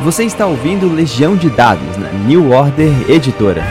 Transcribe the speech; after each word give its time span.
Você 0.00 0.22
está 0.24 0.46
ouvindo 0.46 0.88
Legião 0.88 1.36
de 1.36 1.50
Dados 1.50 1.96
na 1.96 2.12
New 2.12 2.52
Order 2.52 3.10
Editora. 3.10 3.64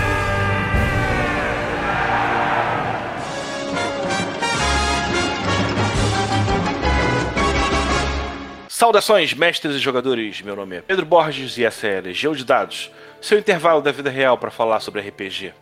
Saudações, 8.68 9.34
mestres 9.34 9.78
e 9.78 9.80
jogadores. 9.80 10.42
Meu 10.42 10.54
nome 10.54 10.76
é 10.76 10.82
Pedro 10.82 11.06
Borges 11.06 11.58
e 11.58 11.64
essa 11.64 11.88
é 11.88 12.02
Legião 12.02 12.34
de 12.34 12.44
Dados, 12.44 12.92
seu 13.22 13.40
intervalo 13.40 13.82
da 13.82 13.94
vida 13.94 14.10
real 14.10 14.38
para 14.38 14.52
falar 14.52 14.82
sobre 14.82 15.00
RPG. 15.00 15.54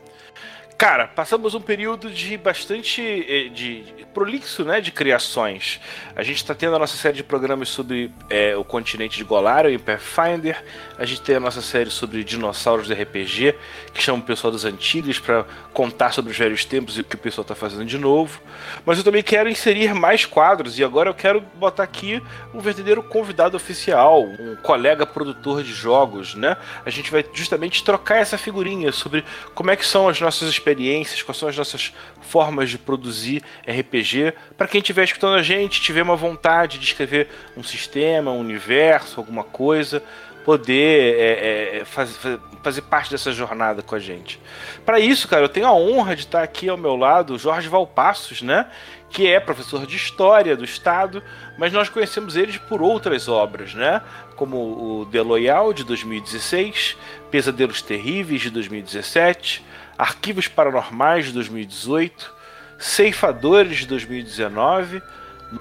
Cara, 0.77 1.07
passamos 1.07 1.55
um 1.55 1.61
período 1.61 2.11
de 2.11 2.35
bastante 2.35 3.01
eh, 3.01 3.47
de, 3.47 3.83
de 3.83 4.05
prolixo, 4.13 4.65
né, 4.65 4.81
de 4.81 4.91
criações. 4.91 5.79
A 6.13 6.21
gente 6.21 6.35
está 6.35 6.53
tendo 6.53 6.75
a 6.75 6.79
nossa 6.79 6.97
série 6.97 7.15
de 7.15 7.23
programas 7.23 7.69
sobre 7.69 8.11
é, 8.29 8.57
o 8.57 8.63
continente 8.63 9.17
de 9.17 9.23
Golarion 9.23 9.71
e 9.71 9.77
Pathfinder. 9.77 10.61
A 10.97 11.05
gente 11.05 11.21
tem 11.21 11.37
a 11.37 11.39
nossa 11.39 11.61
série 11.61 11.89
sobre 11.89 12.25
dinossauros 12.25 12.87
de 12.87 12.93
RPG, 12.93 13.55
que 13.93 14.01
chama 14.01 14.19
o 14.19 14.21
pessoal 14.21 14.51
das 14.51 14.65
antigas 14.65 15.17
para 15.17 15.45
contar 15.73 16.11
sobre 16.11 16.31
os 16.31 16.37
velhos 16.37 16.65
tempos 16.65 16.97
e 16.97 17.01
o 17.01 17.03
que 17.05 17.15
o 17.15 17.19
pessoal 17.19 17.43
está 17.43 17.55
fazendo 17.55 17.85
de 17.85 17.97
novo. 17.97 18.41
Mas 18.85 18.97
eu 18.97 19.03
também 19.03 19.23
quero 19.23 19.49
inserir 19.49 19.93
mais 19.93 20.25
quadros 20.25 20.77
e 20.77 20.83
agora 20.83 21.09
eu 21.09 21.13
quero 21.13 21.39
botar 21.55 21.83
aqui 21.83 22.21
um 22.53 22.59
verdadeiro 22.59 23.01
convidado 23.01 23.55
oficial, 23.55 24.23
um 24.23 24.57
colega 24.57 25.05
produtor 25.05 25.63
de 25.63 25.71
jogos, 25.71 26.35
né? 26.35 26.57
A 26.85 26.89
gente 26.89 27.09
vai 27.11 27.25
justamente 27.33 27.81
trocar 27.81 28.17
essa 28.17 28.37
figurinha 28.37 28.91
sobre 28.91 29.23
como 29.53 29.71
é 29.71 29.75
que 29.77 29.85
são 29.85 30.09
as 30.09 30.19
nossas 30.19 30.49
experiências, 30.65 31.21
quais 31.21 31.37
são 31.37 31.47
as 31.47 31.55
nossas 31.55 31.93
formas 32.21 32.71
de 32.71 32.77
produzir 32.79 33.43
RPG, 33.67 34.33
para 34.57 34.67
quem 34.67 34.79
estiver 34.79 35.03
escutando 35.03 35.35
a 35.35 35.43
gente, 35.43 35.79
tiver 35.79 36.01
uma 36.01 36.15
vontade 36.15 36.79
de 36.79 36.85
escrever 36.85 37.27
um 37.55 37.63
sistema, 37.63 38.31
um 38.31 38.39
universo, 38.39 39.19
alguma 39.19 39.43
coisa, 39.43 40.01
poder 40.43 41.15
é, 41.19 41.77
é, 41.79 41.85
faz, 41.85 42.17
fazer 42.63 42.81
parte 42.83 43.11
dessa 43.11 43.31
jornada 43.31 43.81
com 43.81 43.95
a 43.95 43.99
gente. 43.99 44.39
Para 44.85 44.99
isso, 44.99 45.27
cara, 45.27 45.43
eu 45.43 45.49
tenho 45.49 45.67
a 45.67 45.73
honra 45.73 46.15
de 46.15 46.21
estar 46.21 46.41
aqui 46.41 46.67
ao 46.67 46.77
meu 46.77 46.95
lado 46.95 47.35
o 47.35 47.39
Jorge 47.39 47.67
Valpassos, 47.67 48.41
né? 48.41 48.67
Que 49.09 49.27
é 49.27 49.39
professor 49.39 49.85
de 49.85 49.95
História 49.95 50.57
do 50.57 50.65
Estado, 50.65 51.23
mas 51.57 51.71
nós 51.71 51.89
conhecemos 51.89 52.35
eles 52.35 52.57
por 52.57 52.81
outras 52.81 53.27
obras, 53.27 53.73
né? 53.73 54.01
Como 54.35 54.57
o 54.57 55.05
The 55.11 55.21
Loyal, 55.21 55.73
de 55.73 55.83
2016, 55.83 56.97
Pesadelos 57.31 57.81
Terríveis, 57.81 58.41
de 58.41 58.49
2017, 58.49 59.63
Arquivos 59.97 60.47
Paranormais 60.47 61.27
de 61.27 61.33
2018, 61.33 62.33
Ceifadores 62.77 63.77
de 63.77 63.87
2019, 63.87 65.01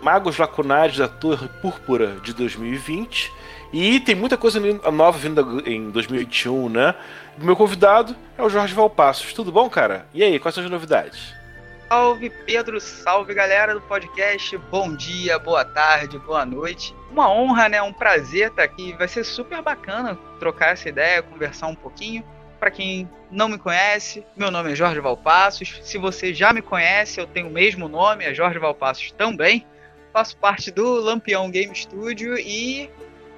Magos 0.02 0.38
Lacunares 0.38 0.96
da 0.96 1.06
Torre 1.06 1.48
Púrpura 1.62 2.16
de 2.22 2.32
2020 2.32 3.30
e 3.72 4.00
tem 4.00 4.14
muita 4.14 4.36
coisa 4.36 4.60
nova 4.92 5.18
vindo 5.18 5.62
em 5.68 5.90
2021, 5.90 6.68
né? 6.68 6.94
Meu 7.38 7.56
convidado 7.56 8.16
é 8.36 8.42
o 8.42 8.48
Jorge 8.48 8.74
Valpassos. 8.74 9.32
Tudo 9.32 9.52
bom, 9.52 9.68
cara? 9.68 10.06
E 10.14 10.22
aí, 10.22 10.38
quais 10.38 10.54
são 10.54 10.64
as 10.64 10.70
novidades? 10.70 11.34
Salve 11.88 12.30
Pedro, 12.30 12.80
salve 12.80 13.34
galera 13.34 13.74
do 13.74 13.80
podcast. 13.82 14.56
Bom 14.70 14.96
dia, 14.96 15.38
boa 15.38 15.64
tarde, 15.64 16.18
boa 16.18 16.44
noite. 16.44 16.94
Uma 17.10 17.30
honra, 17.30 17.68
né? 17.68 17.80
Um 17.82 17.92
prazer 17.92 18.48
estar 18.48 18.62
aqui. 18.64 18.92
Vai 18.94 19.06
ser 19.06 19.22
super 19.22 19.62
bacana 19.62 20.18
trocar 20.40 20.72
essa 20.72 20.88
ideia, 20.88 21.22
conversar 21.22 21.68
um 21.68 21.74
pouquinho 21.74 22.24
para 22.64 22.70
quem 22.70 23.06
não 23.30 23.46
me 23.46 23.58
conhece, 23.58 24.24
meu 24.34 24.50
nome 24.50 24.72
é 24.72 24.74
Jorge 24.74 24.98
Valpassos. 24.98 25.80
Se 25.82 25.98
você 25.98 26.32
já 26.32 26.50
me 26.50 26.62
conhece, 26.62 27.20
eu 27.20 27.26
tenho 27.26 27.48
o 27.48 27.50
mesmo 27.50 27.88
nome, 27.88 28.24
é 28.24 28.32
Jorge 28.32 28.58
Valpassos 28.58 29.12
também. 29.12 29.66
Faço 30.14 30.34
parte 30.38 30.70
do 30.70 30.94
Lampião 30.94 31.50
Game 31.50 31.74
Studio 31.74 32.38
e 32.38 32.88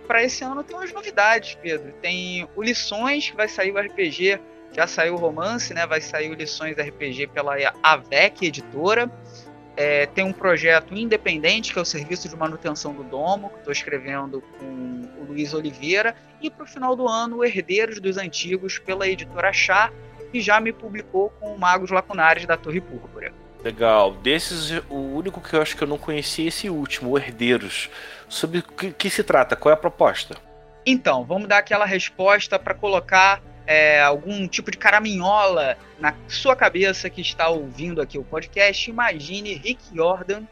para 0.07 0.23
esse 0.23 0.45
ano 0.45 0.63
tem 0.63 0.77
umas 0.77 0.93
novidades, 0.93 1.59
Pedro. 1.61 1.93
Tem 2.01 2.47
o 2.55 2.63
Lições, 2.63 3.29
que 3.29 3.37
vai 3.37 3.49
sair 3.49 3.73
o 3.73 3.79
RPG, 3.81 4.39
já 4.71 4.87
saiu 4.87 5.15
o 5.15 5.19
romance, 5.19 5.75
né? 5.75 5.85
Vai 5.89 6.01
sair 6.01 6.31
o 6.31 6.35
Lições 6.35 6.77
RPG 6.77 7.27
pela 7.27 7.57
AVEC 7.83 8.47
Editora. 8.47 9.11
É, 9.77 10.07
tem 10.07 10.25
um 10.25 10.33
projeto 10.33 10.95
independente, 10.95 11.73
que 11.73 11.79
é 11.79 11.83
o 11.83 11.85
Serviço 11.85 12.29
de 12.29 12.37
Manutenção 12.37 12.95
do 12.95 13.03
Domo, 13.05 13.51
que 13.51 13.59
estou 13.59 13.73
escrevendo 13.73 14.43
com 14.59 14.65
o 15.21 15.27
Luiz 15.29 15.53
Oliveira. 15.53 16.17
E 16.41 16.49
para 16.49 16.65
o 16.65 16.67
final 16.67 16.97
do 16.97 17.07
ano, 17.07 17.45
Herdeiros 17.45 18.01
dos 18.01 18.17
Antigos, 18.17 18.79
pela 18.79 19.07
editora 19.07 19.53
Chá, 19.53 19.93
que 20.33 20.41
já 20.41 20.61
me 20.61 20.73
publicou 20.73 21.31
com 21.39 21.55
o 21.55 21.59
Magos 21.59 21.91
Lacunares 21.91 22.47
da 22.47 22.57
Torre 22.57 22.81
Púrpura. 22.81 23.33
Legal. 23.63 24.13
Desses, 24.15 24.71
o 24.89 24.95
único 24.95 25.41
que 25.41 25.55
eu 25.55 25.61
acho 25.61 25.77
que 25.77 25.83
eu 25.83 25.89
não 25.89 25.99
conheci 25.99 26.45
é 26.45 26.49
esse 26.49 26.71
último, 26.71 27.11
o 27.11 27.19
Herdeiros. 27.19 27.91
Sobre 28.29 28.61
o 28.61 28.63
que, 28.63 28.93
que 28.93 29.11
se 29.11 29.23
trata? 29.23 29.57
Qual 29.57 29.71
é 29.71 29.75
a 29.75 29.79
proposta? 29.79 30.37
Então, 30.85 31.25
vamos 31.25 31.49
dar 31.49 31.59
aquela 31.59 31.85
resposta 31.85 32.59
para 32.59 32.75
colocar 32.75 33.43
é, 33.67 34.01
algum 34.01 34.47
tipo 34.47 34.71
de 34.71 34.79
caraminhola 34.79 35.77
na 35.99 36.15
sua 36.29 36.55
cabeça 36.55 37.11
que 37.11 37.21
está 37.21 37.49
ouvindo 37.49 38.01
aqui 38.01 38.19
o 38.19 38.25
podcast, 38.25 38.89
imagine 38.91 39.55
Rick 39.55 39.83
Jordan 39.95 40.45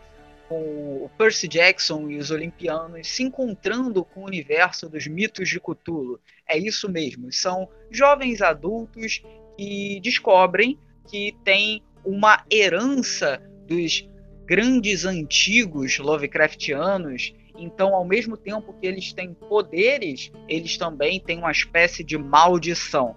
com 0.48 0.60
o 1.04 1.10
Percy 1.16 1.48
Jackson 1.48 2.08
e 2.10 2.18
os 2.18 2.30
Olimpianos 2.30 3.08
se 3.08 3.22
encontrando 3.22 4.04
com 4.04 4.20
o 4.20 4.26
universo 4.26 4.88
dos 4.88 5.06
mitos 5.06 5.48
de 5.48 5.58
Cthulhu. 5.58 6.20
É 6.46 6.58
isso 6.58 6.90
mesmo, 6.90 7.32
são 7.32 7.68
jovens 7.90 8.42
adultos 8.42 9.22
que 9.56 10.00
descobrem 10.00 10.78
que 11.08 11.34
tem 11.44 11.82
uma 12.04 12.44
herança 12.50 13.40
dos 13.66 14.06
grandes 14.44 15.04
antigos 15.04 15.98
Lovecraftianos 15.98 17.32
então, 17.56 17.94
ao 17.94 18.04
mesmo 18.04 18.36
tempo 18.36 18.74
que 18.80 18.86
eles 18.86 19.12
têm 19.12 19.32
poderes, 19.32 20.32
eles 20.48 20.76
também 20.76 21.20
têm 21.20 21.38
uma 21.38 21.52
espécie 21.52 22.02
de 22.02 22.18
maldição. 22.18 23.14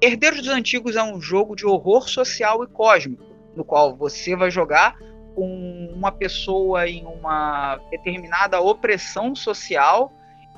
Herdeiros 0.00 0.40
dos 0.40 0.48
Antigos 0.48 0.96
é 0.96 1.02
um 1.02 1.20
jogo 1.20 1.56
de 1.56 1.66
horror 1.66 2.08
social 2.08 2.62
e 2.62 2.66
cósmico, 2.68 3.24
no 3.54 3.64
qual 3.64 3.96
você 3.96 4.36
vai 4.36 4.50
jogar 4.50 4.96
com 5.34 5.92
uma 5.94 6.12
pessoa 6.12 6.88
em 6.88 7.04
uma 7.04 7.76
determinada 7.90 8.60
opressão 8.60 9.34
social 9.34 10.12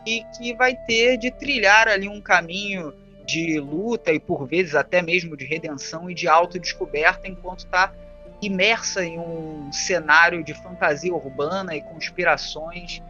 e 0.07 0.23
que 0.37 0.55
vai 0.55 0.75
ter 0.87 1.17
de 1.17 1.31
trilhar 1.31 1.89
ali 1.89 2.09
um 2.09 2.21
caminho 2.21 2.93
de 3.25 3.59
luta 3.61 4.13
e 4.13 4.19
por 4.19 4.47
vezes 4.47 4.75
até 4.75 5.01
mesmo 5.01 5.37
de 5.37 5.45
redenção 5.45 6.11
e 6.11 6.15
de 6.15 6.29
autodescoberta 6.29 7.29
enquanto 7.29 7.61
está 7.61 7.93
imersa 8.41 9.05
em 9.05 9.19
um 9.19 9.73
cenário 9.73 10.43
de 10.43 10.53
fantasia 10.55 11.15
urbana 11.15 11.77
e 11.77 11.81
conspirações 11.81 13.01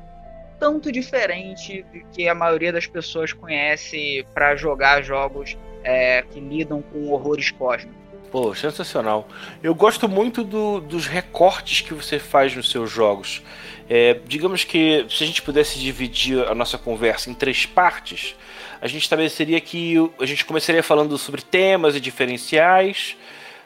tanto 0.62 0.92
diferente 0.92 1.84
do 1.92 2.00
que 2.12 2.28
a 2.28 2.36
maioria 2.36 2.72
das 2.72 2.86
pessoas 2.86 3.32
conhece 3.32 4.24
para 4.32 4.54
jogar 4.54 5.02
jogos 5.02 5.58
é, 5.82 6.22
que 6.30 6.38
lidam 6.38 6.80
com 6.80 7.10
horrores 7.10 7.50
cósmicos. 7.50 8.00
Pô, 8.30 8.54
sensacional. 8.54 9.26
Eu 9.60 9.74
gosto 9.74 10.08
muito 10.08 10.44
do, 10.44 10.78
dos 10.78 11.08
recortes 11.08 11.80
que 11.80 11.92
você 11.92 12.16
faz 12.20 12.54
nos 12.54 12.70
seus 12.70 12.88
jogos. 12.88 13.42
É, 13.90 14.20
digamos 14.24 14.62
que 14.62 15.04
se 15.10 15.24
a 15.24 15.26
gente 15.26 15.42
pudesse 15.42 15.80
dividir 15.80 16.38
a 16.46 16.54
nossa 16.54 16.78
conversa 16.78 17.28
em 17.28 17.34
três 17.34 17.66
partes, 17.66 18.36
a 18.80 18.86
gente 18.86 19.02
estabeleceria 19.02 19.60
que 19.60 19.96
a 20.20 20.26
gente 20.26 20.44
começaria 20.44 20.82
falando 20.84 21.18
sobre 21.18 21.42
temas 21.42 21.96
e 21.96 22.00
diferenciais, 22.00 23.16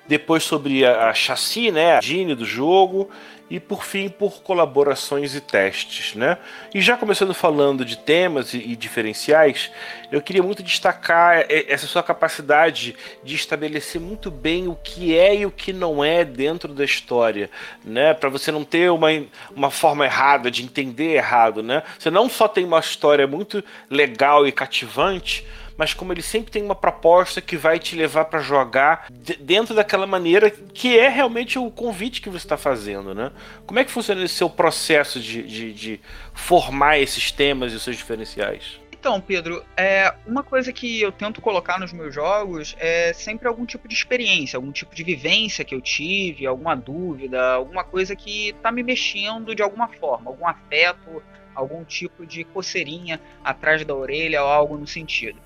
depois 0.08 0.44
sobre 0.44 0.86
a, 0.86 1.10
a 1.10 1.14
chassi, 1.14 1.70
né, 1.70 1.92
a 1.92 1.98
engine 1.98 2.34
do 2.34 2.46
jogo, 2.46 3.10
e 3.48 3.60
por 3.60 3.84
fim 3.84 4.08
por 4.08 4.42
colaborações 4.42 5.34
e 5.34 5.40
testes, 5.40 6.14
né? 6.14 6.36
E 6.74 6.80
já 6.80 6.96
começando 6.96 7.32
falando 7.32 7.84
de 7.84 7.96
temas 7.96 8.52
e, 8.52 8.58
e, 8.58 8.76
diferenciais, 8.76 9.70
eu 10.10 10.20
queria 10.20 10.42
muito 10.42 10.62
destacar 10.62 11.46
essa 11.48 11.86
sua 11.86 12.02
capacidade 12.02 12.96
de 13.22 13.34
estabelecer 13.34 14.00
muito 14.00 14.30
bem 14.30 14.66
o 14.66 14.76
que 14.82 15.16
é 15.16 15.36
e 15.36 15.46
o 15.46 15.50
que 15.50 15.72
não 15.72 16.04
é 16.04 16.24
dentro 16.24 16.74
da 16.74 16.84
história, 16.84 17.48
né? 17.84 18.14
Para 18.14 18.28
você 18.28 18.50
não 18.50 18.64
ter 18.64 18.90
uma, 18.90 19.08
uma 19.54 19.70
forma 19.70 20.04
errada 20.04 20.50
de 20.50 20.64
entender 20.64 21.14
errado, 21.14 21.62
né? 21.62 21.82
Você 21.98 22.10
não 22.10 22.28
só 22.28 22.48
tem 22.48 22.64
uma 22.64 22.80
história 22.80 23.26
muito 23.26 23.62
legal 23.88 24.46
e 24.46 24.52
cativante, 24.52 25.46
mas 25.76 25.94
como 25.94 26.12
ele 26.12 26.22
sempre 26.22 26.50
tem 26.50 26.62
uma 26.62 26.74
proposta 26.74 27.40
que 27.40 27.56
vai 27.56 27.78
te 27.78 27.96
levar 27.96 28.26
para 28.26 28.40
jogar 28.40 29.06
dentro 29.40 29.74
daquela 29.74 30.06
maneira 30.06 30.50
que 30.50 30.98
é 30.98 31.08
realmente 31.08 31.58
o 31.58 31.70
convite 31.70 32.20
que 32.20 32.28
você 32.28 32.44
está 32.46 32.56
fazendo, 32.56 33.14
né? 33.14 33.32
Como 33.66 33.78
é 33.78 33.84
que 33.84 33.90
funciona 33.90 34.24
esse 34.24 34.34
seu 34.34 34.48
processo 34.48 35.20
de, 35.20 35.42
de, 35.42 35.72
de 35.72 36.00
formar 36.34 36.98
esses 36.98 37.30
temas 37.30 37.72
e 37.72 37.76
os 37.76 37.82
seus 37.82 37.96
diferenciais? 37.96 38.78
Então, 38.98 39.20
Pedro, 39.20 39.64
é, 39.76 40.12
uma 40.26 40.42
coisa 40.42 40.72
que 40.72 41.00
eu 41.00 41.12
tento 41.12 41.40
colocar 41.40 41.78
nos 41.78 41.92
meus 41.92 42.12
jogos 42.12 42.74
é 42.76 43.12
sempre 43.12 43.46
algum 43.46 43.64
tipo 43.64 43.86
de 43.86 43.94
experiência, 43.94 44.56
algum 44.56 44.72
tipo 44.72 44.94
de 44.96 45.04
vivência 45.04 45.64
que 45.64 45.74
eu 45.74 45.80
tive, 45.80 46.44
alguma 46.44 46.74
dúvida, 46.74 47.52
alguma 47.52 47.84
coisa 47.84 48.16
que 48.16 48.48
está 48.48 48.72
me 48.72 48.82
mexendo 48.82 49.54
de 49.54 49.62
alguma 49.62 49.86
forma, 49.86 50.30
algum 50.30 50.44
afeto, 50.48 51.22
algum 51.54 51.84
tipo 51.84 52.26
de 52.26 52.42
coceirinha 52.42 53.20
atrás 53.44 53.84
da 53.84 53.94
orelha 53.94 54.42
ou 54.42 54.48
algo 54.48 54.76
no 54.76 54.86
sentido. 54.86 55.45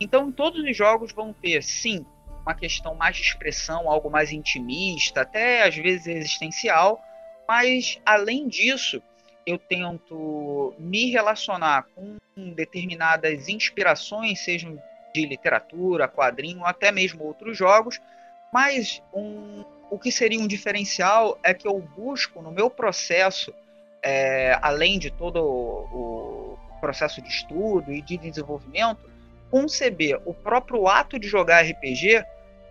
Então, 0.00 0.30
todos 0.30 0.62
os 0.62 0.76
jogos 0.76 1.12
vão 1.12 1.32
ter, 1.32 1.62
sim, 1.62 2.04
uma 2.42 2.54
questão 2.54 2.94
mais 2.94 3.16
de 3.16 3.22
expressão, 3.22 3.90
algo 3.90 4.10
mais 4.10 4.32
intimista, 4.32 5.22
até 5.22 5.64
às 5.64 5.76
vezes 5.76 6.06
existencial, 6.06 7.00
mas 7.46 8.00
além 8.06 8.48
disso, 8.48 9.02
eu 9.46 9.58
tento 9.58 10.74
me 10.78 11.10
relacionar 11.10 11.86
com 11.94 12.16
determinadas 12.54 13.48
inspirações, 13.48 14.40
sejam 14.40 14.80
de 15.14 15.26
literatura, 15.26 16.08
quadrinho, 16.08 16.64
até 16.64 16.92
mesmo 16.92 17.24
outros 17.24 17.56
jogos, 17.56 18.00
mas 18.52 19.02
um, 19.12 19.64
o 19.90 19.98
que 19.98 20.12
seria 20.12 20.40
um 20.40 20.46
diferencial 20.46 21.38
é 21.42 21.52
que 21.52 21.66
eu 21.66 21.78
busco 21.78 22.40
no 22.40 22.50
meu 22.50 22.70
processo, 22.70 23.52
é, 24.02 24.58
além 24.62 24.98
de 24.98 25.10
todo 25.10 25.42
o, 25.42 26.54
o 26.74 26.80
processo 26.80 27.20
de 27.20 27.28
estudo 27.28 27.92
e 27.92 28.00
de 28.00 28.16
desenvolvimento, 28.16 29.17
conceber 29.50 30.20
o 30.24 30.34
próprio 30.34 30.86
ato 30.86 31.18
de 31.18 31.28
jogar 31.28 31.64
RPG 31.64 32.24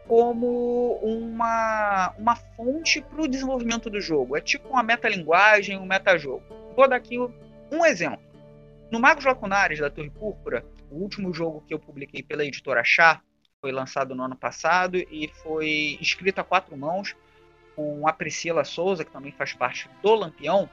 como 0.08 1.00
uma, 1.02 2.14
uma 2.18 2.36
fonte 2.36 3.02
para 3.02 3.22
o 3.22 3.28
desenvolvimento 3.28 3.90
do 3.90 4.00
jogo. 4.00 4.38
É 4.38 4.42
tipo 4.42 4.70
uma 4.70 4.82
metalinguagem, 4.82 5.78
um 5.78 5.86
metajogo. 5.86 6.44
Vou 6.76 6.88
dar 6.88 6.96
aqui 6.96 7.18
um 7.20 7.86
exemplo. 7.86 8.26
No 8.90 9.00
Magos 9.00 9.26
Lacunares 9.26 9.80
da 9.80 9.90
Torre 9.90 10.10
Púrpura, 10.10 10.66
o 10.90 10.96
último 10.96 11.34
jogo 11.34 11.64
que 11.68 11.74
eu 11.74 11.80
publiquei 11.80 12.24
pela 12.24 12.46
editora 12.46 12.84
Chá, 12.86 13.22
foi 13.60 13.72
lançado 13.72 14.16
no 14.16 14.24
ano 14.24 14.36
passado 14.36 14.98
e 14.98 15.30
foi 15.44 15.98
escrito 16.00 16.40
a 16.40 16.44
quatro 16.44 16.78
mãos 16.78 17.16
com 17.76 18.08
a 18.08 18.14
Priscila 18.14 18.64
Souza, 18.64 19.04
que 19.04 19.12
também 19.12 19.32
faz 19.32 19.54
parte 19.54 19.90
do 20.02 20.16
Lampião. 20.16 20.70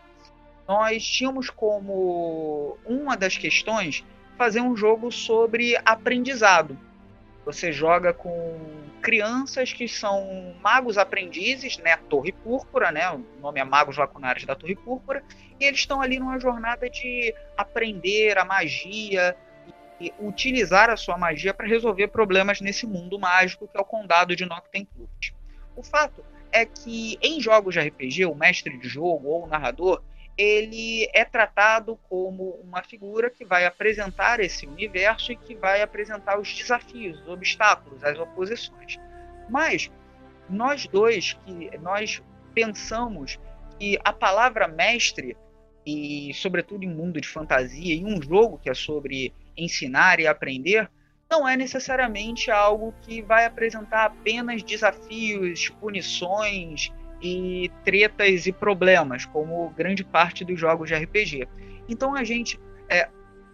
Nós 0.69 1.05
tínhamos 1.05 1.51
como 1.51 2.79
uma 2.87 3.17
das 3.17 3.37
questões 3.37 4.05
fazer 4.37 4.61
um 4.61 4.77
jogo 4.77 5.11
sobre 5.11 5.77
aprendizado. 5.85 6.79
Você 7.45 7.73
joga 7.73 8.13
com 8.13 8.59
crianças 9.03 9.73
que 9.73 9.87
são 9.87 10.55
magos 10.63 10.97
aprendizes, 10.97 11.77
né? 11.79 11.97
Torre 12.09 12.33
Púrpura, 12.33 12.91
né? 12.91 13.11
O 13.11 13.23
nome 13.41 13.61
é 13.61 13.65
Magos 13.65 13.99
Lacunares 13.99 14.45
da 14.45 14.55
Torre 14.55 14.75
Púrpura, 14.75 15.23
e 15.61 15.65
eles 15.65 15.81
estão 15.81 16.01
ali 16.01 16.19
numa 16.19 16.39
jornada 16.39 16.89
de 16.89 17.35
aprender 17.57 18.39
a 18.39 18.45
magia 18.45 19.37
e 20.01 20.13
utilizar 20.19 20.89
a 20.89 20.97
sua 20.97 21.19
magia 21.19 21.53
para 21.53 21.67
resolver 21.67 22.09
problemas 22.09 22.61
nesse 22.61 22.87
mundo 22.87 23.19
mágico 23.19 23.69
que 23.69 23.77
é 23.77 23.81
o 23.81 23.85
condado 23.85 24.35
de 24.35 24.47
Noctemplurt. 24.47 25.33
O 25.77 25.83
fato 25.83 26.25
é 26.51 26.65
que 26.65 27.19
em 27.21 27.41
jogos 27.41 27.75
de 27.75 27.81
RPG, 27.81 28.25
o 28.25 28.35
mestre 28.35 28.79
de 28.79 28.89
jogo 28.89 29.29
ou 29.29 29.45
o 29.45 29.47
narrador, 29.47 30.03
ele 30.37 31.09
é 31.13 31.25
tratado 31.25 31.97
como 32.09 32.51
uma 32.63 32.83
figura 32.83 33.31
que 33.31 33.45
vai 33.45 33.65
apresentar 33.65 34.41
esse 34.41 34.67
universo 34.67 35.33
e 35.33 35.37
que 35.37 35.55
vai 35.55 35.81
apresentar 35.81 36.39
os 36.39 36.53
desafios, 36.53 37.21
os 37.21 37.29
obstáculos, 37.29 38.03
as 38.03 38.19
oposições. 38.19 38.99
Mas 39.49 39.91
nós 40.49 40.87
dois 40.87 41.35
que 41.45 41.77
nós 41.79 42.23
pensamos 42.53 43.39
que 43.79 43.99
a 44.05 44.13
palavra 44.13 44.67
mestre 44.67 45.37
e 45.87 46.33
sobretudo 46.35 46.85
em 46.85 46.93
mundo 46.93 47.21
de 47.21 47.29
fantasia 47.29 47.95
e 47.95 48.05
um 48.05 48.21
jogo 48.21 48.59
que 48.59 48.71
é 48.71 48.75
sobre 48.75 49.33
ensinar 49.57 50.19
e 50.19 50.27
aprender 50.27 50.91
não 51.31 51.49
é 51.49 51.57
necessariamente 51.57 52.51
algo 52.51 52.95
que 53.03 53.23
vai 53.23 53.45
apresentar 53.45 54.07
apenas 54.07 54.63
desafios, 54.63 55.69
punições 55.81 56.93
e 57.25 57.71
tretas 57.83 58.47
e 58.47 58.53
problemas, 58.53 59.25
como 59.25 59.71
grande 59.71 60.05
parte 60.05 60.45
dos 60.45 60.61
jogos 60.61 60.91
de 60.91 60.95
RPG. 60.95 61.49
Então 61.89 62.15
a 62.15 62.23
gente 62.23 62.61
é, 62.87 63.09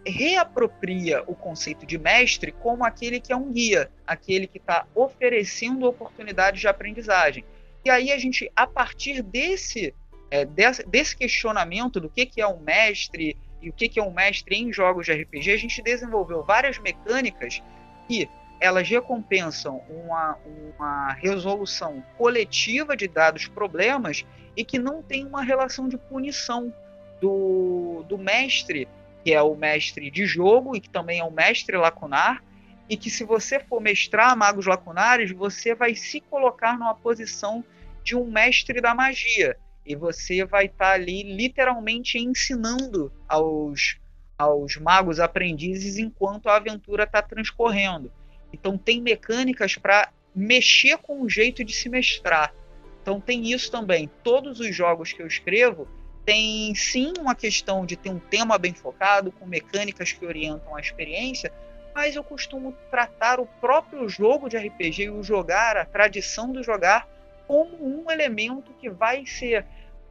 reapropria 0.05 1.23
o 1.25 1.33
conceito 1.33 1.85
de 1.85 1.97
mestre 1.97 2.51
como 2.51 2.83
aquele 2.83 3.21
que 3.21 3.31
é 3.31 3.35
um 3.35 3.49
guia, 3.49 3.89
aquele 4.05 4.45
que 4.45 4.57
está 4.57 4.85
oferecendo 4.93 5.87
oportunidades 5.87 6.59
de 6.59 6.67
aprendizagem. 6.67 7.45
E 7.85 7.89
aí 7.89 8.11
a 8.11 8.17
gente, 8.17 8.51
a 8.53 8.67
partir 8.67 9.23
desse, 9.23 9.95
é, 10.29 10.43
desse, 10.43 10.85
desse, 10.85 11.15
questionamento 11.15 12.01
do 12.01 12.09
que, 12.09 12.25
que 12.25 12.41
é 12.41 12.47
um 12.47 12.59
mestre 12.59 13.37
e 13.61 13.69
o 13.69 13.73
que, 13.73 13.87
que 13.87 14.01
é 14.01 14.03
um 14.03 14.11
mestre 14.11 14.57
em 14.57 14.73
jogos 14.73 15.05
de 15.05 15.13
RPG, 15.13 15.51
a 15.51 15.57
gente 15.57 15.81
desenvolveu 15.81 16.43
várias 16.43 16.77
mecânicas 16.77 17.63
que 18.05 18.27
elas 18.61 18.87
recompensam 18.87 19.81
uma, 19.89 20.37
uma 20.45 21.13
resolução 21.13 22.05
coletiva 22.15 22.95
de 22.95 23.07
dados 23.07 23.47
problemas 23.47 24.23
e 24.55 24.63
que 24.63 24.77
não 24.77 25.01
tem 25.01 25.25
uma 25.25 25.41
relação 25.41 25.89
de 25.89 25.97
punição 25.97 26.71
do, 27.19 28.05
do 28.07 28.19
mestre, 28.19 28.87
que 29.23 29.33
é 29.33 29.41
o 29.41 29.55
mestre 29.55 30.11
de 30.11 30.27
jogo 30.27 30.75
e 30.75 30.79
que 30.79 30.89
também 30.89 31.19
é 31.19 31.23
o 31.23 31.31
mestre 31.31 31.75
lacunar, 31.75 32.43
e 32.87 32.95
que 32.95 33.09
se 33.09 33.23
você 33.23 33.59
for 33.59 33.81
mestrar 33.81 34.37
magos 34.37 34.67
lacunares, 34.67 35.31
você 35.31 35.73
vai 35.73 35.95
se 35.95 36.21
colocar 36.21 36.77
numa 36.77 36.93
posição 36.93 37.65
de 38.03 38.15
um 38.15 38.29
mestre 38.29 38.79
da 38.79 38.93
magia. 38.93 39.57
E 39.83 39.95
você 39.95 40.45
vai 40.45 40.65
estar 40.65 40.85
tá 40.85 40.91
ali 40.91 41.23
literalmente 41.23 42.19
ensinando 42.19 43.11
aos, 43.27 43.97
aos 44.37 44.75
magos 44.77 45.19
aprendizes 45.19 45.97
enquanto 45.97 46.47
a 46.47 46.57
aventura 46.57 47.05
está 47.05 47.21
transcorrendo. 47.23 48.11
Então 48.53 48.77
tem 48.77 49.01
mecânicas 49.01 49.75
para 49.75 50.09
mexer 50.35 50.97
com 50.97 51.21
o 51.21 51.29
jeito 51.29 51.63
de 51.63 51.73
se 51.73 51.89
mestrar. 51.89 52.53
Então 53.01 53.19
tem 53.19 53.51
isso 53.51 53.71
também. 53.71 54.09
Todos 54.23 54.59
os 54.59 54.75
jogos 54.75 55.11
que 55.11 55.21
eu 55.21 55.27
escrevo 55.27 55.87
tem 56.25 56.73
sim 56.75 57.13
uma 57.19 57.35
questão 57.35 57.85
de 57.85 57.95
ter 57.95 58.09
um 58.09 58.19
tema 58.19 58.57
bem 58.57 58.73
focado, 58.73 59.31
com 59.31 59.45
mecânicas 59.45 60.11
que 60.11 60.25
orientam 60.25 60.75
a 60.75 60.79
experiência, 60.79 61.51
mas 61.93 62.15
eu 62.15 62.23
costumo 62.23 62.73
tratar 62.89 63.39
o 63.39 63.45
próprio 63.45 64.07
jogo 64.07 64.47
de 64.47 64.57
RPG 64.57 65.03
e 65.03 65.09
o 65.09 65.23
jogar, 65.23 65.75
a 65.77 65.85
tradição 65.85 66.51
do 66.51 66.63
jogar, 66.63 67.07
como 67.47 67.75
um 67.83 68.09
elemento 68.09 68.71
que 68.79 68.89
vai 68.89 69.25
ser 69.25 69.65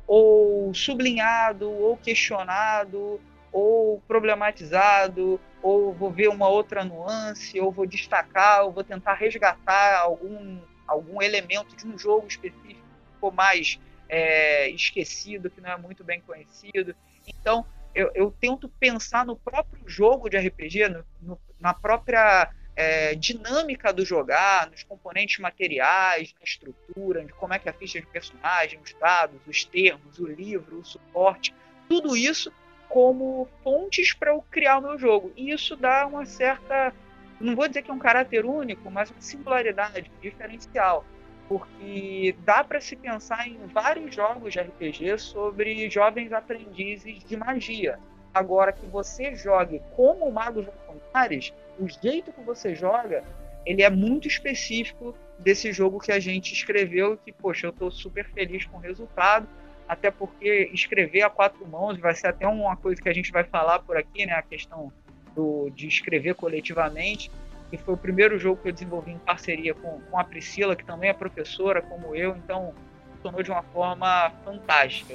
ou 0.06 0.74
sublinhado, 0.74 1.70
ou 1.70 1.96
questionado, 1.96 3.20
ou 3.52 4.00
problematizado, 4.06 5.40
ou 5.62 5.92
vou 5.92 6.10
ver 6.10 6.28
uma 6.28 6.48
outra 6.48 6.84
nuance, 6.84 7.58
ou 7.60 7.72
vou 7.72 7.86
destacar, 7.86 8.64
ou 8.64 8.72
vou 8.72 8.84
tentar 8.84 9.14
resgatar 9.14 10.00
algum, 10.00 10.60
algum 10.86 11.20
elemento 11.20 11.76
de 11.76 11.86
um 11.86 11.98
jogo 11.98 12.26
específico 12.26 12.80
que 12.80 13.14
ficou 13.14 13.32
mais 13.32 13.78
é, 14.08 14.68
esquecido, 14.70 15.50
que 15.50 15.60
não 15.60 15.70
é 15.70 15.76
muito 15.76 16.04
bem 16.04 16.20
conhecido. 16.20 16.94
Então, 17.26 17.66
eu, 17.94 18.10
eu 18.14 18.30
tento 18.30 18.68
pensar 18.68 19.26
no 19.26 19.36
próprio 19.36 19.82
jogo 19.86 20.28
de 20.28 20.36
RPG, 20.36 20.88
no, 20.88 21.04
no, 21.20 21.40
na 21.58 21.74
própria 21.74 22.50
é, 22.76 23.14
dinâmica 23.14 23.92
do 23.92 24.04
jogar, 24.04 24.70
nos 24.70 24.84
componentes 24.84 25.38
materiais, 25.38 26.32
na 26.38 26.44
estrutura, 26.44 27.24
de 27.24 27.32
como 27.32 27.52
é 27.52 27.58
que 27.58 27.68
a 27.68 27.72
ficha 27.72 28.00
de 28.00 28.06
personagem, 28.06 28.80
os 28.82 28.94
dados, 28.94 29.40
os 29.46 29.64
termos, 29.64 30.18
o 30.18 30.26
livro, 30.26 30.78
o 30.78 30.84
suporte, 30.84 31.54
tudo 31.88 32.16
isso 32.16 32.52
como 32.90 33.48
fontes 33.62 34.12
para 34.12 34.32
eu 34.32 34.44
criar 34.50 34.78
o 34.78 34.82
meu 34.82 34.98
jogo. 34.98 35.32
E 35.36 35.52
isso 35.52 35.76
dá 35.76 36.06
uma 36.06 36.26
certa, 36.26 36.92
não 37.40 37.54
vou 37.54 37.68
dizer 37.68 37.82
que 37.82 37.90
é 37.90 37.94
um 37.94 38.00
caráter 38.00 38.44
único, 38.44 38.90
mas 38.90 39.10
uma 39.10 39.20
singularidade, 39.20 40.10
diferencial. 40.20 41.04
Porque 41.48 42.34
dá 42.44 42.62
para 42.64 42.80
se 42.80 42.96
pensar 42.96 43.46
em 43.46 43.58
vários 43.68 44.14
jogos 44.14 44.52
de 44.52 44.60
RPG 44.60 45.18
sobre 45.18 45.88
jovens 45.88 46.32
aprendizes 46.32 47.24
de 47.24 47.36
magia. 47.36 47.98
Agora 48.34 48.72
que 48.72 48.86
você 48.86 49.34
jogue 49.36 49.80
como 49.94 50.30
magos 50.30 50.66
lacunares, 50.66 51.54
o 51.78 51.88
jeito 51.88 52.32
que 52.32 52.40
você 52.40 52.74
joga, 52.74 53.22
ele 53.64 53.82
é 53.82 53.90
muito 53.90 54.26
específico 54.26 55.14
desse 55.38 55.72
jogo 55.72 56.00
que 56.00 56.12
a 56.12 56.18
gente 56.18 56.52
escreveu 56.52 57.16
que, 57.16 57.32
poxa, 57.32 57.68
eu 57.68 57.70
estou 57.70 57.90
super 57.90 58.28
feliz 58.30 58.64
com 58.66 58.78
o 58.78 58.80
resultado 58.80 59.48
até 59.90 60.08
porque 60.08 60.70
escrever 60.72 61.22
a 61.22 61.28
quatro 61.28 61.66
mãos 61.66 61.98
vai 61.98 62.14
ser 62.14 62.28
até 62.28 62.46
uma 62.46 62.76
coisa 62.76 63.02
que 63.02 63.08
a 63.08 63.12
gente 63.12 63.32
vai 63.32 63.42
falar 63.42 63.80
por 63.80 63.96
aqui, 63.96 64.24
né? 64.24 64.34
A 64.34 64.42
questão 64.42 64.92
do, 65.34 65.68
de 65.74 65.88
escrever 65.88 66.36
coletivamente. 66.36 67.28
E 67.72 67.76
foi 67.76 67.94
o 67.94 67.96
primeiro 67.96 68.38
jogo 68.38 68.62
que 68.62 68.68
eu 68.68 68.72
desenvolvi 68.72 69.10
em 69.10 69.18
parceria 69.18 69.74
com, 69.74 70.00
com 70.00 70.16
a 70.16 70.22
Priscila, 70.22 70.76
que 70.76 70.84
também 70.84 71.10
é 71.10 71.12
professora, 71.12 71.82
como 71.82 72.14
eu, 72.14 72.36
então 72.36 72.72
funcionou 73.14 73.42
de 73.42 73.50
uma 73.50 73.64
forma 73.64 74.30
fantástica. 74.44 75.14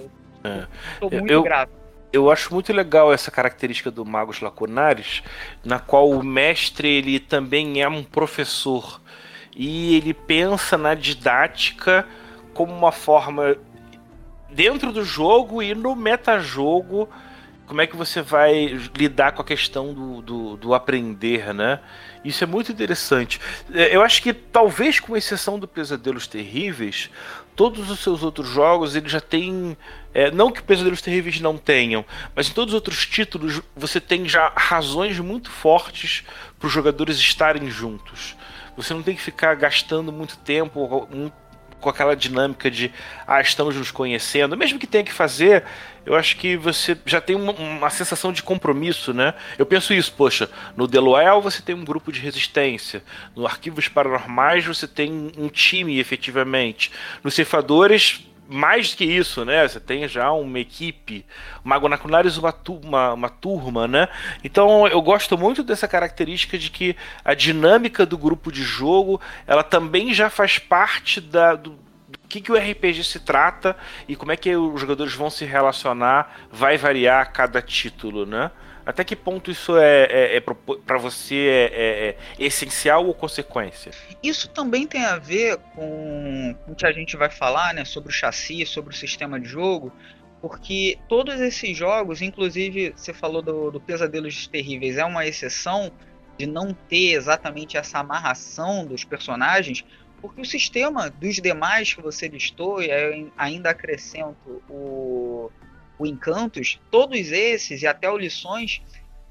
Estou 0.94 1.10
é. 1.10 1.20
muito 1.20 1.32
eu, 1.32 1.42
grato. 1.42 1.72
Eu 2.12 2.30
acho 2.30 2.54
muito 2.54 2.74
legal 2.74 3.14
essa 3.14 3.32
característica 3.32 3.90
do 3.90 4.04
Magos 4.04 4.42
Lacunares, 4.42 5.24
na 5.64 5.80
qual 5.80 6.10
o 6.10 6.22
mestre 6.22 6.90
ele 6.90 7.18
também 7.18 7.82
é 7.82 7.88
um 7.88 8.04
professor 8.04 9.02
e 9.56 9.96
ele 9.96 10.14
pensa 10.14 10.78
na 10.78 10.94
didática 10.94 12.06
como 12.54 12.74
uma 12.74 12.92
forma 12.92 13.56
dentro 14.56 14.94
do 14.94 15.04
jogo 15.04 15.62
e 15.62 15.76
no 15.76 15.96
metajogo, 15.96 17.10
como 17.68 17.82
é 17.82 17.88
que 17.88 17.96
você 17.96 18.22
vai 18.22 18.80
lidar 18.96 19.34
com 19.34 19.42
a 19.42 19.46
questão 19.46 19.94
do, 19.94 20.22
do, 20.22 20.58
do, 20.58 20.74
aprender, 20.74 21.54
né? 21.54 21.82
Isso 22.24 22.44
é 22.44 22.48
muito 22.48 22.72
interessante. 22.72 23.40
É, 23.74 23.94
eu 23.94 24.02
acho 24.02 24.22
que 24.22 24.34
talvez 24.34 25.00
com 25.00 25.18
exceção 25.18 25.60
do 25.60 25.68
Pesadelos 25.68 26.26
Terríveis, 26.26 27.10
todos 27.56 27.90
os 27.90 28.00
seus 28.00 28.24
outros 28.24 28.48
jogos 28.48 28.96
ele 28.96 29.10
já 29.10 29.20
tem, 29.20 29.76
é, 30.14 30.32
não 30.32 30.52
que 30.52 30.62
Pesadelos 30.62 31.02
Terríveis 31.02 31.42
não 31.42 31.58
tenham, 31.58 32.06
mas 32.36 32.50
em 32.50 32.54
todos 32.54 32.74
os 32.74 32.76
outros 32.76 33.06
títulos 33.06 33.62
você 33.76 34.00
tem 34.00 34.28
já 34.28 34.54
razões 34.56 35.20
muito 35.20 35.50
fortes 35.50 36.24
para 36.58 36.68
os 36.68 36.74
jogadores 36.74 37.18
estarem 37.18 37.70
juntos. 37.70 38.36
Você 38.78 38.94
não 38.94 39.04
tem 39.04 39.16
que 39.16 39.22
ficar 39.22 39.56
gastando 39.56 40.12
muito 40.12 40.38
tempo, 40.38 41.08
com 41.86 41.90
aquela 41.92 42.16
dinâmica 42.16 42.72
de 42.72 42.92
ah, 43.28 43.40
estamos 43.40 43.76
nos 43.76 43.92
conhecendo, 43.92 44.58
mesmo 44.58 44.80
que 44.80 44.88
tenha 44.88 45.04
que 45.04 45.14
fazer, 45.14 45.64
eu 46.04 46.16
acho 46.16 46.36
que 46.36 46.58
você 46.58 46.98
já 47.06 47.22
tem 47.22 47.36
uma, 47.36 47.52
uma 47.52 47.92
sensação 47.92 48.34
de 48.34 48.42
compromisso, 48.42 49.14
né? 49.14 49.36
Eu 49.56 49.68
penso 49.68 49.94
isso, 49.94 50.12
poxa, 50.12 50.50
no 50.76 50.88
The 50.88 51.00
Loyal 51.00 51.44
você 51.44 51.62
tem 51.62 51.76
um 51.76 51.86
grupo 51.86 52.12
de 52.12 52.20
resistência, 52.20 53.04
no 53.36 53.46
Arquivos 53.46 53.88
Paranormais 53.88 54.66
você 54.66 54.88
tem 54.88 55.32
um 55.38 55.48
time 55.48 56.00
efetivamente, 56.00 56.92
nos 57.24 57.36
Ceifadores 57.36 58.26
mais 58.48 58.94
que 58.94 59.04
isso, 59.04 59.44
né? 59.44 59.68
Você 59.68 59.80
tem 59.80 60.08
já 60.08 60.32
uma 60.32 60.60
equipe, 60.60 61.26
Mago 61.64 61.90
Nacunares 61.90 62.38
uma, 62.38 62.54
uma, 62.84 63.14
uma 63.14 63.30
turma, 63.30 63.88
né? 63.88 64.08
Então 64.44 64.88
eu 64.88 65.02
gosto 65.02 65.38
muito 65.38 65.64
dessa 65.64 65.88
característica 65.88 66.58
de 66.58 66.70
que 66.70 66.96
a 67.24 67.34
dinâmica 67.34 68.06
do 68.06 68.18
grupo 68.18 68.52
de 68.52 68.64
jogo 68.64 69.20
ela 69.48 69.64
também 69.64 70.14
já 70.14 70.30
faz 70.30 70.60
parte 70.60 71.20
da, 71.20 71.56
do 71.56 71.85
que, 72.36 72.42
que 72.42 72.52
o 72.52 72.56
RPG 72.56 73.04
se 73.04 73.20
trata 73.20 73.76
e 74.08 74.16
como 74.16 74.32
é 74.32 74.38
que 74.38 74.56
os 74.56 74.80
jogadores 74.80 75.14
vão 75.14 75.30
se 75.30 75.46
relacionar, 75.46 76.48
vai 76.52 76.78
variar 76.78 77.22
a 77.22 77.26
cada 77.26 77.62
título, 77.62 78.26
né? 78.26 78.52
Até 78.86 79.04
que 79.04 79.16
ponto 79.16 79.50
isso 79.50 79.78
é, 79.78 80.04
é, 80.04 80.36
é 80.38 80.40
para 80.40 80.98
você 80.98 81.36
é, 81.36 81.64
é, 81.64 82.08
é, 82.10 82.18
essencial 82.38 83.08
ou 83.08 83.16
consequência? 83.16 83.92
Isso 84.22 84.48
também 84.50 84.86
tem 84.86 85.04
a 85.04 85.18
ver 85.18 85.58
com, 85.74 86.56
o 86.68 86.76
que 86.76 86.86
a 86.86 86.92
gente 86.92 87.18
vai 87.18 87.30
falar, 87.30 87.74
né, 87.74 87.84
sobre 87.84 88.10
o 88.10 88.14
chassi, 88.14 88.64
sobre 88.64 88.94
o 88.94 88.96
sistema 88.96 89.40
de 89.40 89.48
jogo, 89.48 89.92
porque 90.40 91.00
todos 91.10 91.42
esses 91.42 91.76
jogos, 91.76 92.22
inclusive 92.22 92.94
você 92.96 93.12
falou 93.12 93.42
do, 93.42 93.72
do 93.72 93.80
Pesadelos 93.80 94.46
Terríveis, 94.46 94.98
é 94.98 95.06
uma 95.06 95.26
exceção 95.26 95.92
de 96.38 96.46
não 96.46 96.72
ter 96.72 97.14
exatamente 97.14 97.78
essa 97.78 98.00
amarração 98.00 98.86
dos 98.86 99.04
personagens, 99.04 99.84
porque 100.28 100.42
o 100.42 100.46
sistema 100.46 101.10
dos 101.10 101.36
demais 101.36 101.94
que 101.94 102.02
você 102.02 102.28
listou, 102.28 102.82
e 102.82 102.90
ainda 103.38 103.70
acrescento 103.70 104.64
o 104.70 105.52
o 105.98 106.06
Encantos, 106.06 106.80
todos 106.92 107.32
esses 107.32 107.82
e 107.82 107.88
até 107.88 108.10
o 108.10 108.18
Lições 108.18 108.82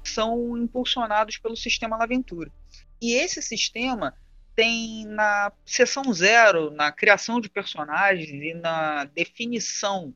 são 0.03 0.57
impulsionados 0.57 1.37
pelo 1.37 1.55
sistema 1.55 1.97
Laventura. 1.97 2.51
E 3.01 3.13
esse 3.13 3.41
sistema 3.41 4.13
tem 4.55 5.05
na 5.05 5.51
seção 5.65 6.13
zero, 6.13 6.71
na 6.71 6.91
criação 6.91 7.41
de 7.41 7.49
personagens 7.49 8.29
e 8.29 8.53
na 8.53 9.05
definição 9.05 10.13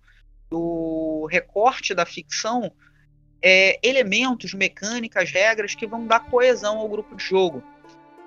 do 0.49 1.27
recorte 1.29 1.93
da 1.93 2.05
ficção, 2.05 2.71
é, 3.41 3.79
elementos, 3.87 4.53
mecânicas, 4.53 5.31
regras 5.31 5.75
que 5.75 5.85
vão 5.85 6.07
dar 6.07 6.21
coesão 6.29 6.77
ao 6.77 6.89
grupo 6.89 7.15
de 7.15 7.23
jogo. 7.23 7.63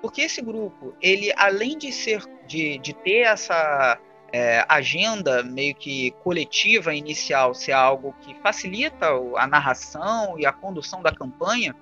Porque 0.03 0.23
esse 0.23 0.41
grupo, 0.41 0.93
ele 1.01 1.31
além 1.37 1.77
de 1.77 1.89
ser 1.89 2.21
de, 2.45 2.77
de 2.79 2.93
ter 2.93 3.21
essa 3.21 3.97
é, 4.33 4.65
agenda 4.67 5.41
meio 5.43 5.73
que 5.73 6.11
coletiva 6.25 6.93
inicial 6.93 7.53
ser 7.53 7.71
algo 7.71 8.13
que 8.19 8.35
facilita 8.41 9.07
a 9.37 9.47
narração 9.47 10.37
e 10.37 10.45
a 10.45 10.51
condução 10.51 11.01
da 11.01 11.15
campanha, 11.15 11.73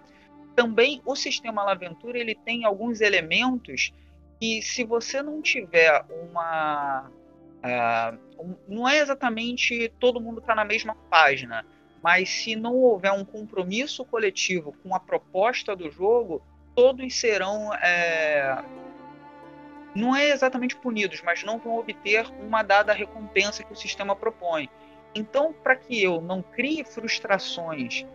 também 0.56 1.02
o 1.04 1.16
sistema 1.16 1.64
Laventura 1.64 2.20
ele 2.20 2.36
tem 2.36 2.64
alguns 2.64 3.02
elementos 3.02 3.92
que 4.40 4.62
se 4.62 4.84
você 4.84 5.24
não 5.24 5.42
tiver 5.42 6.06
uma 6.30 7.10
um, 8.40 8.56
não 8.68 8.88
é 8.88 9.00
exatamente 9.00 9.92
todo 10.00 10.22
mundo 10.22 10.42
está 10.42 10.54
na 10.54 10.64
mesma 10.64 10.94
página, 11.10 11.66
mas 12.04 12.30
se 12.30 12.56
não 12.56 12.76
houver 12.76 13.12
um 13.14 13.26
compromisso 13.26 14.06
coletivo 14.06 14.76
com 14.84 14.94
a 14.94 15.00
proposta 15.00 15.76
do 15.76 15.90
jogo, 15.90 16.40
todos 16.76 17.20
serão 17.20 17.74
é, 17.76 18.64
não 19.94 20.16
é 20.16 20.30
exatamente 20.30 20.76
punidos, 20.76 21.22
mas 21.22 21.44
não 21.44 21.58
vão 21.58 21.78
obter 21.78 22.26
uma 22.40 22.64
dada 22.64 22.94
recompensa 22.94 23.64
que 23.64 23.74
o 23.74 23.76
sistema 23.76 24.16
propõe. 24.16 24.70
Então, 25.14 25.54
para 25.54 25.76
que 25.76 26.02
eu 26.02 26.22
não 26.22 26.42
crie 26.42 26.84
frustrações 26.86 28.06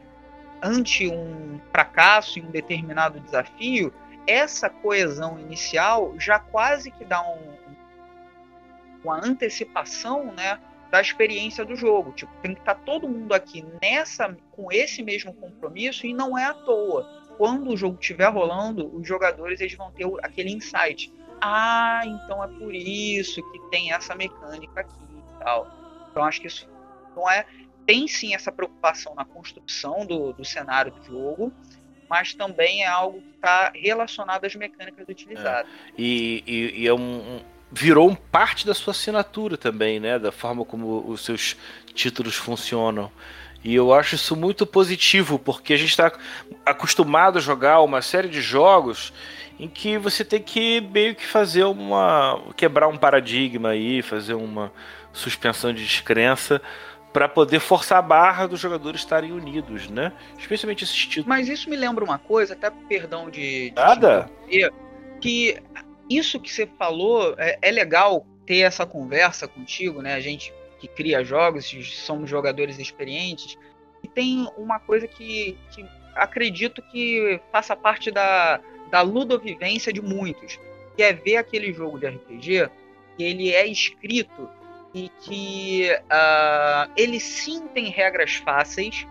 ante 0.62 1.06
um 1.08 1.60
fracasso 1.70 2.38
em 2.38 2.46
um 2.46 2.50
determinado 2.50 3.20
desafio, 3.20 3.92
essa 4.26 4.70
coesão 4.70 5.38
inicial 5.38 6.14
já 6.18 6.38
quase 6.38 6.90
que 6.90 7.04
dá 7.04 7.22
um, 7.22 7.56
uma 9.04 9.24
antecipação 9.24 10.32
né, 10.32 10.58
da 10.90 11.00
experiência 11.00 11.64
do 11.64 11.76
jogo. 11.76 12.12
Tipo, 12.12 12.32
tem 12.40 12.54
que 12.54 12.60
estar 12.60 12.74
tá 12.74 12.80
todo 12.84 13.08
mundo 13.08 13.34
aqui 13.34 13.64
nessa 13.82 14.34
com 14.50 14.72
esse 14.72 15.02
mesmo 15.02 15.34
compromisso 15.34 16.06
e 16.06 16.14
não 16.14 16.36
é 16.36 16.44
à 16.44 16.54
toa. 16.54 17.25
Quando 17.36 17.70
o 17.70 17.76
jogo 17.76 17.98
estiver 18.00 18.28
rolando, 18.32 18.94
os 18.96 19.06
jogadores 19.06 19.60
eles 19.60 19.74
vão 19.74 19.90
ter 19.92 20.06
aquele 20.22 20.50
insight 20.50 21.12
ah, 21.40 22.02
então 22.04 22.42
é 22.42 22.48
por 22.48 22.74
isso 22.74 23.42
que 23.52 23.58
tem 23.70 23.92
essa 23.92 24.14
mecânica 24.14 24.80
aqui 24.80 24.92
e 25.12 25.44
tal. 25.44 25.66
Então 26.10 26.24
acho 26.24 26.40
que 26.40 26.46
isso 26.46 26.68
não 27.14 27.30
é. 27.30 27.44
Tem 27.86 28.08
sim 28.08 28.34
essa 28.34 28.50
preocupação 28.50 29.14
na 29.14 29.24
construção 29.24 30.04
do, 30.04 30.32
do 30.32 30.44
cenário 30.44 30.92
do 30.92 31.04
jogo, 31.04 31.52
mas 32.08 32.34
também 32.34 32.82
é 32.82 32.86
algo 32.86 33.20
que 33.20 33.30
está 33.36 33.70
relacionado 33.74 34.44
às 34.44 34.54
mecânicas 34.56 35.06
utilizadas. 35.08 35.70
É. 35.70 35.92
E, 35.96 36.42
e, 36.46 36.82
e, 36.82 36.88
é 36.88 36.94
um, 36.94 37.40
virou 37.70 38.08
um 38.08 38.14
parte 38.14 38.66
da 38.66 38.74
sua 38.74 38.90
assinatura 38.90 39.56
também, 39.56 40.00
né? 40.00 40.18
Da 40.18 40.32
forma 40.32 40.64
como 40.64 41.08
os 41.08 41.24
seus 41.24 41.56
títulos 41.94 42.34
funcionam. 42.34 43.12
E 43.66 43.74
eu 43.74 43.92
acho 43.92 44.14
isso 44.14 44.36
muito 44.36 44.64
positivo, 44.64 45.40
porque 45.40 45.72
a 45.72 45.76
gente 45.76 45.90
está 45.90 46.12
acostumado 46.64 47.38
a 47.38 47.40
jogar 47.40 47.80
uma 47.80 48.00
série 48.00 48.28
de 48.28 48.40
jogos 48.40 49.12
em 49.58 49.66
que 49.66 49.98
você 49.98 50.24
tem 50.24 50.40
que 50.40 50.80
meio 50.80 51.16
que 51.16 51.26
fazer 51.26 51.64
uma. 51.64 52.40
quebrar 52.56 52.86
um 52.86 52.96
paradigma 52.96 53.70
aí, 53.70 54.02
fazer 54.02 54.34
uma 54.34 54.72
suspensão 55.12 55.72
de 55.72 55.82
descrença 55.82 56.62
para 57.12 57.28
poder 57.28 57.58
forçar 57.58 57.98
a 57.98 58.02
barra 58.02 58.46
dos 58.46 58.60
jogadores 58.60 59.00
estarem 59.00 59.32
unidos, 59.32 59.90
né? 59.90 60.12
Especialmente 60.38 60.84
esses 60.84 60.94
títulos. 60.94 61.26
Mas 61.26 61.48
isso 61.48 61.68
me 61.68 61.74
lembra 61.74 62.04
uma 62.04 62.20
coisa, 62.20 62.54
até 62.54 62.70
perdão 62.70 63.28
de. 63.28 63.70
de 63.70 63.74
Nada? 63.74 64.30
que 65.20 65.60
isso 66.08 66.38
que 66.38 66.52
você 66.52 66.68
falou 66.78 67.34
é, 67.36 67.58
é 67.60 67.72
legal 67.72 68.24
ter 68.46 68.58
essa 68.58 68.86
conversa 68.86 69.48
contigo, 69.48 70.00
né? 70.00 70.14
A 70.14 70.20
gente 70.20 70.54
que 70.78 70.88
cria 70.88 71.24
jogos, 71.24 71.66
somos 72.04 72.28
jogadores 72.28 72.78
experientes, 72.78 73.58
e 74.02 74.08
tem 74.08 74.48
uma 74.56 74.78
coisa 74.78 75.06
que, 75.08 75.58
que 75.72 75.84
acredito 76.14 76.82
que 76.82 77.40
faça 77.50 77.74
parte 77.74 78.10
da, 78.10 78.60
da 78.90 79.02
ludovivência 79.02 79.92
de 79.92 80.00
muitos, 80.00 80.58
que 80.96 81.02
é 81.02 81.12
ver 81.12 81.36
aquele 81.36 81.72
jogo 81.72 81.98
de 81.98 82.06
RPG 82.06 82.70
que 83.16 83.24
ele 83.24 83.52
é 83.52 83.66
escrito 83.66 84.48
e 84.94 85.08
que 85.20 85.90
uh, 85.92 86.90
ele 86.96 87.20
sim 87.20 87.66
tem 87.68 87.90
regras 87.90 88.36
fáceis, 88.36 89.06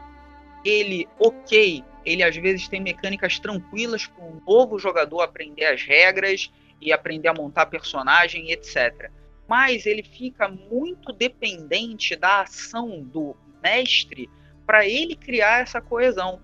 ele, 0.63 1.07
ok, 1.19 1.83
ele 2.03 2.23
às 2.23 2.35
vezes 2.35 2.67
tem 2.67 2.81
mecânicas 2.81 3.39
tranquilas 3.39 4.07
para 4.07 4.23
um 4.23 4.41
novo 4.47 4.79
jogador 4.79 5.21
aprender 5.21 5.65
as 5.65 5.83
regras 5.83 6.51
e 6.81 6.91
aprender 6.91 7.27
a 7.27 7.33
montar 7.33 7.67
personagem, 7.67 8.51
etc. 8.51 9.11
Mas 9.47 9.85
ele 9.85 10.03
fica 10.03 10.47
muito 10.47 11.13
dependente 11.13 12.15
da 12.15 12.41
ação 12.41 13.01
do 13.03 13.35
mestre 13.61 14.29
para 14.65 14.87
ele 14.87 15.15
criar 15.15 15.61
essa 15.61 15.79
coesão. 15.79 16.41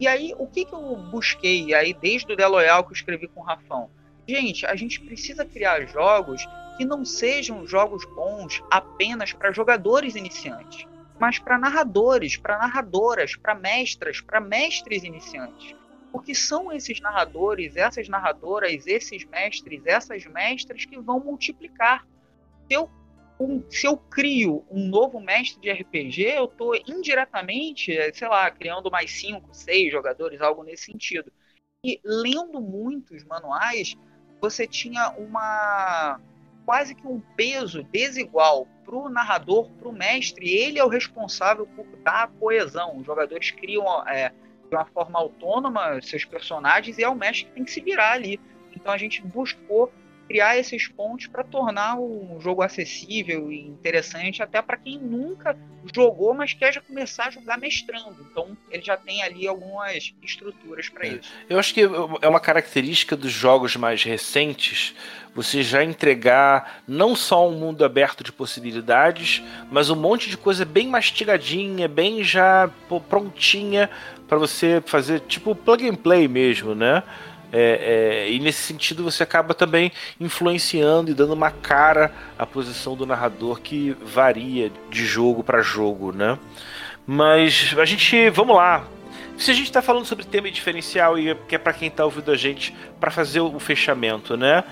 E 0.00 0.08
aí, 0.08 0.34
o 0.36 0.46
que, 0.46 0.64
que 0.64 0.74
eu 0.74 0.96
busquei 0.96 1.72
aí 1.74 1.94
desde 1.94 2.32
o 2.32 2.36
The 2.36 2.46
Loyal 2.46 2.82
que 2.82 2.90
eu 2.90 2.94
escrevi 2.94 3.28
com 3.28 3.40
o 3.40 3.44
Rafão? 3.44 3.88
Gente, 4.26 4.66
a 4.66 4.74
gente 4.74 5.00
precisa 5.00 5.44
criar 5.44 5.86
jogos 5.86 6.46
que 6.76 6.84
não 6.84 7.04
sejam 7.04 7.66
jogos 7.66 8.04
bons 8.14 8.62
apenas 8.70 9.32
para 9.32 9.52
jogadores 9.52 10.16
iniciantes, 10.16 10.86
mas 11.18 11.38
para 11.38 11.58
narradores, 11.58 12.36
para 12.36 12.58
narradoras, 12.58 13.36
para 13.36 13.54
mestras, 13.54 14.20
para 14.20 14.40
mestres 14.40 15.04
iniciantes. 15.04 15.76
Porque 16.10 16.34
são 16.34 16.72
esses 16.72 17.00
narradores, 17.00 17.76
essas 17.76 18.08
narradoras, 18.08 18.86
esses 18.86 19.24
mestres, 19.24 19.82
essas 19.86 20.26
mestras 20.26 20.84
que 20.84 20.98
vão 20.98 21.20
multiplicar. 21.20 22.06
Se 22.72 22.76
eu 22.76 22.90
um, 23.38 23.62
se 23.70 23.86
eu 23.86 23.98
crio 23.98 24.64
um 24.70 24.86
novo 24.86 25.20
mestre 25.20 25.60
de 25.60 25.70
RPG, 25.70 26.22
eu 26.22 26.46
estou 26.46 26.74
indiretamente, 26.86 27.92
sei 28.14 28.28
lá, 28.28 28.50
criando 28.50 28.90
mais 28.90 29.10
cinco, 29.10 29.48
seis 29.52 29.92
jogadores, 29.92 30.40
algo 30.40 30.62
nesse 30.62 30.84
sentido. 30.84 31.30
E 31.84 32.00
lendo 32.02 32.62
muitos 32.62 33.24
manuais, 33.24 33.94
você 34.40 34.66
tinha 34.66 35.10
uma 35.18 36.18
quase 36.64 36.94
que 36.94 37.06
um 37.06 37.20
peso 37.36 37.82
desigual 37.82 38.66
para 38.86 38.96
o 38.96 39.10
narrador, 39.10 39.68
para 39.72 39.88
o 39.88 39.92
mestre. 39.92 40.48
Ele 40.48 40.78
é 40.78 40.84
o 40.84 40.88
responsável 40.88 41.66
por 41.66 41.84
dar 42.02 42.22
a 42.22 42.28
coesão. 42.28 42.96
Os 42.96 43.04
jogadores 43.04 43.50
criam 43.50 44.08
é, 44.08 44.30
de 44.30 44.74
uma 44.74 44.86
forma 44.86 45.18
autônoma 45.18 46.00
seus 46.00 46.24
personagens 46.24 46.96
e 46.96 47.02
é 47.02 47.08
o 47.08 47.14
mestre 47.14 47.46
que 47.46 47.52
tem 47.52 47.64
que 47.64 47.70
se 47.70 47.82
virar 47.82 48.12
ali. 48.12 48.40
Então 48.74 48.92
a 48.92 48.96
gente 48.96 49.20
buscou 49.20 49.92
criar 50.28 50.56
esses 50.58 50.88
pontos 50.88 51.26
para 51.26 51.44
tornar 51.44 51.98
o 51.98 52.38
jogo 52.40 52.62
acessível 52.62 53.52
e 53.52 53.60
interessante 53.60 54.42
até 54.42 54.62
para 54.62 54.76
quem 54.76 54.98
nunca 54.98 55.56
jogou, 55.94 56.32
mas 56.32 56.54
quer 56.54 56.72
já 56.72 56.80
começar 56.80 57.26
a 57.26 57.30
jogar 57.30 57.58
mestrando. 57.58 58.16
Então 58.30 58.56
ele 58.70 58.82
já 58.82 58.96
tem 58.96 59.22
ali 59.22 59.46
algumas 59.46 60.14
estruturas 60.22 60.88
para 60.88 61.06
é. 61.06 61.14
isso. 61.14 61.32
Eu 61.48 61.58
acho 61.58 61.74
que 61.74 61.82
é 61.82 62.28
uma 62.28 62.40
característica 62.40 63.16
dos 63.16 63.32
jogos 63.32 63.76
mais 63.76 64.02
recentes 64.02 64.94
você 65.34 65.62
já 65.62 65.82
entregar 65.82 66.82
não 66.86 67.16
só 67.16 67.48
um 67.48 67.52
mundo 67.52 67.84
aberto 67.84 68.22
de 68.22 68.30
possibilidades, 68.30 69.42
mas 69.70 69.88
um 69.88 69.96
monte 69.96 70.28
de 70.28 70.36
coisa 70.36 70.64
bem 70.64 70.88
mastigadinha, 70.88 71.88
bem 71.88 72.22
já 72.22 72.70
prontinha 73.08 73.88
para 74.28 74.38
você 74.38 74.82
fazer 74.84 75.20
tipo 75.20 75.54
plug 75.54 75.88
and 75.88 75.96
play 75.96 76.28
mesmo, 76.28 76.74
né? 76.74 77.02
É, 77.52 78.24
é, 78.24 78.30
e 78.30 78.38
nesse 78.38 78.62
sentido 78.62 79.04
você 79.04 79.22
acaba 79.22 79.52
também 79.52 79.92
influenciando 80.18 81.10
e 81.10 81.14
dando 81.14 81.34
uma 81.34 81.50
cara 81.50 82.10
à 82.38 82.46
posição 82.46 82.96
do 82.96 83.04
narrador 83.04 83.60
que 83.60 83.94
varia 84.02 84.72
de 84.88 85.04
jogo 85.04 85.44
para 85.44 85.60
jogo, 85.60 86.12
né? 86.12 86.38
Mas 87.06 87.74
a 87.78 87.84
gente, 87.84 88.30
vamos 88.30 88.56
lá. 88.56 88.84
Se 89.36 89.50
a 89.50 89.54
gente 89.54 89.66
está 89.66 89.82
falando 89.82 90.06
sobre 90.06 90.24
tema 90.24 90.50
diferencial 90.50 91.18
e 91.18 91.34
que 91.48 91.56
é 91.56 91.58
para 91.58 91.72
quem 91.72 91.88
está 91.88 92.04
ouvindo 92.04 92.30
a 92.30 92.36
gente 92.36 92.74
para 92.98 93.10
fazer 93.10 93.40
o 93.40 93.58
fechamento, 93.58 94.36
né? 94.36 94.64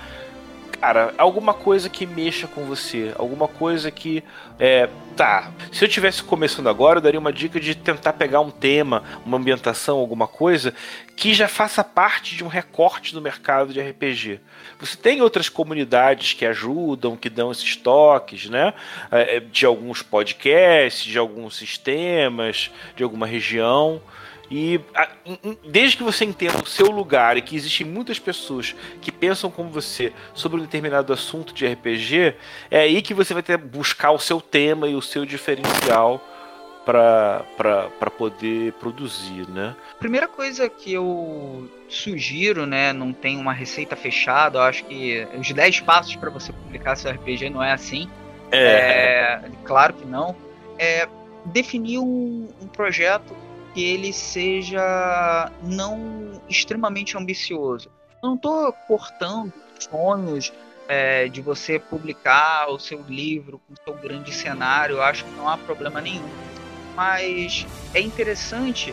Cara, 0.80 1.14
alguma 1.18 1.52
coisa 1.52 1.90
que 1.90 2.06
mexa 2.06 2.46
com 2.46 2.64
você, 2.64 3.12
alguma 3.18 3.46
coisa 3.46 3.90
que. 3.90 4.25
É, 4.58 4.88
tá. 5.14 5.52
Se 5.70 5.84
eu 5.84 5.88
tivesse 5.88 6.22
começando 6.22 6.68
agora, 6.68 6.99
eu 6.99 7.02
daria 7.02 7.20
uma 7.20 7.32
dica 7.32 7.60
de 7.60 7.75
tentar 7.75 8.14
pegar 8.14 8.40
um 8.40 8.50
tema, 8.50 9.02
uma 9.25 9.37
ambientação, 9.37 9.99
alguma 9.99 10.26
coisa 10.26 10.72
que 11.14 11.34
já 11.34 11.46
faça 11.46 11.84
parte 11.84 12.34
de 12.34 12.42
um 12.42 12.49
recorte 12.49 13.12
do 13.12 13.20
mercado 13.20 13.75
de 13.75 13.80
RPG. 13.80 14.40
Você 14.80 14.96
tem 14.96 15.20
outras 15.20 15.50
comunidades 15.50 16.32
que 16.32 16.46
ajudam, 16.46 17.14
que 17.14 17.28
dão 17.28 17.52
esses 17.52 17.76
toques, 17.76 18.49
né? 18.49 18.72
É, 19.10 19.37
é, 19.37 19.40
de 19.40 19.66
alguns 19.66 20.02
podcasts, 20.02 21.04
de 21.04 21.18
alguns 21.18 21.56
sistemas, 21.56 22.70
de 22.96 23.02
alguma 23.02 23.26
região. 23.26 24.00
E 24.50 24.80
a, 24.95 25.09
desde 25.69 25.97
que 25.97 26.02
você 26.02 26.25
entenda 26.25 26.59
o 26.61 26.66
seu 26.66 26.90
lugar 26.90 27.37
e 27.37 27.42
que 27.42 27.54
existem 27.54 27.87
muitas 27.87 28.19
pessoas 28.19 28.75
que 29.00 29.12
pensam 29.12 29.50
como 29.50 29.71
você 29.71 30.12
sobre 30.35 30.59
um 30.59 30.64
determinado 30.64 31.12
assunto 31.12 31.54
de 31.54 31.66
RPG, 31.66 32.35
é 32.71 32.80
aí 32.80 33.00
que 33.00 33.14
você 33.14 33.33
vai 33.33 33.42
ter 33.42 33.57
buscar 33.57 34.11
o 34.11 34.19
seu 34.19 34.40
tema 34.40 34.88
e 34.88 34.97
o 34.97 35.02
seu 35.02 35.25
diferencial 35.25 36.21
para 36.85 38.11
poder 38.19 38.73
produzir, 38.73 39.49
né? 39.49 39.76
Primeira 40.00 40.26
coisa 40.26 40.69
que 40.69 40.92
eu 40.92 41.71
sugiro, 41.88 42.66
né, 42.66 42.92
não 42.92 43.12
tem 43.12 43.37
uma 43.37 43.52
receita 43.52 43.95
fechada, 43.95 44.59
eu 44.59 44.62
acho 44.62 44.85
que 44.87 45.26
os 45.38 45.52
10 45.52 45.80
passos 45.80 46.16
para 46.16 46.30
você 46.30 46.52
publicar 46.52 46.97
seu 46.97 47.11
RPG 47.12 47.50
não 47.50 47.62
é 47.62 47.71
assim. 47.71 48.11
É. 48.50 48.64
é 48.64 49.42
claro 49.64 49.92
que 49.95 50.04
não. 50.04 50.35
É 50.76 51.07
definir 51.45 51.99
um, 51.99 52.49
um 52.61 52.66
projeto 52.66 53.37
que 53.72 53.84
ele 53.84 54.12
seja 54.12 55.50
não 55.62 56.40
extremamente 56.48 57.16
ambicioso. 57.16 57.90
Eu 58.22 58.30
não 58.30 58.34
estou 58.34 58.72
cortando 58.86 59.52
sonhos 59.78 60.52
é, 60.88 61.28
de 61.28 61.40
você 61.40 61.78
publicar 61.78 62.68
o 62.68 62.78
seu 62.78 63.02
livro 63.02 63.60
com 63.66 63.74
o 63.74 63.76
seu 63.84 63.94
grande 64.02 64.34
cenário, 64.34 64.96
eu 64.96 65.02
acho 65.02 65.24
que 65.24 65.30
não 65.32 65.48
há 65.48 65.56
problema 65.56 66.00
nenhum. 66.00 66.28
Mas 66.94 67.66
é 67.94 68.00
interessante 68.00 68.92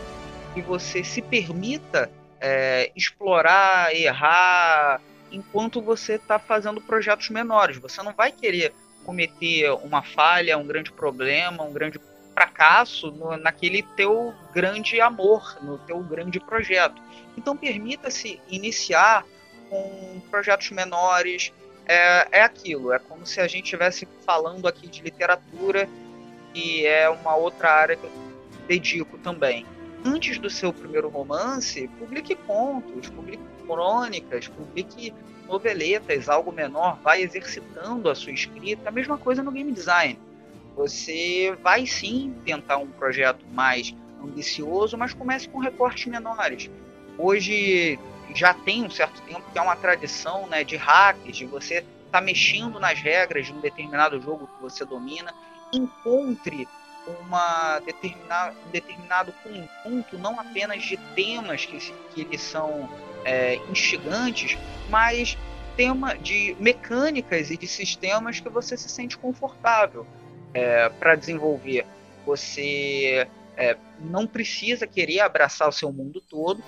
que 0.54 0.62
você 0.62 1.04
se 1.04 1.22
permita 1.22 2.10
é, 2.40 2.92
explorar, 2.96 3.94
errar, 3.96 5.02
enquanto 5.32 5.82
você 5.82 6.14
está 6.14 6.40
fazendo 6.40 6.80
projetos 6.82 7.30
menores. 7.30 7.78
Você 7.78 8.02
não 8.02 8.14
vai 8.14 8.32
querer 8.32 8.74
cometer 9.04 9.72
uma 9.84 10.02
falha, 10.02 10.58
um 10.58 10.68
grande 10.68 10.92
problema, 10.92 11.64
um 11.64 11.74
grande 11.74 12.00
fracasso 12.38 13.10
no, 13.10 13.36
naquele 13.36 13.82
teu 13.82 14.32
grande 14.54 15.02
amor, 15.02 15.58
no 15.64 15.80
teu 15.80 16.00
grande 16.02 16.40
projeto. 16.40 17.02
Então 17.36 17.58
permita-se 17.58 18.40
iniciar 18.48 19.26
com 19.72 20.22
projetos 20.30 20.70
menores. 20.70 21.52
É, 21.88 22.40
é 22.40 22.42
aquilo, 22.44 22.94
é 22.94 23.00
como 23.00 23.26
se 23.26 23.40
a 23.40 23.48
gente 23.48 23.64
estivesse 23.64 24.08
falando 24.24 24.68
aqui 24.68 24.88
de 24.88 25.02
literatura, 25.02 25.90
e 26.54 26.86
é 26.86 27.10
uma 27.10 27.36
outra 27.36 27.72
área 27.72 27.96
que 27.96 28.04
eu 28.04 28.12
dedico 28.68 29.18
também. 29.20 29.66
Antes 30.06 30.38
do 30.38 30.50
seu 30.50 30.72
primeiro 30.72 31.10
romance, 31.10 31.88
publique 32.00 32.36
contos, 32.36 33.10
publique 33.10 33.44
crônicas, 33.66 34.48
publique 34.48 35.14
noveletas, 35.48 36.30
algo 36.30 36.52
menor, 36.52 37.00
vai 37.02 37.22
exercitando 37.22 38.10
a 38.10 38.16
sua 38.16 38.34
escrita. 38.34 38.90
A 38.90 38.92
mesma 38.92 39.18
coisa 39.18 39.42
no 39.42 39.52
game 39.52 39.72
design 39.72 40.20
você 40.78 41.58
vai 41.64 41.88
sim 41.88 42.36
tentar 42.46 42.78
um 42.78 42.88
projeto 42.88 43.44
mais 43.52 43.96
ambicioso, 44.24 44.96
mas 44.96 45.12
comece 45.12 45.50
com 45.50 45.58
recortes 45.58 46.06
menores. 46.06 46.70
Hoje 47.18 48.00
já 48.36 48.54
tem 48.54 48.86
um 48.86 48.90
certo 48.90 49.20
tempo 49.24 49.44
que 49.52 49.58
é 49.58 49.62
uma 49.62 49.76
tradição 49.76 50.46
né, 50.46 50.64
de 50.64 50.76
hacks, 50.76 51.36
de 51.36 51.46
você 51.46 51.78
estar 51.80 51.86
tá 52.12 52.22
mexendo 52.22 52.80
nas 52.80 53.00
regras 53.00 53.48
de 53.48 53.54
um 53.54 53.60
determinado 53.60 54.22
jogo 54.22 54.48
que 54.48 54.62
você 54.62 54.86
domina. 54.86 55.34
Encontre 55.74 56.68
uma 57.08 57.80
determinada, 57.80 58.56
um 58.68 58.70
determinado 58.70 59.34
conjunto, 59.42 60.18
não 60.20 60.40
apenas 60.40 60.84
de 60.84 60.98
temas 61.16 61.66
que, 61.66 61.80
que 62.14 62.22
eles 62.22 62.42
são 62.42 62.88
é, 63.26 63.56
instigantes, 63.72 64.58
mas 64.90 65.36
tema 65.76 66.16
de 66.16 66.56
mecânicas 66.60 67.50
e 67.50 67.58
de 67.58 67.68
sistemas 67.68 68.40
que 68.40 68.50
você 68.50 68.78
se 68.78 68.90
sente 68.90 69.18
confortável 69.18 70.06
é, 70.54 70.90
para 70.90 71.16
desenvolver, 71.16 71.86
você 72.26 73.28
é, 73.56 73.78
não 74.00 74.28
precisa 74.28 74.86
querer 74.86 75.22
abraçar 75.22 75.68
o 75.68 75.72
seu 75.72 75.92
mundo 75.92 76.22
todo. 76.22 76.64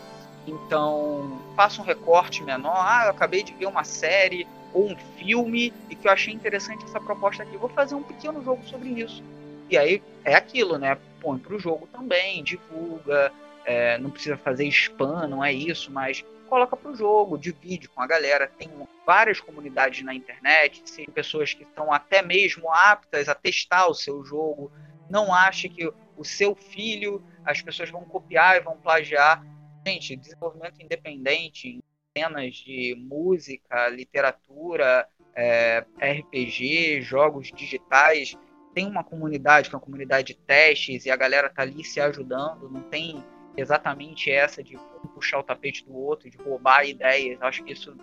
Então, 0.48 1.40
faça 1.56 1.82
um 1.82 1.86
recorte 1.86 2.44
menor. 2.44 2.76
Ah, 2.76 3.04
eu 3.06 3.12
acabei 3.12 3.44
de 3.44 3.54
ver 3.54 3.68
uma 3.68 3.84
série 3.84 4.48
ou 4.74 4.90
um 4.90 4.96
filme 5.18 5.74
e 5.90 5.96
que 5.96 6.08
eu 6.08 6.12
achei 6.12 6.34
interessante 6.34 6.84
essa 6.86 7.00
proposta 7.00 7.44
aqui. 7.44 7.58
Vou 7.58 7.70
fazer 7.70 7.96
um 7.96 8.04
pequeno 8.04 8.44
jogo 8.44 8.64
sobre 8.66 8.90
isso. 8.90 9.24
E 9.70 9.78
aí 9.78 10.02
é 10.24 10.34
aquilo, 10.36 10.78
né? 10.78 10.98
Põe 11.22 11.38
para 11.38 11.56
o 11.56 11.60
jogo 11.60 11.88
também, 11.92 12.44
divulga. 12.44 13.32
É, 13.66 13.98
não 14.00 14.10
precisa 14.10 14.38
fazer 14.38 14.66
spam, 14.68 15.28
não 15.28 15.44
é 15.44 15.54
isso, 15.54 15.92
mas 15.92 16.26
coloca 16.50 16.76
para 16.76 16.92
o 16.92 16.96
jogo, 16.96 17.38
divide 17.38 17.88
com 17.88 18.02
a 18.02 18.08
galera. 18.08 18.48
Tem 18.48 18.70
várias 19.06 19.40
comunidades 19.40 20.04
na 20.04 20.14
internet, 20.14 20.84
tem 20.84 21.06
pessoas 21.06 21.54
que 21.54 21.64
estão 21.64 21.94
até 21.94 22.22
mesmo 22.22 22.72
aptas 22.72 23.30
a 23.30 23.36
testar 23.36 23.88
o 23.88 23.94
seu 23.94 24.24
jogo. 24.26 24.72
Não 25.10 25.34
ache 25.34 25.70
que 25.70 25.92
o 26.18 26.26
seu 26.26 26.56
filho 26.56 27.24
as 27.46 27.62
pessoas 27.62 27.90
vão 27.90 28.04
copiar 28.04 28.58
e 28.58 28.62
vão 28.62 28.78
plagiar. 28.78 29.44
Gente, 29.88 30.16
desenvolvimento 30.16 30.82
independente, 30.82 31.80
cenas 32.18 32.56
de 32.56 32.96
música, 33.00 33.88
literatura, 33.90 35.08
é, 35.36 35.86
RPG, 35.98 37.02
jogos 37.02 37.52
digitais, 37.54 38.36
tem 38.74 38.86
uma 38.86 39.04
comunidade 39.04 39.70
que 39.70 39.76
é 39.76 39.78
uma 39.78 39.84
comunidade 39.84 40.34
de 40.34 40.40
testes 40.40 41.06
e 41.06 41.12
a 41.12 41.16
galera 41.16 41.50
tá 41.50 41.62
ali 41.62 41.84
se 41.84 42.00
ajudando, 42.00 42.70
não 42.70 42.82
tem 42.84 43.24
exatamente 43.60 44.32
essa 44.32 44.64
de 44.64 44.78
puxar 45.14 45.40
o 45.40 45.44
tapete 45.44 45.86
do 45.86 45.96
outro, 45.96 46.30
de 46.30 46.38
roubar 46.38 46.88
ideias. 46.88 47.42
Acho 47.42 47.64
que 47.64 47.74
isso 47.74 47.96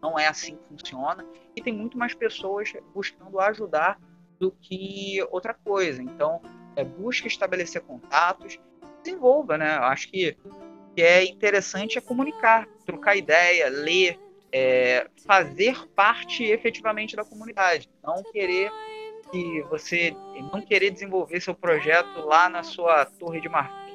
não 0.00 0.18
é 0.18 0.26
assim 0.26 0.56
que 0.56 0.68
funciona. 0.68 1.26
E 1.54 1.62
tem 1.62 1.72
muito 1.72 1.98
mais 1.98 2.14
pessoas 2.14 2.72
buscando 2.94 3.40
ajudar 3.40 3.98
do 4.38 4.50
que 4.50 5.18
outra 5.30 5.54
coisa. 5.54 6.02
Então, 6.02 6.40
é, 6.74 6.84
busque 6.84 7.26
estabelecer 7.26 7.82
contatos, 7.82 8.60
desenvolva, 9.02 9.56
né? 9.56 9.76
Acho 9.76 10.08
que, 10.10 10.36
que 10.94 11.02
é 11.02 11.24
interessante 11.24 11.98
é 11.98 12.00
comunicar, 12.00 12.66
trocar 12.84 13.16
ideia, 13.16 13.68
ler, 13.68 14.18
é, 14.52 15.08
fazer 15.26 15.88
parte 15.94 16.44
efetivamente 16.44 17.16
da 17.16 17.24
comunidade. 17.24 17.88
Não 18.02 18.22
querer 18.22 18.70
que 19.30 19.62
você 19.62 20.14
não 20.52 20.60
querer 20.60 20.90
desenvolver 20.90 21.40
seu 21.40 21.54
projeto 21.54 22.20
lá 22.20 22.48
na 22.48 22.62
sua 22.62 23.04
torre 23.06 23.40
de 23.40 23.48
marfim 23.48 23.85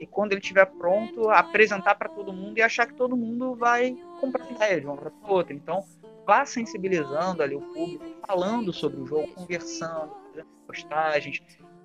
e 0.00 0.06
quando 0.06 0.32
ele 0.32 0.40
estiver 0.40 0.64
pronto, 0.64 1.28
apresentar 1.28 1.94
para 1.94 2.08
todo 2.08 2.32
mundo 2.32 2.56
e 2.56 2.62
achar 2.62 2.86
que 2.86 2.94
todo 2.94 3.14
mundo 3.14 3.54
vai 3.54 3.94
comprar 4.18 4.50
ideia 4.50 4.80
de 4.80 4.86
uma 4.86 4.96
para 4.96 5.12
outra. 5.28 5.52
Então, 5.52 5.84
vá 6.26 6.46
sensibilizando 6.46 7.42
ali 7.42 7.54
o 7.54 7.60
público, 7.60 8.04
falando 8.26 8.72
sobre 8.72 8.98
o 8.98 9.06
jogo, 9.06 9.28
conversando, 9.34 10.10
fazendo 10.30 10.48
postagens, 10.66 11.40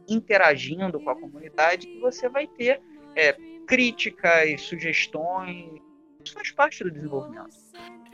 interagindo 0.07 0.97
com 0.97 1.09
a 1.09 1.15
comunidade, 1.15 1.87
que 1.87 1.99
você 1.99 2.29
vai 2.29 2.47
ter 2.47 2.81
é, 3.17 3.33
críticas, 3.67 4.61
sugestões. 4.61 5.81
Isso 6.23 6.33
faz 6.33 6.51
parte 6.51 6.85
do 6.85 6.91
desenvolvimento. 6.91 7.53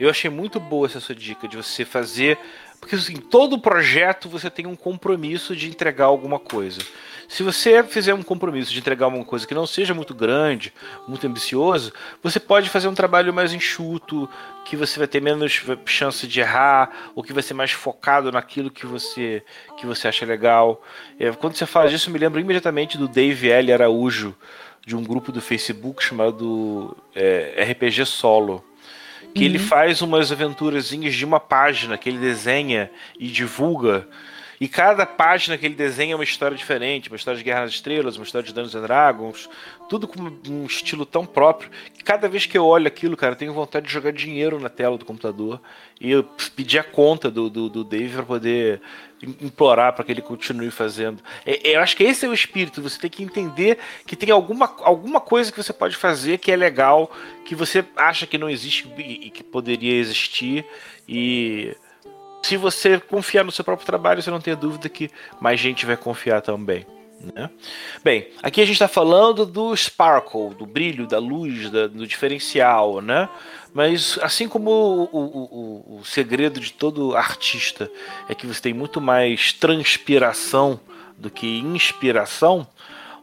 Eu 0.00 0.10
achei 0.10 0.28
muito 0.28 0.58
boa 0.58 0.88
essa 0.88 0.98
sua 0.98 1.14
dica 1.14 1.46
de 1.46 1.56
você 1.56 1.84
fazer 1.84 2.36
Porque 2.80 2.96
assim, 2.96 3.14
todo 3.14 3.60
projeto 3.60 4.28
você 4.28 4.50
tem 4.50 4.66
um 4.66 4.74
compromisso 4.74 5.54
de 5.54 5.68
entregar 5.68 6.06
alguma 6.06 6.40
coisa. 6.40 6.80
Se 7.32 7.42
você 7.42 7.82
fizer 7.82 8.12
um 8.12 8.22
compromisso 8.22 8.70
de 8.70 8.78
entregar 8.78 9.06
uma 9.06 9.24
coisa 9.24 9.46
que 9.46 9.54
não 9.54 9.66
seja 9.66 9.94
muito 9.94 10.14
grande, 10.14 10.70
muito 11.08 11.26
ambicioso, 11.26 11.90
você 12.22 12.38
pode 12.38 12.68
fazer 12.68 12.88
um 12.88 12.94
trabalho 12.94 13.32
mais 13.32 13.54
enxuto, 13.54 14.28
que 14.66 14.76
você 14.76 14.98
vai 14.98 15.08
ter 15.08 15.22
menos 15.22 15.64
chance 15.86 16.26
de 16.26 16.40
errar, 16.40 16.90
ou 17.14 17.22
que 17.22 17.32
vai 17.32 17.42
ser 17.42 17.54
mais 17.54 17.70
focado 17.70 18.30
naquilo 18.30 18.70
que 18.70 18.84
você 18.84 19.42
que 19.78 19.86
você 19.86 20.08
acha 20.08 20.26
legal. 20.26 20.82
É, 21.18 21.32
quando 21.32 21.54
você 21.54 21.64
fala 21.64 21.88
disso, 21.88 22.10
me 22.10 22.18
lembro 22.18 22.38
imediatamente 22.38 22.98
do 22.98 23.08
Dave 23.08 23.50
L. 23.50 23.72
Araújo, 23.72 24.36
de 24.86 24.94
um 24.94 25.02
grupo 25.02 25.32
do 25.32 25.40
Facebook 25.40 26.04
chamado 26.04 26.94
é, 27.14 27.66
RPG 27.70 28.04
Solo 28.04 28.62
que 29.34 29.40
uhum. 29.40 29.46
ele 29.46 29.58
faz 29.58 30.02
umas 30.02 30.30
aventurazinhas 30.30 31.14
de 31.14 31.24
uma 31.24 31.40
página 31.40 31.96
que 31.96 32.10
ele 32.10 32.18
desenha 32.18 32.90
e 33.18 33.28
divulga 33.28 34.06
e 34.62 34.68
cada 34.68 35.04
página 35.04 35.58
que 35.58 35.66
ele 35.66 35.74
desenha 35.74 36.12
é 36.12 36.14
uma 36.14 36.22
história 36.22 36.56
diferente, 36.56 37.10
uma 37.10 37.16
história 37.16 37.36
de 37.36 37.42
Guerra 37.42 37.62
nas 37.62 37.72
Estrelas, 37.72 38.14
uma 38.14 38.24
história 38.24 38.46
de 38.46 38.54
Dungeons 38.54 38.76
and 38.76 38.82
Dragons, 38.82 39.50
tudo 39.88 40.06
com 40.06 40.22
um 40.48 40.64
estilo 40.66 41.04
tão 41.04 41.26
próprio 41.26 41.68
que 41.92 42.04
cada 42.04 42.28
vez 42.28 42.46
que 42.46 42.56
eu 42.56 42.64
olho 42.64 42.86
aquilo, 42.86 43.16
cara, 43.16 43.32
eu 43.32 43.36
tenho 43.36 43.52
vontade 43.52 43.88
de 43.88 43.92
jogar 43.92 44.12
dinheiro 44.12 44.60
na 44.60 44.68
tela 44.68 44.96
do 44.96 45.04
computador 45.04 45.60
e 46.00 46.12
pedir 46.54 46.78
a 46.78 46.84
conta 46.84 47.28
do, 47.28 47.50
do, 47.50 47.68
do 47.68 47.82
Dave 47.82 48.14
para 48.14 48.22
poder 48.22 48.80
implorar 49.40 49.94
para 49.94 50.04
que 50.04 50.12
ele 50.12 50.22
continue 50.22 50.70
fazendo. 50.70 51.20
É, 51.44 51.70
é, 51.70 51.74
eu 51.74 51.80
acho 51.80 51.96
que 51.96 52.04
esse 52.04 52.24
é 52.24 52.28
o 52.28 52.32
espírito. 52.32 52.80
Você 52.82 53.00
tem 53.00 53.10
que 53.10 53.24
entender 53.24 53.80
que 54.06 54.14
tem 54.14 54.30
alguma, 54.30 54.72
alguma 54.82 55.20
coisa 55.20 55.50
que 55.50 55.60
você 55.60 55.72
pode 55.72 55.96
fazer 55.96 56.38
que 56.38 56.52
é 56.52 56.56
legal, 56.56 57.10
que 57.44 57.56
você 57.56 57.84
acha 57.96 58.28
que 58.28 58.38
não 58.38 58.48
existe 58.48 58.88
e 58.96 59.28
que 59.28 59.42
poderia 59.42 59.98
existir 59.98 60.64
e 61.08 61.74
se 62.42 62.56
você 62.56 62.98
confiar 62.98 63.44
no 63.44 63.52
seu 63.52 63.64
próprio 63.64 63.86
trabalho, 63.86 64.20
você 64.20 64.30
não 64.30 64.40
tem 64.40 64.56
dúvida 64.56 64.88
que 64.88 65.10
mais 65.40 65.60
gente 65.60 65.86
vai 65.86 65.96
confiar 65.96 66.42
também. 66.42 66.84
Né? 67.34 67.48
Bem, 68.02 68.28
aqui 68.42 68.60
a 68.60 68.64
gente 68.64 68.74
está 68.74 68.88
falando 68.88 69.46
do 69.46 69.76
sparkle, 69.76 70.54
do 70.54 70.66
brilho, 70.66 71.06
da 71.06 71.20
luz, 71.20 71.70
da, 71.70 71.86
do 71.86 72.04
diferencial, 72.04 73.00
né? 73.00 73.28
Mas 73.72 74.18
assim 74.20 74.48
como 74.48 74.70
o, 74.70 75.04
o, 75.04 75.18
o, 75.18 75.98
o, 76.00 76.04
segredo 76.04 76.58
de 76.58 76.72
todo 76.72 77.16
artista 77.16 77.88
é 78.28 78.34
que 78.34 78.46
você 78.46 78.60
tem 78.60 78.74
muito 78.74 79.00
mais 79.00 79.52
transpiração 79.52 80.80
do 81.16 81.30
que 81.30 81.58
inspiração, 81.60 82.66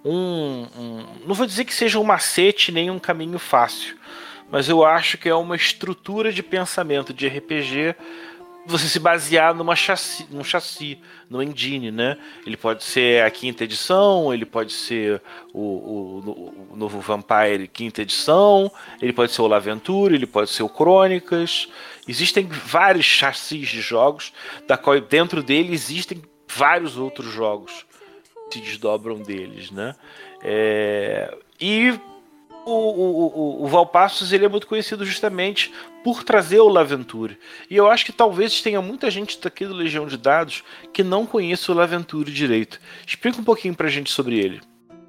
um, 0.03 0.65
um, 0.77 1.05
não 1.25 1.35
vou 1.35 1.45
dizer 1.45 1.65
que 1.65 1.73
seja 1.73 1.99
um 1.99 2.03
macete 2.03 2.71
nem 2.71 2.89
um 2.89 2.99
caminho 2.99 3.37
fácil, 3.37 3.97
mas 4.49 4.69
eu 4.69 4.83
acho 4.85 5.17
que 5.17 5.27
é 5.27 5.35
uma 5.35 5.57
estrutura 5.57 6.31
de 6.31 6.41
pensamento 6.41 7.13
de 7.13 7.27
RPG 7.27 7.95
você 8.65 8.87
se 8.87 8.99
basear 8.99 9.53
numa 9.53 9.75
chassi, 9.75 10.27
num 10.29 10.43
chassi, 10.43 10.99
no 11.29 11.41
engine, 11.41 11.91
né? 11.91 12.17
Ele 12.45 12.57
pode 12.57 12.83
ser 12.83 13.23
a 13.23 13.31
quinta 13.31 13.63
edição, 13.63 14.33
ele 14.33 14.45
pode 14.45 14.73
ser 14.73 15.21
o, 15.53 15.59
o, 15.59 16.67
o 16.71 16.75
novo 16.75 16.99
Vampire 16.99 17.67
quinta 17.67 18.01
edição, 18.01 18.71
ele 19.01 19.13
pode 19.13 19.31
ser 19.31 19.41
o 19.41 19.47
Laventura, 19.47 20.13
ele 20.13 20.27
pode 20.27 20.49
ser 20.49 20.63
o 20.63 20.69
Crônicas. 20.69 21.67
Existem 22.07 22.47
vários 22.47 23.05
chassis 23.05 23.69
de 23.69 23.81
jogos, 23.81 24.33
da 24.67 24.77
qual 24.77 24.99
dentro 24.99 25.41
dele 25.43 25.73
existem 25.73 26.21
vários 26.47 26.97
outros 26.97 27.31
jogos 27.31 27.85
que 28.49 28.57
se 28.57 28.65
desdobram 28.65 29.21
deles, 29.21 29.71
né? 29.71 29.95
É, 30.41 31.37
e 31.59 31.99
o, 32.65 32.71
o, 32.71 33.27
o, 33.27 33.63
o 33.63 33.67
Valpassos 33.67 34.31
ele 34.31 34.45
é 34.45 34.49
muito 34.49 34.67
conhecido 34.67 35.05
justamente 35.05 35.71
por 36.03 36.23
trazer 36.23 36.59
o 36.59 36.69
Laventure. 36.69 37.37
E 37.69 37.75
eu 37.75 37.89
acho 37.89 38.05
que 38.05 38.11
talvez 38.11 38.61
tenha 38.61 38.81
muita 38.81 39.09
gente 39.09 39.39
daqui 39.39 39.65
do 39.65 39.73
Legião 39.73 40.07
de 40.07 40.17
Dados 40.17 40.63
que 40.93 41.03
não 41.03 41.25
conheça 41.25 41.71
o 41.71 41.75
Laventure 41.75 42.31
direito. 42.31 42.79
Explica 43.05 43.39
um 43.39 43.43
pouquinho 43.43 43.75
pra 43.75 43.89
gente 43.89 44.11
sobre 44.11 44.39
ele. 44.39 44.61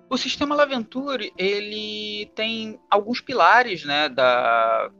O 0.08 0.16
sistema 0.16 0.56
Laventure, 0.56 1.32
ele 1.38 2.26
tem 2.34 2.80
alguns 2.90 3.20
pilares, 3.20 3.84
né, 3.84 4.08
da 4.08 4.90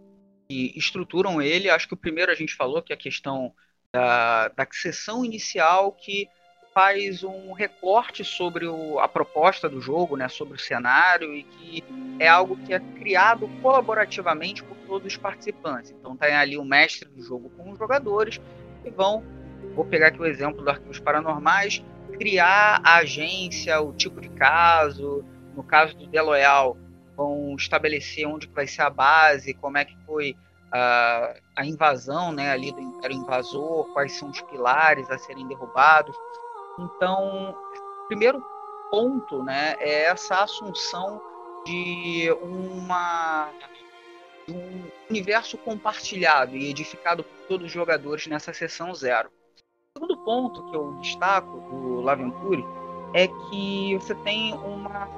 que 0.48 0.72
estruturam 0.76 1.40
ele. 1.40 1.70
Acho 1.70 1.86
que 1.86 1.94
o 1.94 1.96
primeiro 1.96 2.32
a 2.32 2.34
gente 2.34 2.54
falou 2.54 2.82
que 2.82 2.92
é 2.92 2.96
a 2.96 2.98
questão 2.98 3.52
da, 3.92 4.48
da 4.48 4.66
sessão 4.72 5.24
inicial 5.24 5.92
que 5.92 6.28
faz 6.74 7.24
um 7.24 7.52
recorte 7.52 8.24
sobre 8.24 8.66
o, 8.66 8.98
a 8.98 9.09
proposta 9.09 9.68
do 9.68 9.80
jogo, 9.80 10.16
né, 10.16 10.28
sobre 10.28 10.54
o 10.54 10.61
cenário 10.61 11.35
e 11.35 11.42
que 11.42 11.85
é 12.18 12.28
algo 12.28 12.56
que 12.59 12.72
é 12.72 12.80
criado 12.80 13.48
colaborativamente 13.61 14.62
por 14.62 14.76
todos 14.87 15.12
os 15.12 15.16
participantes. 15.16 15.90
Então 15.90 16.16
tem 16.16 16.35
ali 16.35 16.56
o 16.56 16.64
mestre 16.64 17.09
do 17.09 17.22
jogo 17.22 17.50
com 17.50 17.72
os 17.72 17.78
jogadores 17.78 18.40
e 18.85 18.90
vão, 18.90 19.24
vou 19.74 19.85
pegar 19.85 20.09
aqui 20.09 20.20
o 20.20 20.26
exemplo 20.26 20.62
do 20.62 20.70
Arquivos 20.70 21.00
Paranormais, 21.00 21.83
criar 22.18 22.80
a 22.85 22.96
agência, 22.96 23.80
o 23.80 23.92
tipo 23.92 24.20
de 24.20 24.28
caso, 24.30 25.24
no 25.56 25.62
caso 25.62 25.96
do 25.96 26.06
Deloyal, 26.06 26.76
vão 27.16 27.54
estabelecer 27.56 28.26
onde 28.26 28.46
vai 28.48 28.66
ser 28.66 28.83
a 28.83 28.90
base, 28.90 29.54
como 29.54 29.78
é 29.78 29.85
que 29.85 29.96
foi 30.06 30.37
a, 30.72 31.35
a 31.56 31.66
invasão 31.66 32.33
né, 32.33 32.50
ali 32.52 32.72
do 32.72 32.80
Império 32.80 33.16
Invasor, 33.16 33.92
quais 33.92 34.12
são 34.12 34.30
os 34.30 34.40
pilares 34.42 35.11
a 35.11 35.18
serem 35.18 35.46
derrubados. 35.46 36.16
Então, 36.78 37.54
primeiro 38.09 38.42
ponto 38.90 39.42
né, 39.42 39.76
é 39.78 40.04
essa 40.04 40.42
assunção 40.42 41.20
de 41.64 42.30
uma 42.42 43.50
de 44.46 44.54
um 44.54 44.90
universo 45.09 45.59
compartilhado 45.59 46.56
e 46.56 46.70
edificado 46.70 47.22
por 47.22 47.46
todos 47.46 47.66
os 47.66 47.72
jogadores 47.72 48.26
nessa 48.26 48.52
sessão 48.52 48.94
zero. 48.94 49.30
O 49.94 49.98
segundo 49.98 50.16
ponto 50.24 50.70
que 50.70 50.76
eu 50.76 50.94
destaco 51.00 51.61
do 51.70 52.00
Laventure 52.00 52.64
é 53.14 53.28
que 53.28 53.94
você 53.96 54.14
tem 54.16 54.54
uma 54.54 55.09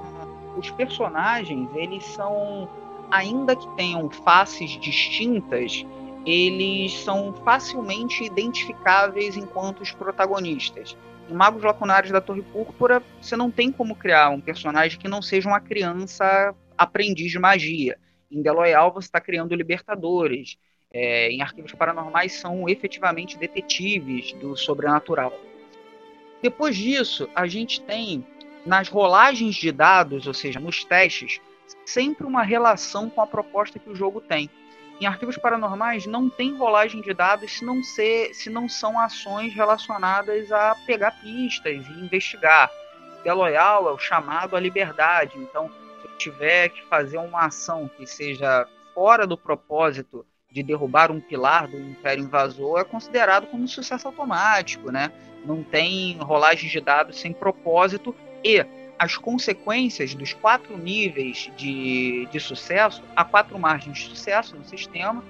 os 0.57 0.71
personagens, 0.71 1.69
eles 1.75 2.05
são 2.05 2.69
ainda 3.11 3.57
que 3.57 3.69
tenham 3.75 4.11
faces 4.11 4.71
distintas, 4.73 5.85
eles 6.27 6.93
são 7.03 7.33
facilmente 7.45 8.25
identificáveis 8.25 9.37
enquanto 9.37 9.81
os 9.81 9.93
protagonistas. 9.93 10.97
Em 11.29 11.35
Magos 11.35 11.63
Lacunares 11.63 12.11
da 12.11 12.21
Torre 12.21 12.43
Púrpura, 12.43 13.03
você 13.21 13.37
não 13.37 13.51
tem 13.51 13.71
como 13.71 13.97
criar 13.97 14.31
um 14.31 14.41
personagem 14.41 14.99
que 14.99 15.09
não 15.09 15.23
seja 15.23 15.49
uma 15.49 15.61
criança 15.61 16.55
aprendiz 16.77 17.31
de 17.31 17.39
magia. 17.39 17.99
Em 18.31 18.43
Deloyal, 18.43 18.93
você 18.93 19.07
está 19.07 19.21
criando 19.21 19.55
libertadores. 19.55 20.57
É, 20.95 21.31
em 21.31 21.41
Arquivos 21.41 21.73
Paranormais, 21.73 22.35
são 22.35 22.69
efetivamente 22.69 23.39
detetives 23.39 24.35
do 24.35 24.55
sobrenatural. 24.57 25.33
Depois 26.43 26.77
disso, 26.77 27.31
a 27.35 27.47
gente 27.47 27.81
tem 27.81 28.27
nas 28.67 28.89
rolagens 28.89 29.55
de 29.55 29.73
dados, 29.73 30.27
ou 30.27 30.35
seja, 30.35 30.61
nos 30.61 30.85
testes, 30.85 31.41
sempre 31.87 32.27
uma 32.27 32.43
relação 32.43 33.09
com 33.09 33.23
a 33.23 33.27
proposta 33.27 33.79
que 33.79 33.89
o 33.89 33.95
jogo 33.95 34.21
tem 34.21 34.51
em 35.03 35.07
arquivos 35.07 35.37
paranormais 35.37 36.07
não 36.07 36.31
tem 36.31 36.57
rolagem 36.57 37.01
de 37.01 37.13
dados 37.13 37.59
se 37.59 37.65
não, 37.65 37.83
ser, 37.83 38.33
se 38.35 38.49
não 38.49 38.69
são 38.69 38.99
ações 38.99 39.53
relacionadas 39.53 40.53
a 40.53 40.77
pegar 40.87 41.11
pistas 41.21 41.85
e 41.89 41.93
investigar. 41.93 42.71
Deloyal 43.25 43.89
é 43.89 43.93
o 43.93 43.99
chamado 43.99 44.55
à 44.55 44.61
liberdade. 44.61 45.37
Então, 45.39 45.69
se 46.01 46.07
eu 46.07 46.17
tiver 46.17 46.69
que 46.69 46.85
fazer 46.87 47.19
uma 47.19 47.47
ação 47.47 47.91
que 47.97 48.07
seja 48.07 48.67
fora 48.95 49.27
do 49.27 49.37
propósito 49.37 50.25
de 50.49 50.63
derrubar 50.63 51.11
um 51.11 51.21
pilar 51.21 51.67
do 51.67 51.79
Império 51.79 52.23
Invasor, 52.23 52.79
é 52.79 52.85
considerado 52.85 53.47
como 53.49 53.65
um 53.65 53.69
sucesso 53.69 54.07
automático, 54.07 54.93
né? 54.93 55.11
Não 55.45 55.65
tem 55.65 56.17
rolagem 56.21 56.71
de 56.71 56.81
dados 56.81 57.19
sem 57.19 57.33
propósito 57.33 58.15
e 58.45 58.65
as 59.03 59.17
consequências 59.17 60.15
dos 60.15 60.33
quatro 60.33 60.79
níveis 60.79 61.51
de, 61.57 62.29
de 62.31 62.39
sucesso, 62.39 63.03
há 63.17 63.25
quatro 63.25 63.59
margens 63.59 63.99
de 63.99 64.05
sucesso 64.05 64.57
no 64.57 64.65
sistema: 64.65 65.25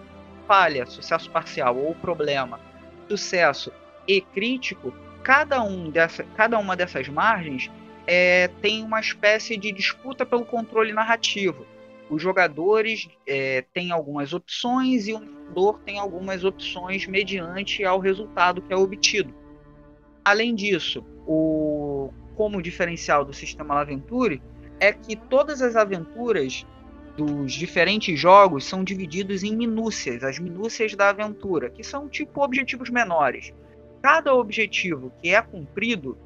falha, 0.46 0.84
sucesso 0.84 1.30
parcial 1.30 1.78
ou 1.78 1.94
problema, 1.94 2.60
sucesso 3.08 3.72
e 4.06 4.20
crítico. 4.20 4.92
Cada, 5.22 5.62
um 5.62 5.88
dessa, 5.88 6.22
cada 6.36 6.58
uma 6.58 6.76
dessas 6.76 7.08
margens 7.08 7.70
é, 8.06 8.48
tem 8.60 8.84
uma 8.84 9.00
espécie 9.00 9.56
de 9.56 9.72
disputa 9.72 10.26
pelo 10.26 10.44
controle 10.44 10.92
narrativo. 10.92 11.64
Os 12.10 12.20
jogadores 12.20 13.08
é, 13.26 13.64
têm 13.72 13.90
algumas 13.90 14.34
opções 14.34 15.08
e 15.08 15.14
o 15.14 15.24
jogador 15.24 15.78
tem 15.78 15.98
algumas 15.98 16.44
opções 16.44 17.06
mediante 17.06 17.86
ao 17.86 17.98
resultado 17.98 18.60
que 18.60 18.70
é 18.70 18.76
obtido. 18.76 19.32
Além 20.22 20.54
disso, 20.54 21.02
o 21.26 22.12
como 22.36 22.62
diferencial 22.62 23.24
do 23.24 23.32
sistema 23.32 23.74
Laventure 23.74 24.42
é 24.80 24.92
que 24.92 25.16
todas 25.16 25.62
as 25.62 25.76
aventuras 25.76 26.66
dos 27.16 27.52
diferentes 27.52 28.18
jogos 28.18 28.64
são 28.64 28.82
divididos 28.82 29.42
em 29.42 29.54
minúcias, 29.54 30.24
as 30.24 30.38
minúcias 30.38 30.94
da 30.94 31.10
aventura, 31.10 31.70
que 31.70 31.84
são 31.84 32.08
tipo 32.08 32.42
objetivos 32.42 32.90
menores. 32.90 33.52
Cada 34.02 34.34
objetivo 34.34 35.12
que 35.20 35.28
é 35.28 35.40
cumprido, 35.40 36.16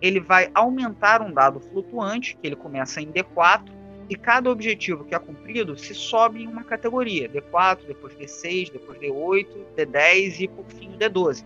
ele 0.00 0.20
vai 0.20 0.50
aumentar 0.54 1.20
um 1.20 1.32
dado 1.32 1.60
flutuante, 1.60 2.36
que 2.40 2.46
ele 2.46 2.56
começa 2.56 3.00
em 3.00 3.12
D4, 3.12 3.78
e 4.08 4.16
cada 4.16 4.50
objetivo 4.50 5.04
que 5.04 5.14
é 5.14 5.18
cumprido 5.18 5.76
se 5.76 5.94
sobe 5.94 6.42
em 6.42 6.46
uma 6.46 6.64
categoria, 6.64 7.28
D4, 7.28 7.80
depois 7.86 8.14
D6, 8.14 8.72
depois 8.72 8.98
D8, 8.98 9.48
D10 9.76 10.40
e 10.40 10.48
por 10.48 10.64
fim 10.66 10.92
D12. 10.96 11.44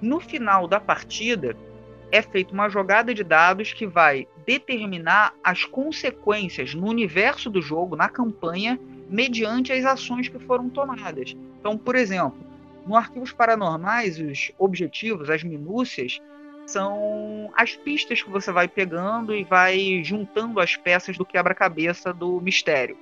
No 0.00 0.18
final 0.18 0.66
da 0.66 0.80
partida, 0.80 1.56
é 2.12 2.20
feita 2.20 2.52
uma 2.52 2.68
jogada 2.68 3.14
de 3.14 3.24
dados 3.24 3.72
que 3.72 3.86
vai 3.86 4.28
determinar 4.46 5.34
as 5.42 5.64
consequências 5.64 6.74
no 6.74 6.86
universo 6.86 7.48
do 7.48 7.62
jogo, 7.62 7.96
na 7.96 8.08
campanha, 8.08 8.78
mediante 9.08 9.72
as 9.72 9.84
ações 9.86 10.28
que 10.28 10.38
foram 10.38 10.68
tomadas. 10.68 11.34
Então, 11.58 11.78
por 11.78 11.96
exemplo, 11.96 12.38
no 12.86 12.94
Arquivos 12.94 13.32
Paranormais, 13.32 14.18
os 14.18 14.52
objetivos, 14.58 15.30
as 15.30 15.42
minúcias, 15.42 16.20
são 16.66 17.50
as 17.56 17.74
pistas 17.74 18.22
que 18.22 18.30
você 18.30 18.52
vai 18.52 18.68
pegando 18.68 19.34
e 19.34 19.42
vai 19.42 20.02
juntando 20.04 20.60
as 20.60 20.76
peças 20.76 21.16
do 21.16 21.24
quebra-cabeça 21.24 22.12
do 22.12 22.40
mistério. 22.40 22.96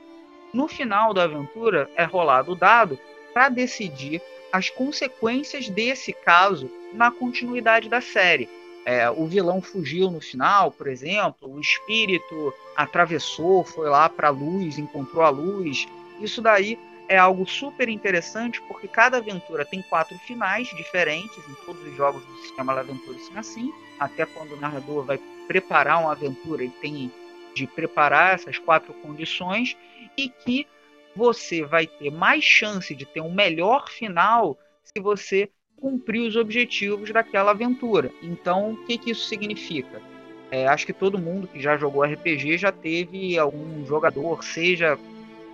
No 0.55 0.68
final 0.68 1.12
da 1.12 1.25
aventura, 1.25 1.90
é 1.96 2.05
rolado 2.05 2.53
o 2.53 2.57
dado 2.57 2.99
para 3.33 3.49
decidir 3.49 4.23
as 4.53 4.70
consequências 4.70 5.68
desse 5.68 6.12
caso 6.12 6.70
na 6.92 7.11
continuidade 7.11 7.88
da 7.88 8.01
série. 8.01 8.49
É, 8.85 9.11
o 9.11 9.27
vilão 9.27 9.61
fugiu 9.61 10.11
no 10.11 10.21
final, 10.21 10.73
por 10.73 10.87
exemplo, 10.87 11.53
o 11.53 11.61
espírito 11.61 12.53
atravessou, 12.75 13.64
foi 13.64 13.88
lá 13.88 14.09
para 14.09 14.29
a 14.29 14.31
luz, 14.31 14.79
encontrou 14.79 15.23
a 15.23 15.29
luz. 15.29 15.87
Isso 16.21 16.40
daí 16.40 16.79
é 17.09 17.19
algo 17.19 17.45
super 17.45 17.88
interessante 17.88 18.62
porque 18.62 18.87
cada 18.87 19.19
aventura 19.19 19.64
tem 19.64 19.83
quatro 19.83 20.16
finais 20.21 20.69
diferentes 20.69 21.38
em 21.38 21.55
todos 21.66 21.83
os 21.83 21.97
jogos 21.97 22.25
do 22.25 22.37
sistema 22.38 22.75
da 22.75 22.81
aventura 22.81 23.19
são 23.19 23.37
assim. 23.37 23.73
Até 23.99 24.25
quando 24.25 24.53
o 24.53 24.61
narrador 24.61 25.05
vai 25.05 25.19
preparar 25.47 26.01
uma 26.01 26.12
aventura, 26.12 26.62
ele 26.62 26.73
tem 26.81 27.12
de 27.55 27.66
preparar 27.66 28.35
essas 28.35 28.59
quatro 28.59 28.95
condições 28.95 29.77
e 30.16 30.29
que 30.29 30.66
você 31.14 31.64
vai 31.64 31.87
ter 31.87 32.11
mais 32.11 32.45
chance 32.45 32.95
de 32.95 33.05
ter 33.05 33.21
um 33.21 33.33
melhor 33.33 33.88
final 33.88 34.57
se 34.85 35.01
você 35.01 35.51
cumprir 35.81 36.21
os 36.21 36.37
objetivos 36.37 37.11
daquela 37.11 37.53
aventura. 37.53 38.11
Então, 38.23 38.73
o 38.73 38.77
que, 38.85 38.99
que 38.99 39.11
isso 39.11 39.27
significa? 39.27 40.01
É, 40.51 40.66
acho 40.66 40.85
que 40.85 40.93
todo 40.93 41.19
mundo 41.19 41.47
que 41.47 41.61
já 41.61 41.77
jogou 41.77 42.03
RPG 42.03 42.59
já 42.59 42.73
teve 42.73 43.38
algum 43.38 43.87
jogador, 43.87 44.43
seja 44.43 44.99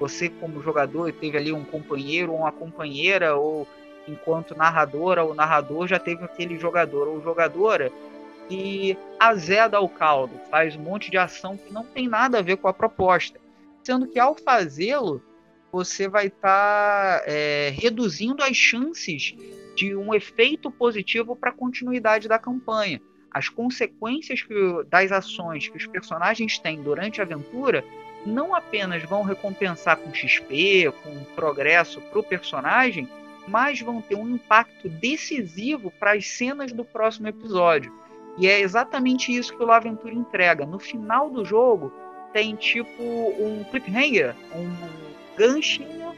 você 0.00 0.28
como 0.28 0.62
jogador 0.62 1.12
teve 1.12 1.36
ali 1.36 1.52
um 1.52 1.64
companheiro 1.64 2.32
ou 2.32 2.38
uma 2.40 2.52
companheira, 2.52 3.36
ou 3.36 3.66
enquanto 4.08 4.56
narradora 4.56 5.24
ou 5.24 5.34
narrador 5.34 5.86
já 5.86 5.98
teve 5.98 6.24
aquele 6.24 6.58
jogador 6.58 7.08
ou 7.08 7.22
jogadora 7.22 7.90
que 8.48 8.96
azeda 9.18 9.80
o 9.80 9.88
caldo, 9.88 10.32
faz 10.50 10.76
um 10.76 10.80
monte 10.80 11.10
de 11.10 11.18
ação 11.18 11.56
que 11.56 11.72
não 11.72 11.84
tem 11.84 12.08
nada 12.08 12.38
a 12.38 12.42
ver 12.42 12.56
com 12.56 12.68
a 12.68 12.72
proposta. 12.72 13.40
Sendo 13.82 14.06
que 14.06 14.18
ao 14.18 14.34
fazê-lo, 14.34 15.22
você 15.76 16.08
vai 16.08 16.28
estar 16.28 17.20
tá, 17.20 17.22
é, 17.26 17.68
reduzindo 17.68 18.42
as 18.42 18.56
chances 18.56 19.34
de 19.74 19.94
um 19.94 20.14
efeito 20.14 20.70
positivo 20.70 21.36
para 21.36 21.50
a 21.50 21.52
continuidade 21.52 22.26
da 22.26 22.38
campanha. 22.38 22.98
As 23.30 23.50
consequências 23.50 24.40
que, 24.40 24.54
das 24.88 25.12
ações 25.12 25.68
que 25.68 25.76
os 25.76 25.86
personagens 25.86 26.58
têm 26.58 26.82
durante 26.82 27.20
a 27.20 27.24
aventura 27.24 27.84
não 28.24 28.54
apenas 28.54 29.02
vão 29.02 29.22
recompensar 29.22 29.98
com 29.98 30.14
XP, 30.14 30.90
com 31.02 31.24
progresso 31.34 32.00
para 32.00 32.20
o 32.20 32.24
personagem, 32.24 33.06
mas 33.46 33.78
vão 33.78 34.00
ter 34.00 34.14
um 34.14 34.30
impacto 34.30 34.88
decisivo 34.88 35.90
para 35.90 36.12
as 36.12 36.26
cenas 36.26 36.72
do 36.72 36.86
próximo 36.86 37.28
episódio. 37.28 37.92
E 38.38 38.46
é 38.46 38.60
exatamente 38.60 39.30
isso 39.30 39.54
que 39.54 39.62
o 39.62 39.66
Laventura 39.66 40.14
entrega. 40.14 40.64
No 40.64 40.78
final 40.78 41.28
do 41.28 41.44
jogo, 41.44 41.92
tem 42.32 42.56
tipo 42.56 43.02
um 43.02 43.62
cliffhanger, 43.70 44.34
um 44.54 45.15
ganchinho 45.36 46.14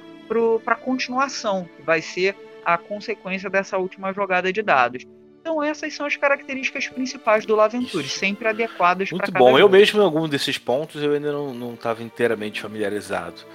para 0.62 0.74
a 0.74 0.76
continuação, 0.76 1.68
que 1.76 1.83
vai 1.83 2.02
ser 2.02 2.37
a 2.64 2.76
consequência 2.76 3.48
dessa 3.48 3.78
última 3.78 4.12
jogada 4.12 4.52
de 4.52 4.62
dados. 4.62 5.04
Então 5.40 5.62
essas 5.62 5.94
são 5.94 6.04
as 6.04 6.16
características 6.16 6.88
principais 6.88 7.46
do 7.46 7.57
Laventure, 7.57 8.07
sempre 8.07 8.48
adequadas 8.48 9.09
para 9.09 9.18
cada 9.20 9.38
bom. 9.38 9.46
Jogo. 9.46 9.59
Eu 9.59 9.68
mesmo 9.68 10.00
em 10.00 10.04
algum 10.04 10.28
desses 10.28 10.59
pontos 10.59 11.02
eu 11.02 11.12
ainda 11.12 11.33
não 11.33 11.72
estava 11.72 12.02
inteiramente 12.02 12.61
familiarizado. 12.61 13.46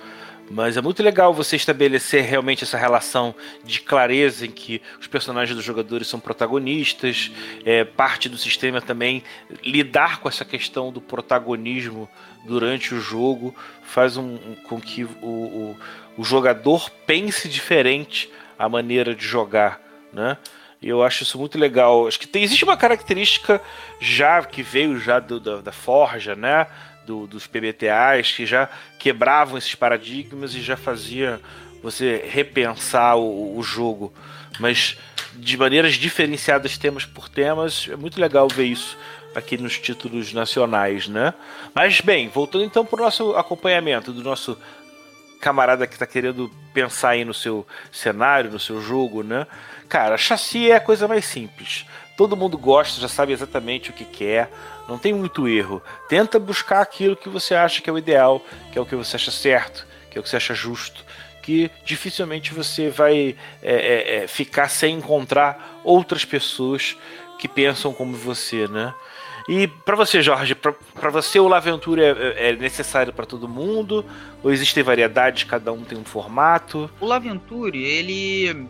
Mas 0.50 0.78
é 0.78 0.82
muito 0.82 1.02
legal 1.02 1.34
você 1.34 1.56
estabelecer 1.56 2.24
realmente 2.24 2.64
essa 2.64 2.78
relação 2.78 3.34
de 3.64 3.80
clareza 3.82 4.46
em 4.46 4.52
que 4.52 4.82
os 5.00 5.08
personagens 5.08 5.56
dos 5.56 5.66
jogadores 5.66 6.08
são 6.08 6.20
protagonistas, 6.20 7.32
é, 7.66 7.84
parte 7.84 8.28
do 8.28 8.38
sistema 8.38 8.82
também 8.82 9.24
lidar 9.64 10.20
com 10.20 10.28
essa 10.28 10.44
questão 10.44 10.92
do 10.92 11.02
protagonismo 11.02 12.10
durante 12.46 12.94
o 12.94 13.00
jogo 13.00 13.56
faz 13.84 14.18
um, 14.18 14.38
com 14.68 14.80
que 14.80 15.06
o, 15.06 15.08
o, 15.22 15.78
o 16.18 16.24
jogador 16.24 16.90
pense 17.06 17.48
diferente 17.48 18.30
a 18.60 18.68
maneira 18.68 19.16
de 19.16 19.26
jogar, 19.26 19.82
né? 20.12 20.38
Eu 20.84 21.04
acho 21.04 21.24
isso 21.24 21.38
muito 21.38 21.58
legal. 21.58 22.08
Acho 22.08 22.20
que 22.20 22.28
tem, 22.28 22.44
existe 22.44 22.64
uma 22.64 22.78
característica 22.78 23.62
já 24.00 24.44
que 24.44 24.62
veio 24.62 25.00
já 25.00 25.20
do, 25.20 25.40
da, 25.40 25.62
da 25.62 25.72
Forja, 25.72 26.36
né? 26.36 26.68
Do, 27.06 27.28
dos 27.28 27.46
PBTAs, 27.48 28.32
que 28.32 28.46
já 28.46 28.70
quebravam 28.98 29.58
esses 29.58 29.76
paradigmas 29.76 30.56
e 30.56 30.62
já 30.62 30.78
fazia 30.78 31.42
você 31.82 32.24
repensar 32.30 33.18
o, 33.18 33.58
o 33.58 33.64
jogo. 33.64 34.14
Mas 34.60 34.98
de 35.36 35.58
maneiras 35.58 35.96
diferenciadas, 35.96 36.78
temas 36.78 37.06
por 37.06 37.28
temas, 37.28 37.88
é 37.92 37.96
muito 37.96 38.20
legal 38.22 38.48
ver 38.48 38.66
isso 38.66 38.98
aqui 39.36 39.58
nos 39.58 39.80
títulos 39.80 40.32
nacionais, 40.32 41.08
né? 41.08 41.34
Mas 41.74 42.02
bem, 42.02 42.30
voltando 42.30 42.64
então 42.64 42.86
para 42.86 43.02
o 43.02 43.04
nosso 43.04 43.36
acompanhamento 43.36 44.14
do 44.14 44.24
nosso 44.24 44.58
camarada 45.44 45.86
que 45.86 45.96
está 45.96 46.08
querendo 46.08 46.50
pensar 46.74 47.10
aí 47.10 47.26
no 47.26 47.34
seu 47.34 47.68
cenário, 47.92 48.50
no 48.50 48.60
seu 48.60 48.82
jogo, 48.82 49.22
né? 49.24 49.46
Cara, 49.90 50.18
chassi 50.18 50.72
é 50.72 50.78
a 50.78 50.80
coisa 50.80 51.06
mais 51.06 51.26
simples. 51.26 51.86
Todo 52.16 52.38
mundo 52.38 52.58
gosta, 52.58 53.02
já 53.02 53.10
sabe 53.10 53.34
exatamente 53.34 53.90
o 53.90 53.94
que 53.94 54.06
quer, 54.06 54.50
não 54.88 54.98
tem 54.98 55.12
muito 55.12 55.46
erro. 55.46 55.84
Tenta 56.08 56.40
buscar 56.40 56.80
aquilo 56.80 57.18
que 57.18 57.28
você 57.28 57.54
acha 57.54 57.82
que 57.82 57.90
é 57.90 57.94
o 57.94 57.98
ideal, 57.98 58.42
que 58.72 58.80
é 58.80 58.82
o 58.82 58.86
que 58.86 58.96
você 58.96 59.18
acha 59.18 59.32
certo, 59.32 59.86
que 60.10 60.18
é 60.18 60.22
o 60.22 60.24
que 60.24 60.30
você 60.30 60.38
acha 60.38 60.54
justo, 60.54 61.04
que 61.42 61.70
dificilmente 61.84 62.54
você 62.54 62.90
vai 62.90 63.36
é, 63.62 63.74
é, 63.74 64.24
é 64.24 64.28
ficar 64.28 64.70
sem 64.70 64.96
encontrar 64.96 65.82
outras 65.84 66.24
pessoas 66.24 66.96
que 67.38 67.50
pensam 67.50 67.94
como 67.94 68.16
você, 68.16 68.66
né? 68.70 68.94
E 69.48 69.68
para 69.68 69.96
você, 69.96 70.22
Jorge, 70.22 70.56
para 70.56 71.10
você 71.10 71.40
o 71.40 71.48
Laventura 71.48 72.02
é, 72.38 72.50
é 72.50 72.56
necessário 72.56 73.12
para 73.12 73.26
todo 73.26 73.48
mundo? 73.48 74.06
Ou 74.42 74.52
existem 74.52 74.84
variedades, 74.84 75.44
cada 75.44 75.72
um 75.72 75.84
tem 75.84 75.98
um 75.98 76.06
formato? 76.06 76.90
O 77.00 77.06
Laventure, 77.06 77.84
ele 77.84 78.68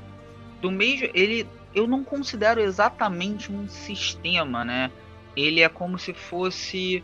do 0.61 0.71
mesmo, 0.71 1.09
ele 1.13 1.47
eu 1.75 1.87
não 1.87 2.03
considero 2.03 2.61
exatamente 2.61 3.51
um 3.51 3.67
sistema, 3.67 4.63
né? 4.63 4.91
Ele 5.35 5.61
é 5.61 5.69
como 5.69 5.97
se 5.97 6.13
fosse 6.13 7.03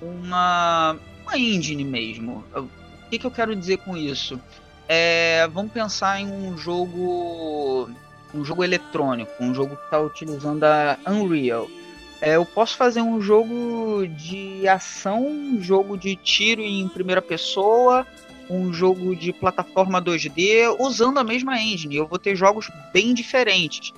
uma 0.00 0.96
uma 1.22 1.38
engine 1.38 1.84
mesmo. 1.84 2.44
O 2.54 2.68
que, 3.10 3.18
que 3.18 3.26
eu 3.26 3.30
quero 3.30 3.54
dizer 3.54 3.78
com 3.78 3.96
isso? 3.96 4.40
É, 4.88 5.48
vamos 5.52 5.72
pensar 5.72 6.20
em 6.20 6.26
um 6.26 6.56
jogo 6.56 7.90
um 8.32 8.44
jogo 8.44 8.62
eletrônico, 8.62 9.32
um 9.40 9.54
jogo 9.54 9.76
que 9.76 9.84
está 9.84 10.00
utilizando 10.00 10.64
a 10.64 10.96
Unreal 11.06 11.68
é, 12.20 12.36
eu 12.36 12.44
posso 12.44 12.76
fazer 12.76 13.00
um 13.00 13.20
jogo 13.20 14.06
de 14.08 14.68
ação, 14.68 15.26
um 15.26 15.62
jogo 15.62 15.96
de 15.96 16.14
tiro 16.16 16.60
em 16.60 16.86
primeira 16.88 17.22
pessoa, 17.22 18.06
um 18.48 18.72
jogo 18.72 19.16
de 19.16 19.32
plataforma 19.32 20.02
2D 20.02 20.76
usando 20.78 21.18
a 21.18 21.24
mesma 21.24 21.58
engine. 21.58 21.96
Eu 21.96 22.06
vou 22.06 22.18
ter 22.18 22.36
jogos 22.36 22.70
bem 22.92 23.14
diferentes. 23.14 23.92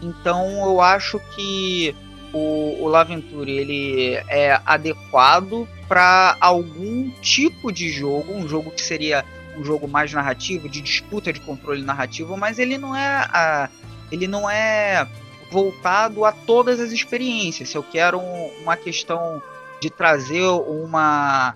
Então 0.00 0.64
eu 0.66 0.80
acho 0.80 1.18
que 1.34 1.96
o, 2.32 2.82
o 2.82 2.88
Laventure 2.88 3.50
ele 3.50 4.14
é 4.28 4.60
adequado 4.64 5.66
para 5.88 6.36
algum 6.40 7.10
tipo 7.20 7.72
de 7.72 7.88
jogo, 7.90 8.34
um 8.34 8.46
jogo 8.46 8.70
que 8.70 8.82
seria 8.82 9.24
um 9.56 9.64
jogo 9.64 9.88
mais 9.88 10.12
narrativo, 10.12 10.68
de 10.68 10.80
disputa 10.80 11.32
de 11.32 11.40
controle 11.40 11.82
narrativo, 11.82 12.36
mas 12.36 12.58
ele 12.58 12.76
não 12.76 12.94
é 12.94 13.06
a, 13.06 13.68
ele 14.10 14.26
não 14.26 14.50
é 14.50 15.06
voltado 15.54 16.24
a 16.24 16.32
todas 16.32 16.80
as 16.80 16.90
experiências. 16.90 17.68
Se 17.68 17.78
eu 17.78 17.82
quero 17.84 18.18
um, 18.18 18.50
uma 18.60 18.76
questão 18.76 19.40
de 19.80 19.88
trazer 19.88 20.42
uma, 20.42 21.54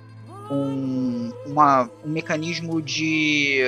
um, 0.49 1.33
uma, 1.45 1.91
um 2.05 2.09
mecanismo 2.09 2.81
de, 2.81 3.61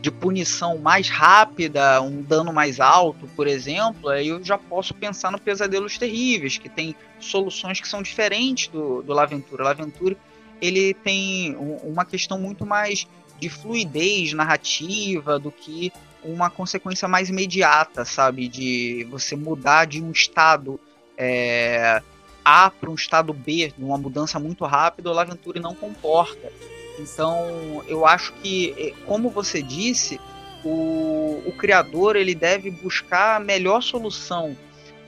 de 0.00 0.08
punição 0.12 0.78
mais 0.78 1.08
rápida, 1.08 2.00
um 2.00 2.22
dano 2.22 2.52
mais 2.52 2.78
alto, 2.78 3.26
por 3.34 3.48
exemplo, 3.48 4.08
aí 4.08 4.28
eu 4.28 4.42
já 4.44 4.56
posso 4.56 4.94
pensar 4.94 5.32
no 5.32 5.40
Pesadelos 5.40 5.98
Terríveis, 5.98 6.58
que 6.58 6.68
tem 6.68 6.94
soluções 7.18 7.80
que 7.80 7.88
são 7.88 8.02
diferentes 8.02 8.68
do, 8.68 9.02
do 9.02 9.12
Laventura. 9.12 9.64
Laventura 9.64 10.16
ele 10.62 10.94
tem 10.94 11.56
uma 11.82 12.04
questão 12.04 12.38
muito 12.38 12.64
mais 12.64 13.04
de 13.40 13.48
fluidez 13.48 14.32
narrativa 14.32 15.40
do 15.40 15.50
que 15.50 15.92
uma 16.26 16.50
consequência 16.50 17.06
mais 17.06 17.28
imediata, 17.28 18.04
sabe? 18.04 18.48
De 18.48 19.06
você 19.10 19.36
mudar 19.36 19.86
de 19.86 20.02
um 20.02 20.10
estado 20.10 20.80
é, 21.16 22.02
A 22.44 22.70
para 22.70 22.90
um 22.90 22.94
estado 22.94 23.32
B, 23.32 23.72
uma 23.78 23.96
mudança 23.96 24.38
muito 24.38 24.64
rápida, 24.64 25.10
o 25.10 25.14
Laventure 25.14 25.60
não 25.60 25.74
comporta. 25.74 26.52
Então, 26.98 27.82
eu 27.86 28.06
acho 28.06 28.32
que, 28.34 28.74
é, 28.76 28.94
como 29.06 29.30
você 29.30 29.62
disse, 29.62 30.20
o, 30.64 31.42
o 31.46 31.52
criador 31.56 32.16
ele 32.16 32.34
deve 32.34 32.70
buscar 32.70 33.36
a 33.36 33.40
melhor 33.40 33.82
solução 33.82 34.56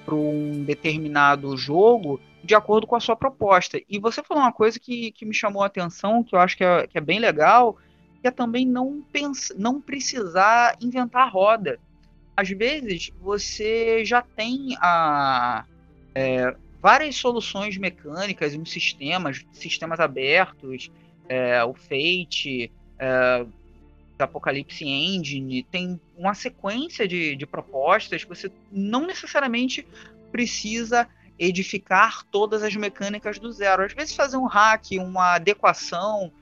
para 0.05 0.15
um 0.15 0.65
determinado 0.65 1.57
jogo 1.57 2.21
de 2.43 2.55
acordo 2.55 2.87
com 2.87 2.97
a 2.97 3.01
sua 3.01 3.17
proposta. 3.17 3.81
E 3.89 3.99
você 3.99 4.23
falou 4.23 4.43
uma 4.43 4.53
coisa 4.53 4.79
que, 4.79 5.13
que 5.13 5.27
me 5.27 5.35
chamou 5.35 5.63
a 5.63 5.67
atenção, 5.67 6.23
que 6.23 6.35
eu 6.35 6.41
acho 6.41 6.57
que 6.57 6.65
é, 6.65 6.87
que 6.87 6.97
é 6.97 7.01
bem 7.01 7.19
legal, 7.19 7.77
que 8.21 8.29
é 8.29 8.31
também 8.31 8.67
não, 8.67 9.03
pensa, 9.13 9.55
não 9.59 9.81
precisar 9.81 10.77
inventar 10.81 11.31
roda. 11.31 11.79
Às 12.37 12.49
vezes 12.51 13.11
você 13.21 14.05
já 14.05 14.23
tem 14.23 14.77
a, 14.81 15.65
é, 16.15 16.55
várias 16.81 17.17
soluções 17.17 17.77
mecânicas 17.77 18.55
em 18.55 18.65
sistemas, 18.65 19.45
sistemas 19.53 20.01
abertos, 20.01 20.91
é, 21.29 21.63
o 21.65 21.75
Fate, 21.75 22.71
é, 22.99 23.47
Apocalipse 24.19 24.85
Engine, 24.85 25.63
tem 25.65 26.01
uma 26.17 26.35
sequência 26.35 27.07
de, 27.07 27.37
de 27.37 27.47
propostas 27.47 28.25
que 28.25 28.29
você 28.29 28.51
não 28.71 29.07
necessariamente 29.07 29.87
precisa 30.33 31.09
edificar 31.39 32.25
todas 32.25 32.63
as 32.63 32.75
mecânicas 32.75 33.39
do 33.39 33.53
zero. 33.53 33.85
Às 33.85 33.93
vezes 33.93 34.15
fazer 34.15 34.37
um 34.37 34.47
hack, 34.47 34.91
uma 34.99 35.35
adequação, 35.35 36.33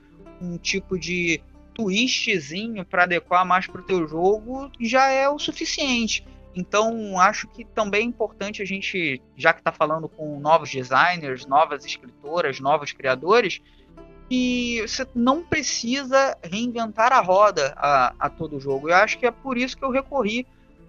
um 0.41 0.57
tipo 0.57 0.97
de 0.97 1.39
twistzinho 1.77 2.83
para 2.83 3.03
adequar 3.03 3.45
mais 3.45 3.67
para 3.67 3.81
o 3.81 3.83
teu 3.83 4.07
jogo 4.07 4.71
já 4.79 5.09
é 5.09 5.29
o 5.29 5.37
suficiente. 5.37 6.25
Então, 6.55 7.19
acho 7.19 7.47
que 7.47 7.63
também 7.63 8.01
é 8.01 8.03
importante 8.03 8.63
a 8.63 8.65
gente, 8.65 9.21
já 9.35 9.53
que 9.53 9.59
está 9.59 9.71
falando 9.71 10.09
com 10.09 10.39
novos 10.39 10.71
designers, 10.71 11.45
novas 11.45 11.85
escritoras, 11.85 12.59
novos 12.59 12.91
criadores, 12.91 13.61
que 14.27 14.81
você 14.81 15.07
não 15.13 15.43
precisa 15.43 16.35
reinventar 16.43 17.13
a 17.13 17.21
roda 17.21 17.75
a, 17.77 18.13
a 18.19 18.27
todo 18.27 18.59
jogo. 18.59 18.89
Eu 18.89 18.95
acho 18.95 19.19
que 19.19 19.27
é 19.27 19.31
por 19.31 19.55
isso 19.55 19.77
que 19.77 19.85
eu 19.85 19.91
recorri 19.91 20.47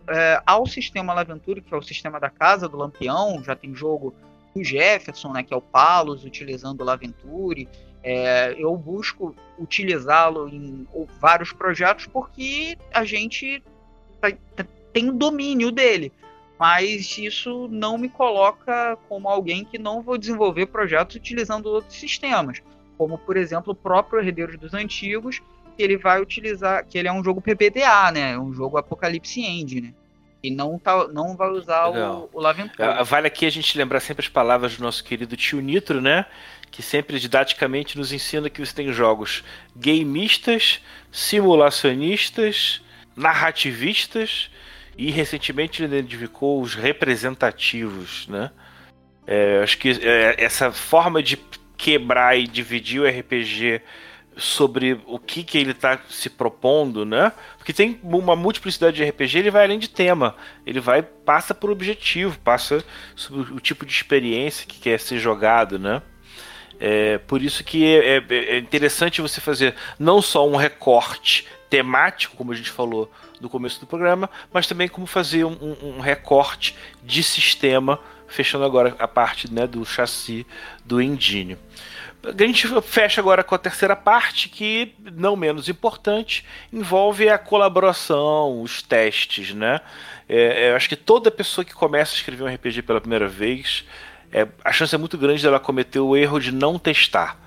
é, 0.09 0.43
ao 0.47 0.67
sistema 0.67 1.13
Laventure, 1.13 1.61
que 1.61 1.75
é 1.75 1.77
o 1.77 1.83
sistema 1.83 2.19
da 2.19 2.31
casa 2.31 2.67
do 2.67 2.79
Lampião. 2.79 3.43
Já 3.45 3.55
tem 3.55 3.75
jogo 3.75 4.15
do 4.57 4.65
Jefferson, 4.65 5.33
né, 5.35 5.43
que 5.43 5.53
é 5.53 5.57
o 5.57 5.61
Palos, 5.61 6.25
utilizando 6.25 6.81
o 6.81 6.85
Laventure. 6.85 7.69
É, 8.03 8.55
eu 8.59 8.77
busco 8.77 9.35
utilizá-lo 9.59 10.49
em 10.49 10.87
vários 11.21 11.53
projetos 11.53 12.07
porque 12.07 12.79
a 12.93 13.05
gente 13.05 13.63
tá, 14.21 14.31
tá, 14.55 14.65
tem 14.93 15.11
domínio 15.13 15.71
dele. 15.71 16.13
Mas 16.59 17.17
isso 17.19 17.69
não 17.71 17.97
me 17.97 18.09
coloca 18.09 18.99
como 19.09 19.29
alguém 19.29 19.65
que 19.65 19.79
não 19.79 20.03
vou 20.03 20.19
desenvolver 20.19 20.67
projetos 20.67 21.15
utilizando 21.17 21.67
outros 21.67 21.99
sistemas. 21.99 22.61
Como, 22.97 23.17
por 23.17 23.37
exemplo, 23.37 23.73
o 23.73 23.77
próprio 23.77 24.21
Herdeiros 24.21 24.59
dos 24.59 24.75
Antigos, 24.75 25.41
que 25.77 25.83
ele 25.83 25.97
vai 25.97 26.21
utilizar, 26.21 26.85
que 26.85 26.99
ele 26.99 27.07
é 27.07 27.13
um 27.13 27.23
jogo 27.23 27.41
PBTA, 27.41 28.11
né? 28.11 28.37
Um 28.37 28.53
jogo 28.53 28.77
Apocalipse 28.77 29.41
End, 29.41 29.81
né? 29.81 29.95
E 30.43 30.51
não, 30.51 30.79
tá, 30.79 31.09
não 31.09 31.37
vai 31.37 31.51
usar 31.51 31.89
o, 31.89 32.31
o 32.33 32.41
Laventura. 32.41 33.01
É, 33.01 33.05
vale 33.05 33.27
aqui 33.27 33.45
a 33.45 33.51
gente 33.51 33.77
lembrar 33.77 34.01
sempre 34.01 34.25
as 34.25 34.31
palavras 34.31 34.77
do 34.77 34.83
nosso 34.83 35.03
querido 35.03 35.37
tio 35.37 35.61
Nitro, 35.61 36.01
né? 36.01 36.27
Que 36.71 36.83
sempre 36.83 37.19
didaticamente 37.19 37.99
nos 37.99 38.13
ensina 38.13 38.49
que 38.49 38.65
você 38.65 38.75
tem 38.75 38.93
jogos 38.93 39.43
gameistas, 39.75 40.81
simulacionistas, 41.11 42.81
narrativistas 43.17 44.51
e 44.97 45.11
recentemente 45.11 45.83
ele 45.83 45.97
identificou 45.97 46.61
os 46.61 46.75
representativos, 46.75 48.29
né? 48.29 48.51
É, 49.27 49.61
acho 49.63 49.77
que 49.77 49.91
é, 49.91 50.37
essa 50.39 50.71
forma 50.73 51.23
de 51.23 51.37
quebrar 51.77 52.39
e 52.39 52.47
dividir 52.47 53.01
o 53.01 53.07
RPG 53.07 53.81
sobre 54.39 55.01
o 55.05 55.19
que, 55.19 55.43
que 55.43 55.59
ele 55.59 55.73
está 55.73 55.99
se 56.09 56.31
propondo, 56.31 57.05
né? 57.05 57.33
Porque 57.57 57.73
tem 57.73 57.99
uma 58.03 58.37
multiplicidade 58.37 58.97
de 58.97 59.05
RPG, 59.05 59.39
ele 59.39 59.51
vai 59.51 59.65
além 59.65 59.79
de 59.79 59.91
tema, 59.91 60.37
ele 60.65 60.81
vai 60.81 61.03
passa 61.03 61.53
por 61.53 61.71
objetivo, 61.71 62.39
passa 62.39 62.83
sobre 63.17 63.53
o 63.53 63.61
tipo 63.61 63.85
de 63.85 63.93
experiência 63.93 64.67
que 64.67 64.79
quer 64.79 65.01
ser 65.01 65.19
jogado, 65.19 65.79
né? 65.79 66.01
É, 66.81 67.19
por 67.19 67.43
isso 67.43 67.65
que 67.65 67.85
é, 67.85 68.19
é, 68.19 68.25
é 68.29 68.59
interessante 68.59 69.21
você 69.21 69.41
fazer 69.41 69.75
não 69.99 70.23
só 70.23 70.49
um 70.49 70.55
recorte 70.55 71.45
temático, 71.69 72.37
como 72.37 72.53
a 72.53 72.55
gente 72.55 72.71
falou 72.71 73.11
no 73.41 73.49
começo 73.49 73.81
do 73.81 73.87
programa, 73.87 74.31
mas 74.53 74.67
também 74.67 74.89
como 74.89 75.07
fazer 75.07 75.45
um, 75.45 75.77
um, 75.83 76.01
recorte 76.01 76.77
de 77.03 77.23
sistema, 77.23 78.01
fechando 78.27 78.65
agora 78.65 78.95
a 78.99 79.09
parte 79.09 79.53
né, 79.53 79.67
do 79.67 79.85
chassi 79.85 80.47
do 80.85 81.01
engine. 81.01 81.59
A 82.23 82.43
gente 82.43 82.67
fecha 82.83 83.21
agora 83.21 83.45
com 83.45 83.55
a 83.55 83.59
terceira 83.59 83.95
parte, 83.95 84.49
que, 84.49 84.95
não 85.13 85.37
menos 85.37 85.69
importante, 85.69 86.45
envolve 86.73 87.29
a 87.29 87.39
colaboração, 87.39 88.61
os 88.61 88.83
testes, 88.83 89.55
né? 89.55 89.81
É, 90.29 90.71
eu 90.71 90.77
acho 90.77 90.89
que 90.89 90.97
toda 90.97 91.31
pessoa 91.31 91.65
que 91.65 91.73
começa 91.73 92.15
a 92.15 92.17
escrever 92.17 92.43
um 92.43 92.53
RPG 92.53 92.83
pela 92.83 93.01
primeira 93.01 93.29
vez, 93.29 93.85
é, 94.33 94.47
a 94.65 94.73
chance 94.73 94.95
é 94.95 94.99
muito 94.99 95.17
grande 95.17 95.43
dela 95.43 95.61
cometer 95.61 96.01
o 96.01 96.17
erro 96.17 96.41
de 96.41 96.53
não 96.53 96.79
testar 96.79 97.39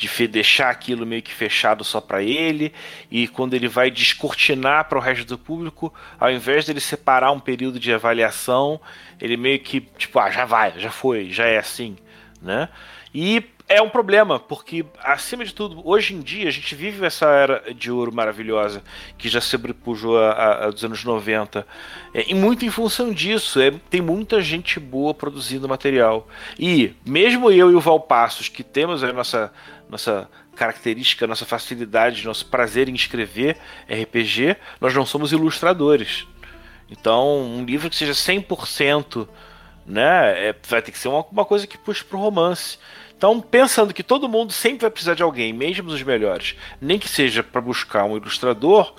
de 0.00 0.26
deixar 0.26 0.70
aquilo 0.70 1.04
meio 1.04 1.20
que 1.20 1.32
fechado 1.32 1.84
só 1.84 2.00
para 2.00 2.22
ele 2.22 2.72
e 3.10 3.28
quando 3.28 3.52
ele 3.52 3.68
vai 3.68 3.90
descortinar 3.90 4.88
para 4.88 4.96
o 4.96 5.00
resto 5.00 5.26
do 5.26 5.36
público, 5.36 5.92
ao 6.18 6.30
invés 6.30 6.64
dele 6.64 6.80
separar 6.80 7.32
um 7.32 7.38
período 7.38 7.78
de 7.78 7.92
avaliação, 7.92 8.80
ele 9.20 9.36
meio 9.36 9.60
que 9.60 9.82
tipo, 9.98 10.18
ah, 10.18 10.30
já 10.30 10.46
vai, 10.46 10.72
já 10.78 10.90
foi, 10.90 11.30
já 11.30 11.44
é 11.44 11.58
assim, 11.58 11.98
né? 12.40 12.70
E 13.14 13.44
é 13.70 13.80
um 13.80 13.88
problema, 13.88 14.40
porque 14.40 14.84
acima 14.98 15.44
de 15.44 15.54
tudo, 15.54 15.80
hoje 15.88 16.12
em 16.12 16.20
dia 16.20 16.48
a 16.48 16.50
gente 16.50 16.74
vive 16.74 17.06
essa 17.06 17.26
era 17.26 17.72
de 17.72 17.88
ouro 17.90 18.12
maravilhosa 18.12 18.82
que 19.16 19.28
já 19.28 19.40
se 19.40 19.46
sobrepujou 19.46 20.18
a, 20.18 20.32
a, 20.32 20.64
a 20.66 20.70
dos 20.70 20.84
anos 20.84 21.04
90. 21.04 21.64
É, 22.12 22.28
e 22.28 22.34
muito 22.34 22.64
em 22.64 22.70
função 22.70 23.12
disso, 23.12 23.60
é, 23.60 23.70
tem 23.88 24.00
muita 24.00 24.42
gente 24.42 24.80
boa 24.80 25.14
produzindo 25.14 25.68
material. 25.68 26.28
E 26.58 26.92
mesmo 27.06 27.48
eu 27.48 27.70
e 27.70 27.76
o 27.76 27.80
Valpassos, 27.80 28.48
que 28.48 28.64
temos 28.64 29.04
a 29.04 29.12
nossa 29.12 29.52
nossa 29.88 30.28
característica, 30.54 31.26
nossa 31.26 31.44
facilidade, 31.44 32.24
nosso 32.24 32.46
prazer 32.46 32.88
em 32.88 32.94
escrever 32.94 33.56
RPG, 33.88 34.56
nós 34.80 34.94
não 34.94 35.06
somos 35.06 35.32
ilustradores. 35.32 36.26
Então, 36.90 37.40
um 37.42 37.64
livro 37.64 37.88
que 37.88 37.96
seja 37.96 38.12
100%, 38.12 39.28
né, 39.86 40.48
é, 40.48 40.56
vai 40.68 40.82
ter 40.82 40.92
que 40.92 40.98
ser 40.98 41.08
uma, 41.08 41.24
uma 41.30 41.44
coisa 41.44 41.66
que 41.66 41.78
puxe 41.78 42.04
para 42.04 42.16
o 42.16 42.20
romance. 42.20 42.78
Então, 43.20 43.38
pensando 43.38 43.92
que 43.92 44.02
todo 44.02 44.30
mundo 44.30 44.50
sempre 44.50 44.80
vai 44.80 44.90
precisar 44.90 45.12
de 45.12 45.22
alguém, 45.22 45.52
mesmo 45.52 45.90
os 45.90 46.02
melhores, 46.02 46.56
nem 46.80 46.98
que 46.98 47.06
seja 47.06 47.42
para 47.42 47.60
buscar 47.60 48.04
um 48.04 48.16
ilustrador, 48.16 48.94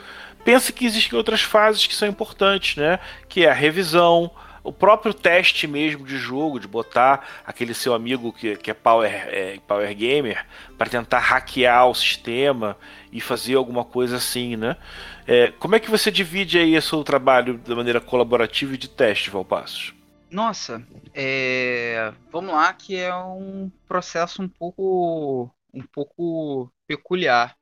pensa 0.46 0.72
que 0.72 0.86
existem 0.86 1.18
outras 1.18 1.42
fases 1.42 1.88
que 1.88 1.96
são 1.96 2.08
importantes, 2.08 2.76
né? 2.76 3.00
Que 3.28 3.46
é 3.46 3.50
a 3.50 3.54
revisão, 3.54 4.30
o 4.64 4.72
próprio 4.72 5.12
teste 5.12 5.66
mesmo 5.66 6.06
de 6.06 6.20
jogo, 6.20 6.60
de 6.60 6.68
botar 6.68 7.28
aquele 7.44 7.74
seu 7.74 7.96
amigo 7.96 8.32
que, 8.32 8.56
que 8.58 8.70
é, 8.70 8.76
power, 8.76 9.12
é, 9.12 9.58
power 9.68 9.92
gamer 9.96 10.46
para 10.78 10.88
tentar 10.88 11.18
hackear 11.18 11.90
o 11.90 11.96
sistema 11.96 12.78
e 13.12 13.20
fazer 13.20 13.56
alguma 13.56 13.84
coisa 13.84 14.18
assim, 14.18 14.56
né? 14.56 14.78
É, 15.26 15.52
como 15.58 15.76
é 15.76 15.80
que 15.80 15.90
você 15.90 16.12
divide 16.12 16.60
aí 16.60 16.78
o 16.78 16.82
seu 16.84 17.04
trabalho 17.04 17.58
de 17.58 17.74
maneira 17.74 18.00
colaborativa 18.00 18.76
e 18.76 18.78
de 18.78 18.88
teste, 18.88 19.32
Valpassos? 19.32 20.00
Nossa, 20.32 20.82
é... 21.14 22.14
vamos 22.32 22.54
lá, 22.54 22.74
que 22.74 22.96
é 22.96 23.14
um 23.14 23.70
processo 23.86 24.42
um 24.42 24.48
pouco, 24.48 25.52
um 25.74 25.84
pouco 25.84 26.72
peculiar. 26.88 27.56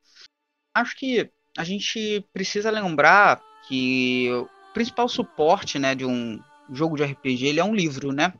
Acho 0.72 0.96
que 0.96 1.28
a 1.58 1.64
gente 1.64 2.24
precisa 2.32 2.70
lembrar 2.70 3.42
que 3.66 4.30
o 4.32 4.48
principal 4.72 5.08
suporte 5.08 5.80
né, 5.80 5.96
de 5.96 6.06
um, 6.06 6.40
jogo 6.72 6.96
de 6.96 7.02
RPG 7.02 7.46
ele 7.46 7.60
é 7.60 7.64
um 7.64 7.74
livro, 7.74 8.12
né? 8.12 8.32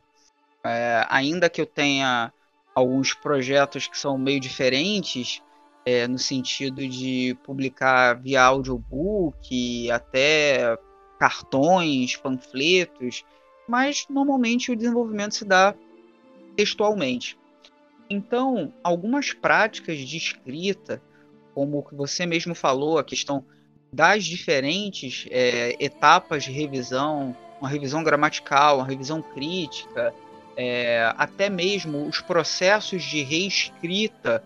É, 0.63 1.05
ainda 1.09 1.49
que 1.49 1.59
eu 1.59 1.65
tenha 1.65 2.31
alguns 2.73 3.13
projetos 3.13 3.87
que 3.87 3.97
são 3.97 4.17
meio 4.17 4.39
diferentes, 4.39 5.41
é, 5.85 6.07
no 6.07 6.17
sentido 6.17 6.87
de 6.87 7.37
publicar 7.43 8.13
via 8.13 8.43
audiobook, 8.43 9.91
até 9.91 10.77
cartões, 11.19 12.15
panfletos, 12.15 13.25
mas 13.67 14.05
normalmente 14.09 14.71
o 14.71 14.75
desenvolvimento 14.75 15.35
se 15.35 15.45
dá 15.45 15.73
textualmente. 16.55 17.37
Então, 18.09 18.73
algumas 18.83 19.31
práticas 19.31 19.97
de 19.97 20.17
escrita, 20.17 21.01
como 21.53 21.85
você 21.93 22.25
mesmo 22.25 22.53
falou, 22.53 22.97
a 22.97 23.03
questão 23.03 23.45
das 23.91 24.25
diferentes 24.25 25.25
é, 25.29 25.75
etapas 25.79 26.43
de 26.43 26.51
revisão, 26.51 27.35
uma 27.59 27.69
revisão 27.69 28.03
gramatical, 28.03 28.77
uma 28.77 28.87
revisão 28.87 29.21
crítica, 29.21 30.13
é, 30.57 31.13
até 31.17 31.49
mesmo 31.49 32.05
os 32.05 32.19
processos 32.21 33.03
de 33.03 33.21
reescrita, 33.21 34.43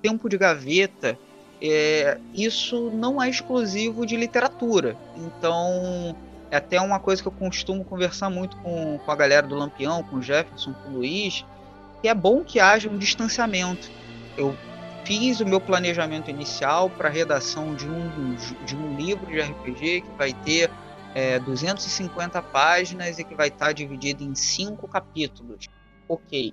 tempo 0.00 0.28
de 0.28 0.38
gaveta, 0.38 1.18
é, 1.60 2.18
isso 2.32 2.90
não 2.90 3.22
é 3.22 3.28
exclusivo 3.28 4.06
de 4.06 4.16
literatura. 4.16 4.96
Então, 5.16 6.16
é 6.50 6.56
até 6.56 6.80
uma 6.80 6.98
coisa 6.98 7.22
que 7.22 7.28
eu 7.28 7.32
costumo 7.32 7.84
conversar 7.84 8.28
muito 8.28 8.56
com, 8.58 8.98
com 8.98 9.10
a 9.10 9.16
galera 9.16 9.46
do 9.46 9.54
Lampião, 9.54 10.02
com 10.02 10.16
o 10.16 10.22
Jefferson, 10.22 10.72
com 10.72 10.90
o 10.90 10.92
Luiz, 10.94 11.44
que 12.02 12.08
é 12.08 12.14
bom 12.14 12.42
que 12.42 12.58
haja 12.58 12.88
um 12.88 12.98
distanciamento. 12.98 13.90
Eu 14.36 14.56
fiz 15.04 15.40
o 15.40 15.46
meu 15.46 15.60
planejamento 15.60 16.30
inicial 16.30 16.90
para 16.90 17.08
a 17.08 17.12
redação 17.12 17.74
de 17.74 17.88
um, 17.88 18.34
de 18.64 18.76
um 18.76 18.96
livro 18.96 19.26
de 19.26 19.40
RPG 19.40 20.02
que 20.02 20.18
vai 20.18 20.32
ter 20.32 20.70
é, 21.14 21.38
250 21.38 22.42
páginas 22.42 23.18
e 23.18 23.24
que 23.24 23.34
vai 23.34 23.48
estar 23.48 23.72
dividido 23.72 24.24
em 24.24 24.34
cinco 24.34 24.88
capítulos. 24.88 25.68
Ok. 26.08 26.52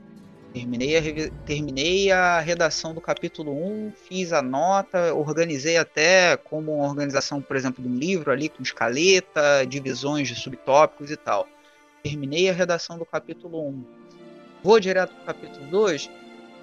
Terminei 0.57 0.97
a, 0.97 1.01
terminei 1.45 2.11
a 2.11 2.39
redação 2.39 2.91
do 2.91 2.99
capítulo 2.99 3.51
1, 3.51 3.91
fiz 4.09 4.33
a 4.33 4.41
nota, 4.41 5.13
organizei 5.13 5.77
até 5.77 6.35
como 6.35 6.77
uma 6.77 6.87
organização, 6.87 7.39
por 7.39 7.55
exemplo, 7.55 7.83
de 7.83 7.87
um 7.87 7.95
livro 7.95 8.31
ali, 8.31 8.49
com 8.49 8.63
escaleta, 8.63 9.63
divisões 9.67 10.27
de 10.27 10.33
subtópicos 10.33 11.11
e 11.11 11.15
tal. 11.15 11.47
Terminei 12.01 12.49
a 12.49 12.53
redação 12.53 12.97
do 12.97 13.05
capítulo 13.05 13.67
1. 13.67 13.85
Vou 14.63 14.79
direto 14.79 15.13
para 15.13 15.21
o 15.21 15.25
capítulo 15.27 15.67
2? 15.67 16.09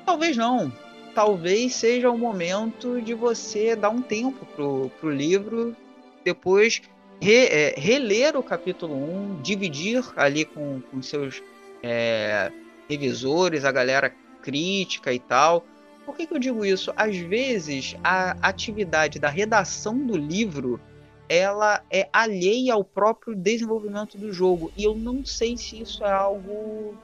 Talvez 0.04 0.36
não. 0.36 0.72
Talvez 1.14 1.76
seja 1.76 2.10
o 2.10 2.18
momento 2.18 3.00
de 3.00 3.14
você 3.14 3.76
dar 3.76 3.90
um 3.90 4.02
tempo 4.02 4.44
pro, 4.56 4.90
pro 4.98 5.08
livro, 5.08 5.76
depois 6.24 6.82
re, 7.20 7.46
é, 7.46 7.74
reler 7.78 8.36
o 8.36 8.42
capítulo 8.42 8.96
1, 9.36 9.40
dividir 9.40 10.02
ali 10.16 10.44
com, 10.44 10.80
com 10.90 11.00
seus 11.00 11.40
é, 11.80 12.50
revisores, 12.88 13.64
a 13.64 13.72
galera 13.72 14.14
crítica 14.42 15.12
e 15.12 15.18
tal. 15.18 15.64
Por 16.04 16.14
que, 16.14 16.26
que 16.26 16.34
eu 16.34 16.38
digo 16.38 16.64
isso? 16.64 16.92
Às 16.96 17.16
vezes 17.16 17.96
a 18.04 18.36
atividade 18.42 19.18
da 19.18 19.28
redação 19.28 20.06
do 20.06 20.16
livro 20.16 20.80
ela 21.28 21.82
é 21.90 22.08
alheia 22.12 22.74
ao 22.74 22.84
próprio 22.84 23.34
desenvolvimento 23.34 24.18
do 24.18 24.30
jogo 24.30 24.70
e 24.76 24.84
eu 24.84 24.94
não 24.94 25.24
sei 25.24 25.56
se 25.56 25.80
isso 25.80 26.04
é 26.04 26.12
algo 26.12 26.94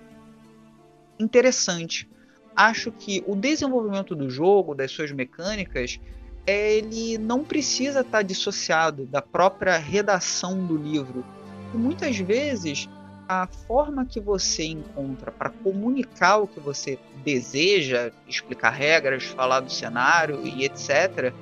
interessante. 1.19 2.09
Acho 2.55 2.93
que 2.93 3.25
o 3.27 3.35
desenvolvimento 3.35 4.15
do 4.15 4.29
jogo, 4.29 4.75
das 4.75 4.91
suas 4.91 5.11
mecânicas, 5.13 5.99
ele 6.47 7.17
não 7.17 7.45
precisa 7.45 8.01
estar 8.01 8.23
dissociado 8.23 9.07
da 9.07 9.23
própria 9.23 9.79
redação 9.79 10.67
do 10.67 10.77
livro. 10.77 11.25
E 11.73 11.77
muitas 11.77 12.19
vezes 12.19 12.89
a 13.33 13.47
forma 13.47 14.05
que 14.05 14.19
você 14.19 14.65
encontra 14.65 15.31
para 15.31 15.51
comunicar 15.51 16.39
o 16.39 16.49
que 16.49 16.59
você 16.59 16.99
deseja, 17.25 18.11
explicar 18.27 18.71
regras, 18.71 19.23
falar 19.23 19.61
do 19.61 19.71
cenário 19.71 20.45
e 20.45 20.65
etc., 20.65 21.33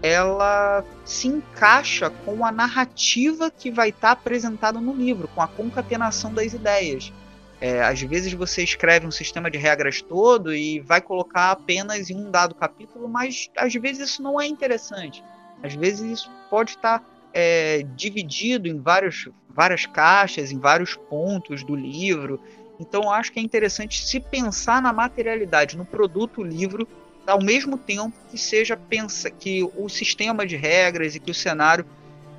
ela 0.00 0.84
se 1.04 1.26
encaixa 1.26 2.10
com 2.10 2.46
a 2.46 2.52
narrativa 2.52 3.50
que 3.50 3.72
vai 3.72 3.88
estar 3.88 4.00
tá 4.00 4.12
apresentada 4.12 4.80
no 4.80 4.94
livro, 4.94 5.26
com 5.34 5.42
a 5.42 5.48
concatenação 5.48 6.32
das 6.32 6.52
ideias. 6.52 7.12
É, 7.60 7.82
às 7.82 8.00
vezes 8.00 8.32
você 8.32 8.62
escreve 8.62 9.04
um 9.04 9.10
sistema 9.10 9.50
de 9.50 9.58
regras 9.58 10.00
todo 10.00 10.54
e 10.54 10.78
vai 10.78 11.00
colocar 11.00 11.50
apenas 11.50 12.08
em 12.08 12.14
um 12.14 12.30
dado 12.30 12.54
capítulo, 12.54 13.08
mas 13.08 13.50
às 13.56 13.74
vezes 13.74 14.10
isso 14.10 14.22
não 14.22 14.40
é 14.40 14.46
interessante. 14.46 15.24
Às 15.60 15.74
vezes 15.74 16.20
isso 16.20 16.30
pode 16.48 16.70
estar 16.70 17.00
tá, 17.00 17.06
é, 17.32 17.84
dividido 17.96 18.68
em 18.68 18.80
vários 18.80 19.28
várias 19.54 19.86
caixas, 19.86 20.50
em 20.50 20.58
vários 20.58 20.94
pontos 20.94 21.62
do 21.62 21.74
livro. 21.74 22.40
Então 22.80 23.10
acho 23.10 23.32
que 23.32 23.38
é 23.38 23.42
interessante 23.42 24.04
se 24.04 24.18
pensar 24.18 24.82
na 24.82 24.92
materialidade, 24.92 25.76
no 25.76 25.84
produto 25.84 26.42
livro, 26.42 26.88
ao 27.26 27.42
mesmo 27.42 27.78
tempo 27.78 28.12
que 28.30 28.38
seja 28.38 28.76
pensa 28.76 29.30
que 29.30 29.62
o 29.76 29.88
sistema 29.88 30.46
de 30.46 30.56
regras 30.56 31.14
e 31.14 31.20
que 31.20 31.30
o 31.30 31.34
cenário 31.34 31.86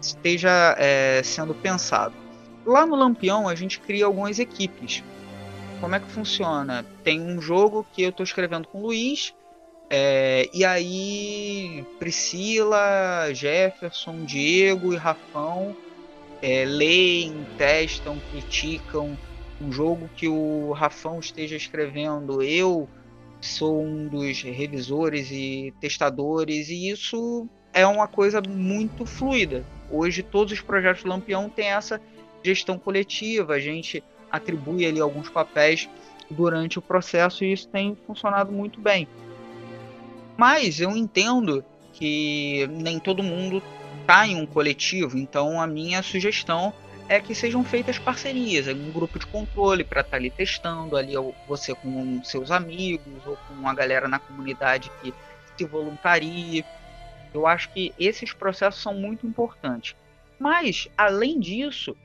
esteja 0.01 0.76
é, 0.78 1.22
sendo 1.24 1.53
pensado. 1.53 2.14
Lá 2.66 2.86
no 2.86 2.95
Lampião 2.95 3.47
a 3.47 3.55
gente 3.55 3.80
cria 3.80 4.05
algumas 4.05 4.39
equipes. 4.39 5.03
Como 5.80 5.95
é 5.95 5.99
que 5.99 6.09
funciona? 6.11 6.86
Tem 7.03 7.22
um 7.22 7.41
jogo 7.41 7.86
que 7.93 8.03
eu 8.03 8.09
estou 8.09 8.24
escrevendo 8.24 8.68
com 8.68 8.80
o 8.80 8.84
Luiz, 8.84 9.34
é, 9.89 10.49
e 10.53 10.66
aí 10.66 11.86
Priscila, 11.99 13.34
Jefferson, 13.34 14.24
Diego 14.24 14.93
e 14.93 14.97
Rafão 14.97 15.76
é, 16.44 16.66
leem, 16.66 17.48
testam, 17.58 18.20
criticam 18.30 19.18
um 19.62 19.72
jogo 19.72 20.10
que 20.14 20.28
o 20.28 20.74
Rafão 20.74 21.18
esteja 21.18 21.56
escrevendo. 21.56 22.44
Eu 22.44 22.89
sou 23.39 23.82
um 23.82 24.10
dos 24.10 24.41
revisores 24.41 25.32
e 25.32 25.74
testadores, 25.80 26.68
e 26.68 26.89
isso 26.89 27.48
é 27.74 27.88
uma 27.88 28.10
coisa 28.10 28.41
muito 28.46 29.06
fluida. 29.06 29.66
Hoje 29.89 30.22
todos 30.22 30.52
os 30.52 30.60
projetos 30.60 31.06
Lampião 31.06 31.50
têm 31.50 31.68
essa 31.68 32.02
gestão 32.44 32.78
coletiva, 32.78 33.54
a 33.54 33.60
gente 33.60 34.04
atribui 34.30 34.86
ali 34.86 35.00
alguns 35.00 35.30
papéis 35.30 35.89
durante 36.30 36.78
o 36.78 36.82
processo 36.82 37.46
e 37.46 37.54
isso 37.54 37.70
tem 37.70 37.96
funcionado 38.06 38.52
muito 38.52 38.82
bem. 38.82 39.08
Mas 40.36 40.82
eu 40.82 40.91
entendo 40.91 41.64
que 41.94 42.68
nem 42.68 43.00
todo 43.00 43.24
mundo 43.24 43.64
está 44.04 44.28
em 44.28 44.36
um 44.36 44.45
coletivo, 44.45 45.18
então 45.18 45.62
a 45.62 45.66
minha 45.66 46.04
sugestão 46.04 46.74
é 47.08 47.20
que 47.22 47.34
sejam 47.34 47.64
feitas 47.64 47.97
parcerias, 47.97 48.68
um 48.68 48.91
grupo 48.91 49.18
de 49.18 49.26
controle 49.26 49.84
para 49.84 50.01
estar 50.01 50.12
tá 50.12 50.18
ali 50.18 50.30
testando, 50.30 50.97
ali 50.97 51.14
você 51.47 51.74
com 51.74 52.22
seus 52.24 52.51
amigos 52.51 53.26
ou 53.26 53.38
com 53.38 53.68
a 53.68 53.74
galera 53.74 54.08
na 54.08 54.20
comunidade 54.20 54.91
que 55.01 55.14
se 55.58 55.66
voluntarie. 55.66 56.66
Eu 57.34 57.47
acho 57.47 57.70
que 57.72 57.93
esses 57.97 58.34
processos 58.34 58.82
são 58.82 58.93
muito 58.93 59.26
importantes. 59.26 59.95
Mas, 60.38 60.88
além 60.97 61.39
disso, 61.39 61.95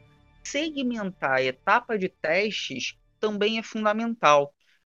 segmentar 0.42 1.32
a 1.32 1.42
etapa 1.42 1.98
de 1.98 2.08
testes 2.08 2.96
também 3.20 3.58
é 3.58 3.62
fundamental. 3.62 4.54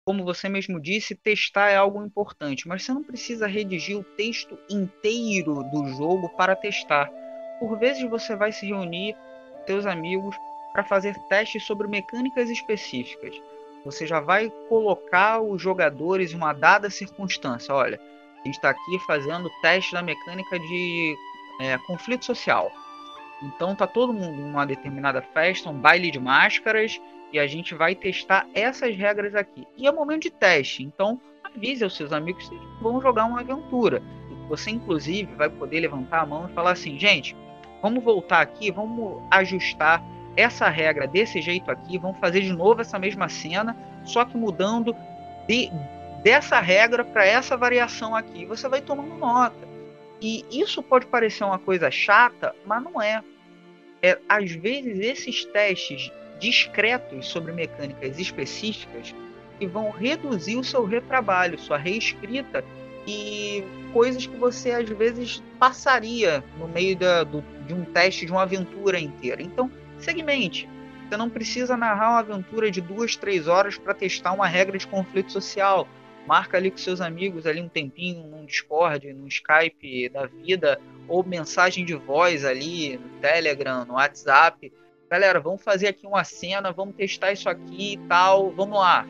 Como 0.08 0.24
você 0.24 0.48
mesmo 0.48 0.80
disse, 0.80 1.14
testar 1.14 1.68
é 1.68 1.76
algo 1.76 2.02
importante, 2.02 2.66
mas 2.66 2.82
você 2.82 2.94
não 2.94 3.04
precisa 3.04 3.46
redigir 3.46 3.94
o 3.94 4.02
texto 4.02 4.58
inteiro 4.70 5.62
do 5.64 5.86
jogo 5.98 6.30
para 6.30 6.56
testar. 6.56 7.10
Por 7.60 7.78
vezes 7.78 8.08
você 8.08 8.34
vai 8.34 8.50
se 8.50 8.64
reunir 8.64 9.14
com 9.52 9.66
seus 9.66 9.84
amigos 9.84 10.34
para 10.72 10.82
fazer 10.82 11.14
testes 11.28 11.62
sobre 11.66 11.86
mecânicas 11.88 12.48
específicas. 12.48 13.38
Você 13.84 14.06
já 14.06 14.18
vai 14.18 14.50
colocar 14.70 15.42
os 15.42 15.60
jogadores 15.60 16.32
em 16.32 16.36
uma 16.36 16.54
dada 16.54 16.88
circunstância. 16.88 17.74
Olha, 17.74 18.00
a 18.42 18.46
gente 18.46 18.54
está 18.54 18.70
aqui 18.70 18.98
fazendo 19.06 19.50
teste 19.60 19.92
da 19.92 20.00
mecânica 20.00 20.58
de 20.58 21.16
é, 21.60 21.76
conflito 21.86 22.24
social. 22.24 22.72
Então 23.42 23.74
tá 23.74 23.86
todo 23.86 24.12
mundo 24.12 24.40
em 24.40 24.44
uma 24.44 24.66
determinada 24.66 25.22
festa, 25.22 25.70
um 25.70 25.78
baile 25.78 26.10
de 26.10 26.18
máscaras, 26.18 27.00
e 27.32 27.38
a 27.38 27.46
gente 27.46 27.74
vai 27.74 27.94
testar 27.94 28.46
essas 28.54 28.96
regras 28.96 29.34
aqui. 29.34 29.66
E 29.76 29.86
é 29.86 29.92
momento 29.92 30.22
de 30.22 30.30
teste, 30.30 30.82
então 30.82 31.20
avise 31.44 31.84
aos 31.84 31.96
seus 31.96 32.12
amigos 32.12 32.48
que 32.48 32.58
vão 32.80 33.00
jogar 33.00 33.26
uma 33.26 33.40
aventura. 33.40 34.02
Você, 34.48 34.70
inclusive, 34.70 35.34
vai 35.34 35.48
poder 35.48 35.80
levantar 35.80 36.22
a 36.22 36.26
mão 36.26 36.48
e 36.48 36.54
falar 36.54 36.72
assim: 36.72 36.98
gente, 36.98 37.36
vamos 37.82 38.02
voltar 38.02 38.40
aqui, 38.40 38.70
vamos 38.70 39.22
ajustar 39.30 40.02
essa 40.36 40.68
regra 40.68 41.06
desse 41.06 41.40
jeito 41.42 41.70
aqui, 41.70 41.98
vamos 41.98 42.18
fazer 42.18 42.40
de 42.40 42.52
novo 42.52 42.80
essa 42.80 42.98
mesma 42.98 43.28
cena, 43.28 43.76
só 44.04 44.24
que 44.24 44.36
mudando 44.36 44.94
de, 45.46 45.70
dessa 46.22 46.60
regra 46.60 47.04
para 47.04 47.26
essa 47.26 47.56
variação 47.56 48.14
aqui. 48.14 48.46
Você 48.46 48.68
vai 48.68 48.80
tomando 48.80 49.14
nota. 49.16 49.67
E 50.20 50.44
isso 50.50 50.82
pode 50.82 51.06
parecer 51.06 51.44
uma 51.44 51.58
coisa 51.58 51.90
chata, 51.90 52.54
mas 52.66 52.82
não 52.82 53.00
é. 53.00 53.22
é 54.02 54.18
às 54.28 54.50
vezes, 54.52 54.98
esses 55.00 55.44
testes 55.44 56.10
discretos 56.38 57.28
sobre 57.28 57.52
mecânicas 57.52 58.18
específicas 58.18 59.14
que 59.58 59.66
vão 59.66 59.90
reduzir 59.90 60.56
o 60.56 60.64
seu 60.64 60.84
retrabalho, 60.84 61.58
sua 61.58 61.76
reescrita 61.76 62.64
e 63.06 63.64
coisas 63.92 64.26
que 64.26 64.36
você 64.36 64.70
às 64.70 64.88
vezes 64.88 65.42
passaria 65.58 66.44
no 66.58 66.68
meio 66.68 66.96
da, 66.96 67.24
do, 67.24 67.42
de 67.66 67.74
um 67.74 67.84
teste 67.84 68.26
de 68.26 68.32
uma 68.32 68.42
aventura 68.42 69.00
inteira. 69.00 69.42
Então, 69.42 69.70
segmente. 69.98 70.68
Você 71.08 71.16
não 71.16 71.30
precisa 71.30 71.74
narrar 71.74 72.10
uma 72.10 72.18
aventura 72.18 72.70
de 72.70 72.82
duas, 72.82 73.16
três 73.16 73.48
horas 73.48 73.78
para 73.78 73.94
testar 73.94 74.32
uma 74.32 74.46
regra 74.46 74.76
de 74.76 74.86
conflito 74.86 75.32
social. 75.32 75.88
Marca 76.28 76.56
ali 76.56 76.70
com 76.70 76.76
seus 76.76 77.00
amigos 77.00 77.46
ali 77.46 77.60
um 77.60 77.68
tempinho 77.68 78.26
num 78.26 78.44
Discord, 78.44 79.12
no 79.12 79.26
Skype 79.26 80.08
da 80.10 80.26
vida, 80.26 80.80
ou 81.08 81.24
mensagem 81.24 81.84
de 81.84 81.94
voz 81.94 82.44
ali 82.44 82.98
no 82.98 83.20
Telegram, 83.20 83.84
no 83.84 83.94
WhatsApp 83.94 84.70
galera, 85.08 85.40
vamos 85.40 85.62
fazer 85.62 85.88
aqui 85.88 86.06
uma 86.06 86.22
cena, 86.22 86.70
vamos 86.70 86.94
testar 86.94 87.32
isso 87.32 87.48
aqui 87.48 87.94
e 87.94 87.98
tal, 88.08 88.50
vamos 88.50 88.78
lá. 88.78 89.06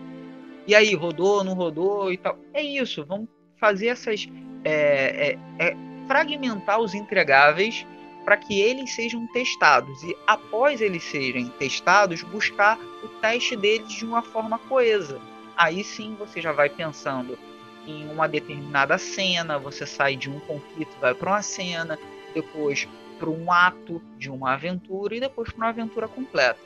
E 0.67 0.75
aí, 0.75 0.95
rodou, 0.95 1.43
não 1.43 1.55
rodou 1.55 2.13
e 2.13 2.17
tal. 2.17 2.39
É 2.53 2.63
isso, 2.63 3.05
vamos 3.05 3.29
fazer 3.59 3.89
essas. 3.89 4.29
É, 4.65 5.37
é, 5.59 5.67
é, 5.67 5.77
fragmentar 6.07 6.81
os 6.81 6.95
entregáveis 6.95 7.87
para 8.25 8.37
que 8.37 8.61
eles 8.61 8.95
sejam 8.95 9.27
testados 9.29 10.03
e 10.03 10.17
após 10.27 10.81
eles 10.81 11.03
serem 11.05 11.49
testados, 11.59 12.23
buscar 12.23 12.79
o 13.03 13.09
teste 13.21 13.57
deles 13.57 13.93
de 13.93 14.05
uma 14.05 14.21
forma 14.23 14.59
coesa. 14.59 15.19
Aí 15.59 15.83
sim 15.83 16.15
você 16.17 16.41
já 16.41 16.53
vai 16.53 16.71
pensando 16.71 17.37
em 17.85 18.09
uma 18.09 18.29
determinada 18.29 18.97
cena, 18.97 19.59
você 19.59 19.85
sai 19.85 20.15
de 20.15 20.31
um 20.31 20.39
conflito, 20.41 20.97
vai 21.01 21.13
para 21.15 21.31
uma 21.31 21.43
cena, 21.43 21.99
depois 22.33 22.87
para 23.19 23.29
um 23.29 23.51
ato 23.51 24.01
de 24.17 24.31
uma 24.31 24.55
aventura 24.55 25.17
e 25.17 25.21
depois 25.21 25.51
para 25.51 25.59
uma 25.59 25.69
aventura 25.71 26.07
completa. 26.07 26.61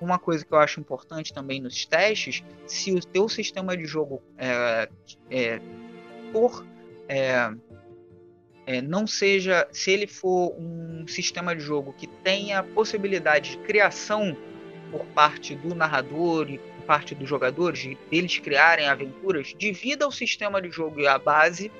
Uma 0.00 0.16
coisa 0.16 0.44
que 0.44 0.52
eu 0.52 0.58
acho 0.58 0.78
importante 0.78 1.32
também 1.32 1.60
nos 1.60 1.84
testes, 1.84 2.44
se 2.66 2.92
o 2.92 3.00
teu 3.00 3.28
sistema 3.28 3.76
de 3.76 3.84
jogo 3.84 4.22
é, 4.38 4.88
é, 5.28 5.60
for 6.32 6.64
é, 7.08 7.50
é, 8.66 8.80
não 8.80 9.06
seja, 9.06 9.66
se 9.72 9.90
ele 9.90 10.06
for 10.06 10.54
um 10.56 11.04
sistema 11.08 11.56
de 11.56 11.62
jogo 11.62 11.92
que 11.94 12.06
tenha 12.06 12.62
possibilidade 12.62 13.52
de 13.52 13.58
criação 13.58 14.36
por 14.92 15.04
parte 15.06 15.54
do 15.56 15.74
narrador 15.74 16.48
e 16.50 16.58
por 16.58 16.75
parte 16.86 17.14
dos 17.14 17.28
jogadores, 17.28 17.80
de 17.80 17.98
eles 18.10 18.38
criarem 18.38 18.88
aventuras, 18.88 19.54
divida 19.58 20.06
o 20.06 20.12
sistema 20.12 20.62
de 20.62 20.70
jogo 20.70 21.00
e 21.00 21.06
a 21.06 21.18
base 21.18 21.70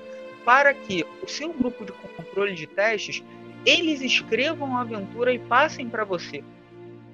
para 0.45 0.73
que 0.73 1.05
o 1.21 1.27
seu 1.27 1.51
grupo 1.53 1.85
de 1.85 1.91
controle 1.91 2.53
de 2.53 2.67
testes 2.67 3.23
eles 3.65 4.01
escrevam 4.01 4.77
a 4.77 4.81
aventura 4.81 5.33
e 5.33 5.39
passem 5.39 5.89
para 5.89 6.05
você, 6.05 6.43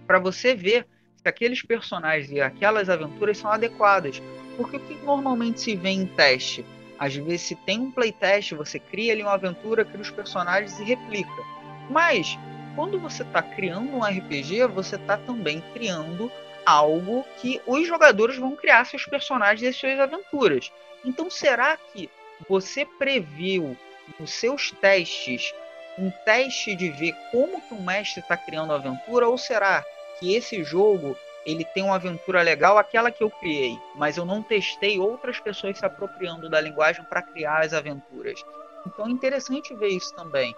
para 0.06 0.20
você 0.20 0.54
ver 0.54 0.86
se 1.16 1.28
aqueles 1.28 1.64
personagens 1.64 2.30
e 2.32 2.42
aquelas 2.42 2.90
aventuras 2.90 3.38
são 3.38 3.52
adequadas. 3.52 4.22
Porque 4.58 4.78
o 4.78 4.80
que 4.80 4.94
normalmente 5.04 5.62
se 5.62 5.76
vê 5.76 5.90
em 5.90 6.06
teste? 6.06 6.64
Às 7.00 7.16
vezes, 7.16 7.42
se 7.42 7.56
tem 7.56 7.80
um 7.80 7.92
playtest, 7.92 8.54
você 8.54 8.78
cria 8.78 9.14
ali 9.14 9.24
uma 9.24 9.34
aventura, 9.34 9.84
cria 9.84 10.02
os 10.02 10.12
personagens 10.12 10.80
e 10.80 10.84
replica. 10.84 11.44
Mas, 11.90 12.38
quando 12.76 13.00
você 13.00 13.24
está 13.24 13.42
criando 13.42 13.90
um 13.96 14.04
RPG, 14.04 14.68
você 14.68 14.96
está 14.96 15.18
também 15.18 15.64
criando 15.74 16.32
algo 16.66 17.26
que 17.38 17.62
os 17.66 17.88
jogadores 17.88 18.38
vão 18.38 18.56
criar 18.56 18.86
seus 18.86 19.06
personagens 19.06 19.76
e 19.76 19.78
suas 19.78 20.00
aventuras. 20.00 20.72
Então, 21.04 21.30
será 21.30 21.78
que 21.78 22.10
você 22.48 22.86
previu 22.86 23.78
nos 24.20 24.32
seus 24.32 24.72
testes 24.72 25.54
um 25.98 26.12
teste 26.26 26.76
de 26.76 26.90
ver 26.90 27.14
como 27.32 27.62
que 27.62 27.74
o 27.74 27.82
mestre 27.82 28.22
está 28.22 28.36
criando 28.36 28.74
a 28.74 28.76
aventura 28.76 29.28
ou 29.28 29.38
será 29.38 29.84
que 30.20 30.34
esse 30.34 30.64
jogo 30.64 31.16
ele 31.46 31.66
tem 31.66 31.84
uma 31.84 31.96
aventura 31.96 32.42
legal, 32.42 32.78
aquela 32.78 33.12
que 33.12 33.24
eu 33.24 33.30
criei, 33.30 33.78
mas 33.96 34.18
eu 34.18 34.26
não 34.26 34.42
testei 34.42 35.00
outras 35.00 35.40
pessoas 35.40 35.78
se 35.78 35.86
apropriando 35.86 36.50
da 36.50 36.60
linguagem 36.60 37.04
para 37.04 37.22
criar 37.22 37.64
as 37.64 37.74
aventuras. 37.74 38.44
Então 38.88 39.08
é 39.08 39.10
interessante 39.10 39.76
ver 39.76 39.90
isso 39.90 40.14
também, 40.16 40.56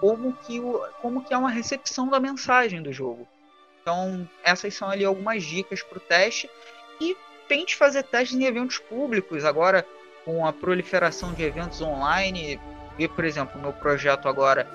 como 0.00 0.32
que, 0.32 0.58
o, 0.60 0.84
como 1.00 1.24
que 1.24 1.32
é 1.32 1.38
uma 1.38 1.50
recepção 1.50 2.08
da 2.08 2.18
mensagem 2.18 2.82
do 2.82 2.92
jogo. 2.92 3.28
Então 3.84 4.26
essas 4.42 4.72
são 4.72 4.88
ali 4.88 5.04
algumas 5.04 5.44
dicas 5.44 5.82
para 5.82 5.98
o 5.98 6.00
teste 6.00 6.48
e 6.98 7.14
tente 7.46 7.76
fazer 7.76 8.02
testes 8.04 8.34
em 8.34 8.44
eventos 8.44 8.78
públicos. 8.78 9.44
Agora 9.44 9.86
com 10.24 10.46
a 10.46 10.54
proliferação 10.54 11.34
de 11.34 11.42
eventos 11.42 11.82
online, 11.82 12.58
e 12.98 13.06
por 13.06 13.26
exemplo, 13.26 13.60
meu 13.60 13.74
projeto 13.74 14.26
agora, 14.26 14.66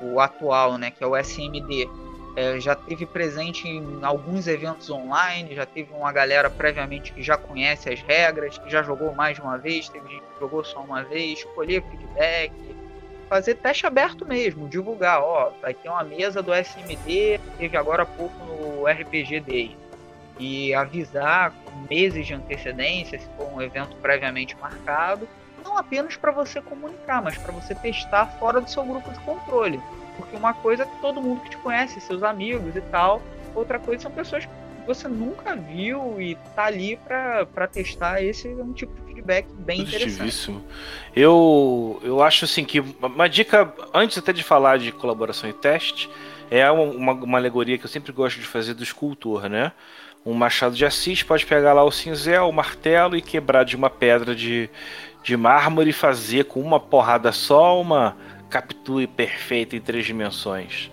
o 0.00 0.18
atual, 0.18 0.78
né, 0.78 0.90
que 0.90 1.04
é 1.04 1.06
o 1.06 1.14
SMD, 1.14 1.86
é, 2.36 2.58
já 2.58 2.74
teve 2.74 3.04
presente 3.04 3.68
em 3.68 4.02
alguns 4.02 4.46
eventos 4.48 4.88
online, 4.88 5.54
já 5.54 5.66
teve 5.66 5.92
uma 5.92 6.10
galera 6.10 6.48
previamente 6.48 7.12
que 7.12 7.22
já 7.22 7.36
conhece 7.36 7.92
as 7.92 8.00
regras, 8.00 8.56
que 8.56 8.70
já 8.70 8.82
jogou 8.82 9.14
mais 9.14 9.36
de 9.36 9.42
uma 9.42 9.58
vez, 9.58 9.90
teve 9.90 10.08
gente 10.08 10.22
que 10.22 10.40
jogou 10.40 10.64
só 10.64 10.80
uma 10.80 11.04
vez, 11.04 11.40
escolher 11.40 11.82
feedback, 11.82 12.52
fazer 13.24 13.54
teste 13.56 13.86
aberto 13.86 14.26
mesmo, 14.26 14.68
divulgar, 14.68 15.20
ó, 15.20 15.52
vai 15.60 15.74
ter 15.74 15.88
uma 15.88 16.04
mesa 16.04 16.42
do 16.42 16.52
SMD, 16.54 17.40
teve 17.58 17.76
agora 17.76 18.02
há 18.02 18.06
pouco 18.06 18.34
no 18.44 18.86
RPG 18.86 19.40
Day, 19.40 19.76
e 20.38 20.74
avisar 20.74 21.52
com 21.64 21.86
meses 21.88 22.26
de 22.26 22.34
antecedência, 22.34 23.18
se 23.18 23.28
for 23.36 23.52
um 23.52 23.62
evento 23.62 23.96
previamente 23.96 24.56
marcado, 24.60 25.28
não 25.64 25.78
apenas 25.78 26.16
para 26.16 26.30
você 26.30 26.60
comunicar, 26.60 27.22
mas 27.22 27.38
para 27.38 27.52
você 27.52 27.74
testar 27.74 28.26
fora 28.38 28.60
do 28.60 28.68
seu 28.68 28.84
grupo 28.84 29.10
de 29.10 29.18
controle. 29.20 29.80
Porque 30.16 30.36
uma 30.36 30.54
coisa 30.54 30.84
é 30.84 30.88
todo 31.00 31.22
mundo 31.22 31.40
que 31.42 31.50
te 31.50 31.56
conhece, 31.56 32.00
seus 32.00 32.22
amigos 32.22 32.76
e 32.76 32.80
tal. 32.82 33.22
Outra 33.54 33.78
coisa 33.78 34.02
são 34.02 34.12
pessoas 34.12 34.44
que 34.44 34.52
você 34.86 35.08
nunca 35.08 35.56
viu 35.56 36.20
e 36.20 36.36
tá 36.54 36.66
ali 36.66 36.96
para 36.96 37.66
testar. 37.66 38.22
Esse 38.22 38.48
é 38.48 38.62
um 38.62 38.72
tipo 38.72 38.94
de 38.94 39.03
feedback 39.24 39.46
bem 39.58 39.80
interessante. 39.80 40.54
Eu, 41.16 42.00
eu 42.04 42.22
acho 42.22 42.44
assim 42.44 42.64
que 42.64 42.80
uma 42.80 43.28
dica, 43.28 43.72
antes 43.92 44.18
até 44.18 44.32
de 44.32 44.42
falar 44.42 44.78
de 44.78 44.92
colaboração 44.92 45.48
e 45.48 45.52
teste, 45.52 46.08
é 46.50 46.70
uma, 46.70 47.12
uma 47.12 47.38
alegoria 47.38 47.78
que 47.78 47.86
eu 47.86 47.90
sempre 47.90 48.12
gosto 48.12 48.38
de 48.38 48.46
fazer 48.46 48.74
do 48.74 48.82
escultor, 48.82 49.48
né? 49.48 49.72
Um 50.24 50.34
machado 50.34 50.74
de 50.74 50.84
assis 50.84 51.22
pode 51.22 51.44
pegar 51.44 51.72
lá 51.72 51.82
o 51.82 51.90
cinzel, 51.90 52.48
o 52.48 52.52
martelo 52.52 53.16
e 53.16 53.22
quebrar 53.22 53.64
de 53.64 53.76
uma 53.76 53.90
pedra 53.90 54.34
de, 54.34 54.70
de 55.22 55.36
mármore 55.36 55.90
e 55.90 55.92
fazer 55.92 56.44
com 56.44 56.60
uma 56.60 56.80
porrada 56.80 57.32
só 57.32 57.80
uma 57.80 58.16
capture 58.48 59.06
perfeita 59.06 59.76
em 59.76 59.80
três 59.80 60.06
dimensões. 60.06 60.90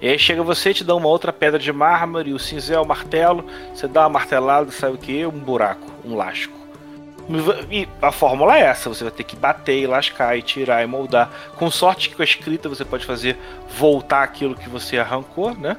E 0.00 0.08
aí 0.08 0.18
chega 0.18 0.42
você, 0.42 0.72
te 0.72 0.82
dá 0.82 0.94
uma 0.94 1.08
outra 1.08 1.30
pedra 1.30 1.58
de 1.58 1.70
mármore, 1.70 2.32
o 2.32 2.38
cinzel, 2.38 2.82
o 2.82 2.86
martelo, 2.86 3.44
você 3.74 3.86
dá 3.86 4.02
uma 4.02 4.08
martelada, 4.08 4.70
sabe 4.70 4.94
o 4.94 4.98
que? 4.98 5.26
Um 5.26 5.30
buraco, 5.30 5.86
um 6.02 6.16
lasco. 6.16 6.59
E 7.70 7.88
a 8.02 8.10
fórmula 8.10 8.56
é 8.56 8.62
essa, 8.62 8.88
você 8.88 9.04
vai 9.04 9.12
ter 9.12 9.24
que 9.24 9.36
bater 9.36 9.86
lascar 9.86 10.36
e 10.36 10.42
tirar 10.42 10.82
e 10.82 10.86
moldar. 10.86 11.30
Com 11.56 11.70
sorte 11.70 12.08
que 12.08 12.16
com 12.16 12.22
a 12.22 12.24
escrita 12.24 12.68
você 12.68 12.84
pode 12.84 13.06
fazer 13.06 13.38
voltar 13.76 14.22
aquilo 14.22 14.56
que 14.56 14.68
você 14.68 14.98
arrancou, 14.98 15.54
né? 15.54 15.76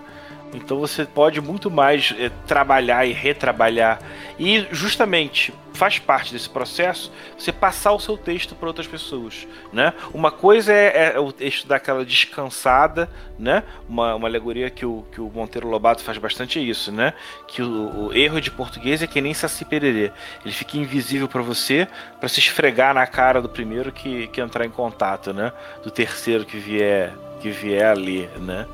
Então 0.54 0.80
você 0.80 1.06
pode 1.06 1.40
muito 1.40 1.70
mais 1.72 2.14
é, 2.18 2.30
trabalhar 2.46 3.06
e 3.06 3.14
retrabalhar. 3.14 4.00
E 4.38 4.68
justamente 4.72 5.54
faz 5.74 6.00
parte 6.00 6.34
desse 6.34 6.50
processo 6.50 7.12
você 7.38 7.52
passar 7.52 7.92
o 7.94 8.00
seu 8.00 8.18
texto 8.18 8.56
para 8.56 8.68
outras 8.68 8.88
pessoas. 8.88 9.48
Né? 9.72 9.94
Uma 10.14 10.32
coisa 10.32 10.74
é, 10.74 11.14
é, 11.16 11.20
o 11.20 11.32
texto 11.32 11.68
daquela 11.68 12.04
descansada, 12.06 13.10
né? 13.40 13.64
uma, 13.88 14.16
uma 14.16 14.28
alegoria 14.28 14.70
que 14.70 14.86
o, 14.86 15.06
que 15.12 15.22
o 15.22 15.30
Monteiro 15.30 15.68
Lobato 15.68 16.04
faz 16.04 16.18
bastante 16.18 16.60
é 16.60 16.62
isso, 16.62 16.92
né? 16.92 17.14
que 17.48 17.62
o, 17.62 18.08
o 18.08 18.14
erro 18.14 18.42
de 18.42 18.52
português 18.52 19.02
é 19.02 19.08
que 19.08 19.22
nem 19.22 19.34
Saci 19.34 19.64
Pererê. 19.64 20.12
Ele 20.44 20.54
fica 20.54 20.78
invisível 20.78 21.28
para 21.28 21.42
você 21.42 21.88
para 22.20 22.28
se 22.28 22.40
esfregar 22.40 22.94
na 22.94 23.08
cara 23.08 23.42
do 23.42 23.50
primeiro 23.50 23.92
que, 23.92 24.28
que 24.28 24.42
entrar 24.42 24.66
em 24.66 24.72
contato, 24.72 25.34
né? 25.34 25.54
do 25.84 25.90
terceiro 25.90 26.46
que 26.46 26.58
vier, 26.58 27.14
que 27.40 27.50
vier 27.50 27.90
ali. 27.90 28.30
Né? 28.38 28.68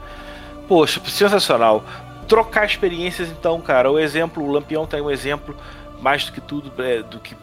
Poxa, 0.68 1.02
sensacional. 1.06 1.84
Trocar 2.28 2.66
experiências, 2.66 3.30
então, 3.30 3.60
cara. 3.62 3.92
O 3.92 3.98
exemplo, 3.98 4.44
o 4.44 4.52
Lampião 4.52 4.86
tem 4.86 5.02
um 5.02 5.10
exemplo 5.10 5.56
mais 6.02 6.26
do 6.26 6.34
que 6.34 6.42
tudo 6.42 6.72
é, 6.84 7.02
do 7.02 7.20
que 7.20 7.36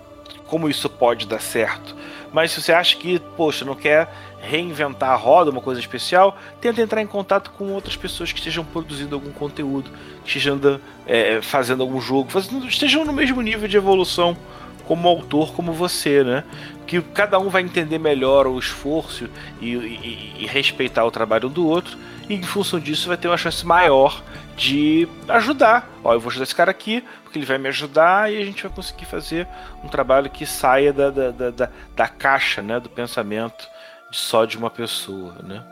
como 0.46 0.68
isso 0.68 0.88
pode 0.88 1.26
dar 1.26 1.40
certo. 1.40 1.96
Mas 2.32 2.50
se 2.50 2.60
você 2.60 2.72
acha 2.72 2.96
que, 2.96 3.18
poxa, 3.36 3.64
não 3.64 3.74
quer 3.74 4.12
reinventar 4.40 5.10
a 5.10 5.16
roda, 5.16 5.50
uma 5.50 5.60
coisa 5.60 5.80
especial, 5.80 6.36
tenta 6.60 6.82
entrar 6.82 7.00
em 7.00 7.06
contato 7.06 7.50
com 7.52 7.72
outras 7.72 7.96
pessoas 7.96 8.30
que 8.30 8.38
estejam 8.38 8.64
produzindo 8.64 9.14
algum 9.14 9.32
conteúdo, 9.32 9.90
que 10.22 10.28
estejam 10.28 10.80
é, 11.06 11.40
fazendo 11.40 11.82
algum 11.82 12.00
jogo, 12.00 12.30
fazendo, 12.30 12.66
estejam 12.66 13.04
no 13.04 13.12
mesmo 13.12 13.40
nível 13.40 13.66
de 13.66 13.76
evolução 13.76 14.36
como 14.84 15.08
autor, 15.08 15.54
como 15.54 15.72
você, 15.72 16.22
né? 16.22 16.44
Que 16.86 17.00
cada 17.00 17.38
um 17.38 17.48
vai 17.48 17.62
entender 17.62 17.98
melhor 17.98 18.46
o 18.46 18.58
esforço 18.58 19.30
e, 19.60 19.74
e, 19.74 20.36
e 20.40 20.46
respeitar 20.46 21.04
o 21.06 21.10
trabalho 21.10 21.48
do 21.48 21.66
outro 21.66 21.96
e 22.28 22.34
em 22.34 22.42
função 22.42 22.78
disso 22.78 23.08
vai 23.08 23.16
ter 23.16 23.28
uma 23.28 23.36
chance 23.36 23.64
maior 23.66 24.22
de 24.56 25.08
ajudar. 25.28 25.88
Ó, 26.02 26.12
eu 26.12 26.20
vou 26.20 26.30
ajudar 26.30 26.44
esse 26.44 26.54
cara 26.54 26.70
aqui, 26.70 27.04
porque 27.22 27.38
ele 27.38 27.46
vai 27.46 27.58
me 27.58 27.68
ajudar 27.68 28.32
e 28.32 28.40
a 28.40 28.44
gente 28.44 28.62
vai 28.62 28.72
conseguir 28.72 29.04
fazer 29.04 29.46
um 29.82 29.88
trabalho 29.88 30.30
que 30.30 30.46
saia 30.46 30.92
da, 30.92 31.10
da, 31.10 31.30
da, 31.30 31.50
da, 31.50 31.70
da 31.94 32.08
caixa, 32.08 32.62
né, 32.62 32.80
do 32.80 32.88
pensamento 32.88 33.68
só 34.10 34.44
de 34.44 34.56
uma 34.56 34.70
pessoa, 34.70 35.34
né. 35.42 35.62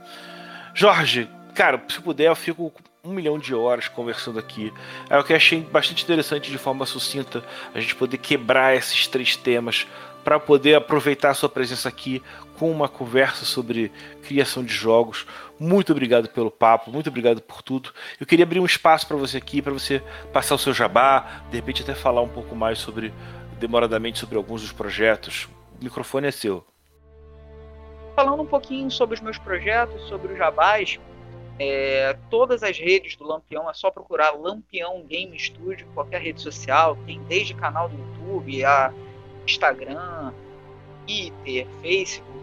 Jorge, 0.75 1.29
cara, 1.55 1.83
se 1.89 2.01
puder, 2.01 2.29
eu 2.29 2.37
fico 2.37 2.73
um 3.05 3.13
milhão 3.13 3.39
de 3.39 3.55
horas 3.55 3.89
conversando 3.89 4.39
aqui. 4.39 4.73
É 5.11 5.19
o 5.19 5.25
que 5.25 5.35
achei 5.35 5.61
bastante 5.61 6.05
interessante 6.05 6.51
de 6.51 6.59
forma 6.59 6.87
sucinta 6.87 7.43
a 7.75 7.81
gente 7.81 7.95
poder 7.95 8.17
quebrar 8.19 8.77
esses 8.77 9.07
três 9.07 9.37
temas 9.37 9.87
para 10.25 10.39
poder 10.39 10.77
aproveitar 10.77 11.31
a 11.31 11.35
sua 11.35 11.49
presença 11.49 11.89
aqui 11.89 12.23
com 12.57 12.71
uma 12.71 12.89
conversa 12.89 13.45
sobre 13.45 13.91
criação 14.23 14.65
de 14.65 14.73
jogos. 14.73 15.27
Muito 15.63 15.93
obrigado 15.93 16.29
pelo 16.29 16.51
papo, 16.51 16.91
muito 16.91 17.09
obrigado 17.09 17.41
por 17.41 17.63
tudo. 17.63 17.93
Eu 18.19 18.27
queria 18.27 18.45
abrir 18.45 18.59
um 18.59 18.67
espaço 18.67 19.07
para 19.07 19.17
você 19.17 19.37
aqui, 19.37 19.63
para 19.63 19.73
você 19.73 20.03
passar 20.33 20.57
o 20.57 20.59
seu 20.59 20.75
jabá, 20.75 21.45
de 21.51 21.57
repente 21.57 21.85
até 21.85 21.95
falar 21.95 22.21
um 22.21 22.29
pouco 22.29 22.57
mais 22.57 22.81
sobre, 22.81 23.15
demoradamente, 23.61 24.19
sobre 24.19 24.37
alguns 24.37 24.61
dos 24.63 24.73
projetos. 24.73 25.49
O 25.81 25.85
microfone 25.85 26.27
é 26.27 26.33
seu. 26.33 26.67
Falando 28.17 28.43
um 28.43 28.47
pouquinho 28.47 28.91
sobre 28.91 29.15
os 29.15 29.21
meus 29.21 29.39
projetos, 29.39 30.03
sobre 30.09 30.33
os 30.33 30.37
jabás, 30.37 30.99
é, 31.61 32.19
todas 32.29 32.65
as 32.65 32.77
redes 32.77 33.15
do 33.15 33.25
Lampião 33.25 33.71
é 33.71 33.73
só 33.73 33.89
procurar 33.89 34.33
Lampião 34.33 35.05
Game 35.05 35.39
Studio, 35.39 35.87
qualquer 35.95 36.23
rede 36.23 36.43
social, 36.43 36.99
tem 37.07 37.23
desde 37.29 37.55
canal 37.55 37.89
do 37.89 37.97
YouTube 37.97 38.65
a 38.65 38.93
Instagram, 39.47 40.33
Twitter, 41.07 41.69
Facebook. 41.81 42.42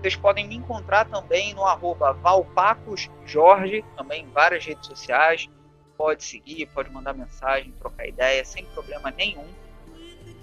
Vocês 0.00 0.14
podem 0.14 0.46
me 0.46 0.54
encontrar 0.54 1.06
também 1.06 1.52
no 1.54 1.64
arroba 1.64 2.12
valpacosjorge, 2.12 3.84
também 3.96 4.22
em 4.22 4.30
várias 4.30 4.64
redes 4.64 4.86
sociais. 4.86 5.48
Pode 5.96 6.22
seguir, 6.22 6.66
pode 6.66 6.88
mandar 6.90 7.14
mensagem, 7.14 7.72
trocar 7.72 8.06
ideia, 8.06 8.44
sem 8.44 8.64
problema 8.66 9.10
nenhum. 9.10 9.48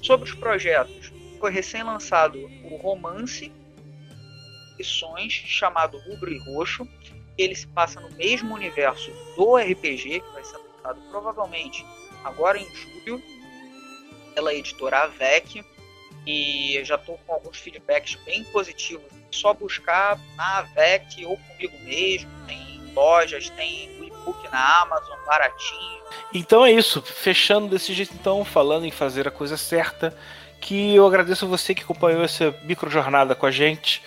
Sobre 0.01 0.29
os 0.29 0.35
projetos, 0.35 1.13
foi 1.39 1.51
recém-lançado 1.51 2.37
o 2.65 2.75
romance 2.75 3.51
Lições, 4.77 5.31
chamado 5.31 5.97
Rubro 5.99 6.31
e 6.31 6.37
Roxo. 6.37 6.85
Ele 7.37 7.55
se 7.55 7.67
passa 7.67 8.01
no 8.01 8.09
mesmo 8.17 8.53
universo 8.53 9.09
do 9.37 9.55
RPG, 9.55 10.19
que 10.19 10.33
vai 10.33 10.43
ser 10.43 10.57
lançado 10.57 11.01
provavelmente 11.09 11.85
agora 12.25 12.57
em 12.57 12.75
julho, 12.75 13.21
pela 14.33 14.53
editora 14.53 15.03
Avec 15.03 15.63
e 16.25 16.81
já 16.83 16.95
estou 16.95 17.19
com 17.25 17.33
alguns 17.33 17.57
feedbacks 17.57 18.15
bem 18.25 18.43
positivos. 18.45 19.05
Só 19.31 19.53
buscar 19.53 20.19
na 20.35 20.59
AVEC 20.59 21.25
ou 21.25 21.37
comigo 21.37 21.77
mesmo, 21.83 22.29
tem 22.47 22.81
lojas, 22.93 23.49
tem 23.51 23.89
o 23.99 24.03
e-book 24.05 24.49
na 24.49 24.81
Amazon, 24.81 25.17
baratinho. 25.25 26.03
Então 26.33 26.65
é 26.65 26.71
isso, 26.71 27.01
fechando 27.01 27.67
desse 27.67 27.93
jeito 27.93 28.13
então, 28.13 28.43
falando 28.45 28.85
em 28.85 28.91
fazer 28.91 29.27
a 29.27 29.31
coisa 29.31 29.57
certa, 29.57 30.17
que 30.61 30.95
eu 30.95 31.05
agradeço 31.05 31.45
a 31.45 31.47
você 31.47 31.75
que 31.75 31.83
acompanhou 31.83 32.23
essa 32.23 32.51
microjornada 32.63 33.35
com 33.35 33.45
a 33.45 33.51
gente. 33.51 34.01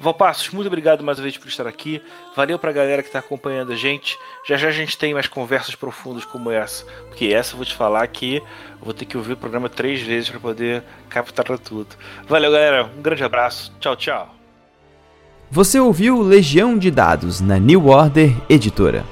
Valpassos, 0.00 0.50
muito 0.50 0.68
obrigado 0.68 1.02
mais 1.02 1.18
uma 1.18 1.24
vez 1.24 1.36
por 1.36 1.48
estar 1.48 1.66
aqui. 1.66 2.00
Valeu 2.36 2.56
pra 2.58 2.70
galera 2.70 3.02
que 3.02 3.10
tá 3.10 3.18
acompanhando 3.18 3.72
a 3.72 3.76
gente. 3.76 4.16
Já 4.46 4.56
já 4.56 4.68
a 4.68 4.72
gente 4.72 4.96
tem 4.96 5.12
mais 5.12 5.26
conversas 5.26 5.74
profundas 5.74 6.24
como 6.24 6.50
essa. 6.50 6.84
Porque 7.08 7.26
essa 7.26 7.54
eu 7.54 7.56
vou 7.56 7.66
te 7.66 7.74
falar 7.74 8.06
que 8.06 8.40
vou 8.80 8.94
ter 8.94 9.04
que 9.04 9.16
ouvir 9.16 9.32
o 9.32 9.36
programa 9.36 9.68
três 9.68 10.00
vezes 10.00 10.30
para 10.30 10.38
poder 10.38 10.84
captar 11.08 11.58
tudo. 11.58 11.88
Valeu, 12.28 12.52
galera. 12.52 12.88
Um 12.96 13.02
grande 13.02 13.24
abraço. 13.24 13.72
Tchau, 13.80 13.96
tchau. 13.96 14.34
Você 15.50 15.80
ouviu 15.80 16.20
Legião 16.20 16.78
de 16.78 16.90
Dados 16.90 17.40
na 17.40 17.58
New 17.58 17.86
Order 17.88 18.36
Editora. 18.48 19.04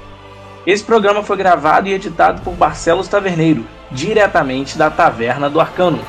Esse 0.65 0.83
programa 0.83 1.23
foi 1.23 1.35
gravado 1.35 1.89
e 1.89 1.93
editado 1.93 2.41
por 2.43 2.53
Barcelos 2.53 3.07
Taverneiro, 3.07 3.65
diretamente 3.91 4.77
da 4.77 4.89
Taverna 4.89 5.49
do 5.49 5.59
Arcano. 5.59 5.99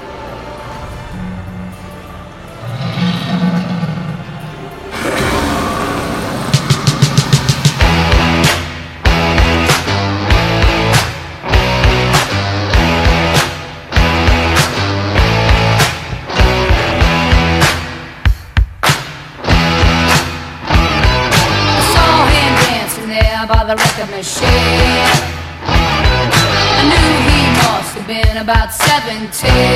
happened 29.08 29.32
to 29.32 29.46
you. 29.46 29.67